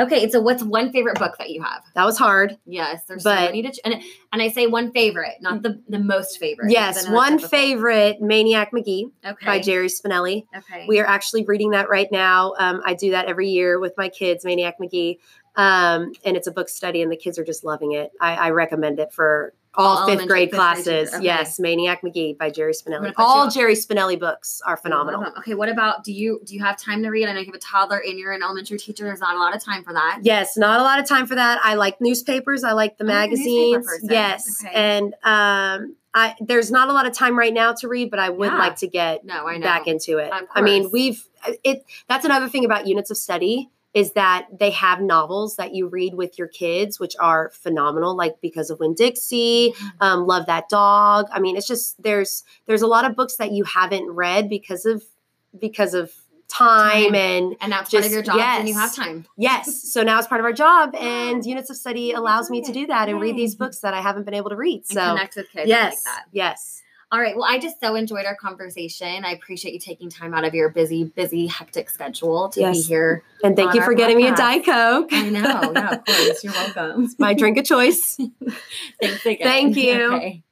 Okay, 0.00 0.28
so 0.30 0.40
what's 0.40 0.62
one 0.62 0.90
favorite 0.90 1.18
book 1.18 1.36
that 1.38 1.50
you 1.50 1.62
have? 1.62 1.82
That 1.94 2.04
was 2.04 2.16
hard. 2.18 2.56
Yes, 2.66 3.04
there's 3.04 3.22
so 3.22 3.30
But- 3.30 3.40
many 3.50 3.62
to 3.62 3.70
ch- 3.72 3.80
and 3.84 3.94
and 4.32 4.40
I 4.42 4.48
say 4.48 4.66
one 4.66 4.90
favorite, 4.92 5.34
not 5.40 5.62
the 5.62 5.80
the 5.88 5.98
most 5.98 6.38
favorite. 6.38 6.70
Yes. 6.70 6.94
because 6.94 7.06
I 7.06 7.10
know 7.10 7.16
One 7.16 7.38
favorite, 7.38 8.20
Maniac 8.22 8.72
Magee 8.72 9.08
Okay. 9.24 9.46
by 9.46 9.58
Jerry 9.60 9.88
Spinelli. 9.88 10.46
Okay. 10.56 10.86
We 10.88 10.98
are 11.00 11.06
actually 11.06 11.44
reading 11.44 11.70
that 11.70 11.88
right 11.90 12.08
now. 12.10 12.54
Um, 12.58 12.80
I 12.84 12.94
do 12.94 13.10
that 13.10 13.26
every 13.26 13.48
year 13.50 13.78
with 13.78 13.92
my 13.98 14.08
kids, 14.08 14.44
Maniac 14.44 14.80
Magee. 14.80 15.18
Um, 15.56 16.12
and 16.24 16.34
it's 16.36 16.46
a 16.46 16.52
book 16.52 16.70
study, 16.70 17.02
and 17.02 17.12
the 17.12 17.16
kids 17.16 17.38
are 17.38 17.44
just 17.44 17.62
loving 17.62 17.92
it. 17.92 18.10
I, 18.20 18.34
I 18.36 18.50
recommend 18.50 18.98
it 18.98 19.12
for 19.12 19.52
all, 19.74 19.98
All 19.98 20.06
fifth 20.06 20.26
grade 20.28 20.50
fifth 20.50 20.58
classes. 20.58 21.14
Okay. 21.14 21.24
Yes, 21.24 21.58
Maniac 21.58 22.02
Magee 22.02 22.34
by 22.38 22.50
Jerry 22.50 22.72
Spinelli. 22.72 23.00
gonna 23.00 23.12
put 23.14 23.18
you 23.22 23.24
All 23.24 23.50
Jerry 23.50 23.74
Spinelli 23.74 24.18
books 24.20 24.60
are 24.66 24.76
phenomenal. 24.76 25.24
Okay, 25.38 25.54
what 25.54 25.68
about 25.70 26.04
do 26.04 26.12
you 26.12 26.40
do 26.44 26.54
you 26.54 26.60
have 26.62 26.76
time 26.76 27.02
to 27.02 27.08
read? 27.08 27.26
I 27.28 27.32
know 27.32 27.40
you 27.40 27.46
have 27.46 27.54
a 27.54 27.58
toddler 27.58 27.98
and 27.98 28.18
you're 28.18 28.32
an 28.32 28.42
elementary 28.42 28.78
teacher. 28.78 29.04
There's 29.04 29.20
not 29.20 29.34
a 29.34 29.38
lot 29.38 29.56
of 29.56 29.64
time 29.64 29.82
for 29.82 29.92
that. 29.94 30.20
Yes, 30.22 30.56
not 30.58 30.78
a 30.80 30.82
lot 30.82 30.98
of 30.98 31.08
time 31.08 31.26
for 31.26 31.36
that. 31.36 31.58
I 31.64 31.74
like 31.74 32.00
newspapers. 32.00 32.64
I 32.64 32.72
like 32.72 32.98
the 32.98 33.04
a 33.04 33.06
magazines. 33.06 33.86
Yes, 34.02 34.62
Okay. 34.64 34.74
and 34.74 35.14
um, 35.24 35.96
I 36.14 36.34
there's 36.40 36.70
not 36.70 36.88
a 36.88 36.92
lot 36.92 37.06
of 37.06 37.14
time 37.14 37.38
right 37.38 37.54
now 37.54 37.72
to 37.72 37.88
read, 37.88 38.10
but 38.10 38.18
I 38.18 38.28
would 38.28 38.52
Yeah. 38.52 38.58
like 38.58 38.76
to 38.76 38.86
get 38.88 39.24
No, 39.24 39.46
I 39.46 39.56
know. 39.56 39.64
back 39.64 39.86
into 39.86 40.18
it. 40.18 40.30
I 40.54 40.60
mean, 40.60 40.90
we've 40.92 41.26
it. 41.64 41.84
That's 42.08 42.26
another 42.26 42.48
thing 42.50 42.66
about 42.66 42.86
units 42.86 43.10
of 43.10 43.16
study. 43.16 43.70
Is 43.94 44.12
that 44.12 44.46
they 44.58 44.70
have 44.70 45.00
novels 45.00 45.56
that 45.56 45.74
you 45.74 45.86
read 45.86 46.14
with 46.14 46.38
your 46.38 46.48
kids, 46.48 46.98
which 46.98 47.14
are 47.20 47.50
phenomenal, 47.54 48.16
like 48.16 48.40
Because 48.40 48.70
of 48.70 48.80
Winn 48.80 48.94
Dixie, 48.94 49.74
Mm-hmm. 49.76 49.86
um, 50.00 50.26
Love 50.26 50.46
That 50.46 50.68
Dog. 50.68 51.26
I 51.32 51.40
mean, 51.40 51.56
it's 51.56 51.66
just 51.66 52.02
there's 52.02 52.42
there's 52.66 52.82
a 52.82 52.86
lot 52.86 53.04
of 53.04 53.14
books 53.16 53.36
that 53.36 53.52
you 53.52 53.64
haven't 53.64 54.08
read 54.10 54.48
because 54.48 54.86
of 54.86 55.02
because 55.58 55.92
of 55.94 56.12
time, 56.48 57.04
Time. 57.04 57.14
and 57.14 57.56
And 57.62 57.72
that's 57.72 57.90
part 57.90 58.04
of 58.04 58.12
your 58.12 58.22
job 58.22 58.36
and 58.38 58.68
you 58.68 58.74
have 58.74 58.94
time. 58.94 59.24
yes. 59.38 59.90
So 59.90 60.02
now 60.02 60.18
it's 60.18 60.28
part 60.28 60.40
of 60.40 60.44
our 60.44 60.52
job, 60.52 60.94
and 61.00 61.44
Units 61.46 61.70
of 61.70 61.76
Study 61.76 62.12
allows 62.12 62.50
me 62.50 62.60
to 62.62 62.72
do 62.72 62.86
that 62.88 63.08
and 63.08 63.20
read 63.20 63.36
these 63.36 63.54
books 63.54 63.78
that 63.78 63.94
I 63.94 64.00
haven't 64.02 64.24
been 64.24 64.34
able 64.34 64.50
to 64.50 64.56
read. 64.56 64.78
And 64.80 64.86
So 64.86 65.00
connect 65.00 65.36
with 65.36 65.50
kids 65.50 65.68
yes, 65.68 66.04
like 66.04 66.14
that. 66.14 66.24
yes. 66.32 66.81
All 67.12 67.20
right. 67.20 67.36
Well, 67.36 67.44
I 67.46 67.58
just 67.58 67.78
so 67.78 67.94
enjoyed 67.94 68.24
our 68.24 68.34
conversation. 68.34 69.26
I 69.26 69.32
appreciate 69.32 69.74
you 69.74 69.78
taking 69.78 70.08
time 70.08 70.32
out 70.32 70.46
of 70.46 70.54
your 70.54 70.70
busy, 70.70 71.04
busy, 71.04 71.46
hectic 71.46 71.90
schedule 71.90 72.48
to 72.48 72.72
be 72.72 72.80
here. 72.80 73.22
And 73.44 73.54
thank 73.54 73.74
you 73.74 73.82
for 73.82 73.92
getting 73.92 74.16
me 74.16 74.28
a 74.28 74.32
podcast. 74.32 74.36
Diet 74.36 74.64
Coke. 74.64 75.12
I 75.12 75.28
know. 75.28 75.72
Yeah, 75.74 75.90
of 75.90 76.04
course. 76.06 76.42
You're 76.42 76.54
welcome. 76.54 77.14
My 77.18 77.34
drink 77.34 77.58
of 77.58 77.66
choice. 77.66 78.16
Thanks 79.02 79.26
again. 79.26 79.46
Thank 79.46 79.76
you. 79.76 80.14
Okay. 80.14 80.42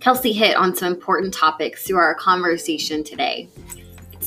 Kelsey 0.00 0.32
hit 0.32 0.56
on 0.56 0.74
some 0.74 0.94
important 0.94 1.34
topics 1.34 1.86
through 1.86 1.98
our 1.98 2.14
conversation 2.14 3.04
today. 3.04 3.50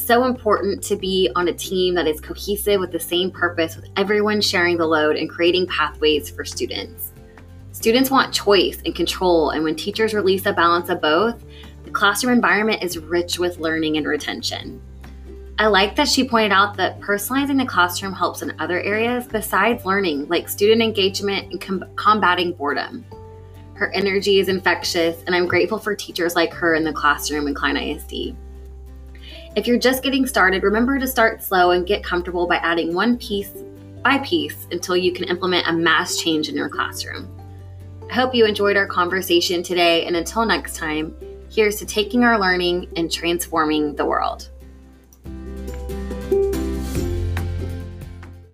So 0.07 0.23
important 0.23 0.81
to 0.85 0.95
be 0.95 1.29
on 1.35 1.49
a 1.49 1.53
team 1.53 1.93
that 1.95 2.07
is 2.07 2.21
cohesive 2.21 2.79
with 2.79 2.93
the 2.93 2.99
same 2.99 3.29
purpose, 3.29 3.75
with 3.75 3.89
everyone 3.97 4.39
sharing 4.39 4.77
the 4.77 4.85
load 4.85 5.17
and 5.17 5.29
creating 5.29 5.67
pathways 5.67 6.29
for 6.29 6.45
students. 6.45 7.11
Students 7.73 8.09
want 8.09 8.33
choice 8.33 8.81
and 8.85 8.95
control, 8.95 9.49
and 9.49 9.65
when 9.65 9.75
teachers 9.75 10.13
release 10.13 10.45
a 10.45 10.53
balance 10.53 10.87
of 10.87 11.01
both, 11.01 11.43
the 11.83 11.91
classroom 11.91 12.31
environment 12.31 12.83
is 12.83 12.97
rich 12.97 13.37
with 13.37 13.59
learning 13.59 13.97
and 13.97 14.07
retention. 14.07 14.81
I 15.59 15.67
like 15.67 15.97
that 15.97 16.07
she 16.07 16.25
pointed 16.25 16.53
out 16.53 16.77
that 16.77 17.01
personalizing 17.01 17.57
the 17.57 17.65
classroom 17.65 18.13
helps 18.13 18.41
in 18.41 18.57
other 18.61 18.79
areas 18.79 19.27
besides 19.27 19.83
learning, 19.83 20.29
like 20.29 20.47
student 20.47 20.81
engagement 20.81 21.51
and 21.51 21.59
com- 21.59 21.83
combating 21.97 22.53
boredom. 22.53 23.03
Her 23.73 23.91
energy 23.91 24.39
is 24.39 24.47
infectious, 24.47 25.21
and 25.27 25.35
I'm 25.35 25.47
grateful 25.47 25.79
for 25.79 25.97
teachers 25.97 26.33
like 26.33 26.53
her 26.53 26.75
in 26.75 26.85
the 26.85 26.93
classroom 26.93 27.49
in 27.49 27.53
Klein 27.53 27.75
ISD. 27.75 28.37
If 29.57 29.65
you're 29.65 29.79
just 29.79 30.03
getting 30.03 30.27
started, 30.27 30.61
remember 30.61 30.99
to 30.99 31.07
start 31.07 31.41
slow 31.41 31.71
and 31.71 31.83
get 31.83 32.03
comfortable 32.03 32.45
by 32.45 32.57
adding 32.57 32.93
one 32.93 33.17
piece 33.17 33.49
by 34.03 34.19
piece 34.19 34.67
until 34.69 34.95
you 34.95 35.11
can 35.11 35.23
implement 35.23 35.67
a 35.67 35.73
mass 35.73 36.17
change 36.17 36.47
in 36.47 36.55
your 36.55 36.69
classroom. 36.69 37.27
I 38.07 38.13
hope 38.13 38.35
you 38.35 38.45
enjoyed 38.45 38.77
our 38.77 38.85
conversation 38.85 39.63
today, 39.63 40.05
and 40.05 40.15
until 40.15 40.45
next 40.45 40.75
time, 40.75 41.15
here's 41.49 41.77
to 41.77 41.87
taking 41.87 42.23
our 42.23 42.39
learning 42.39 42.87
and 42.97 43.11
transforming 43.11 43.95
the 43.95 44.05
world. 44.05 44.47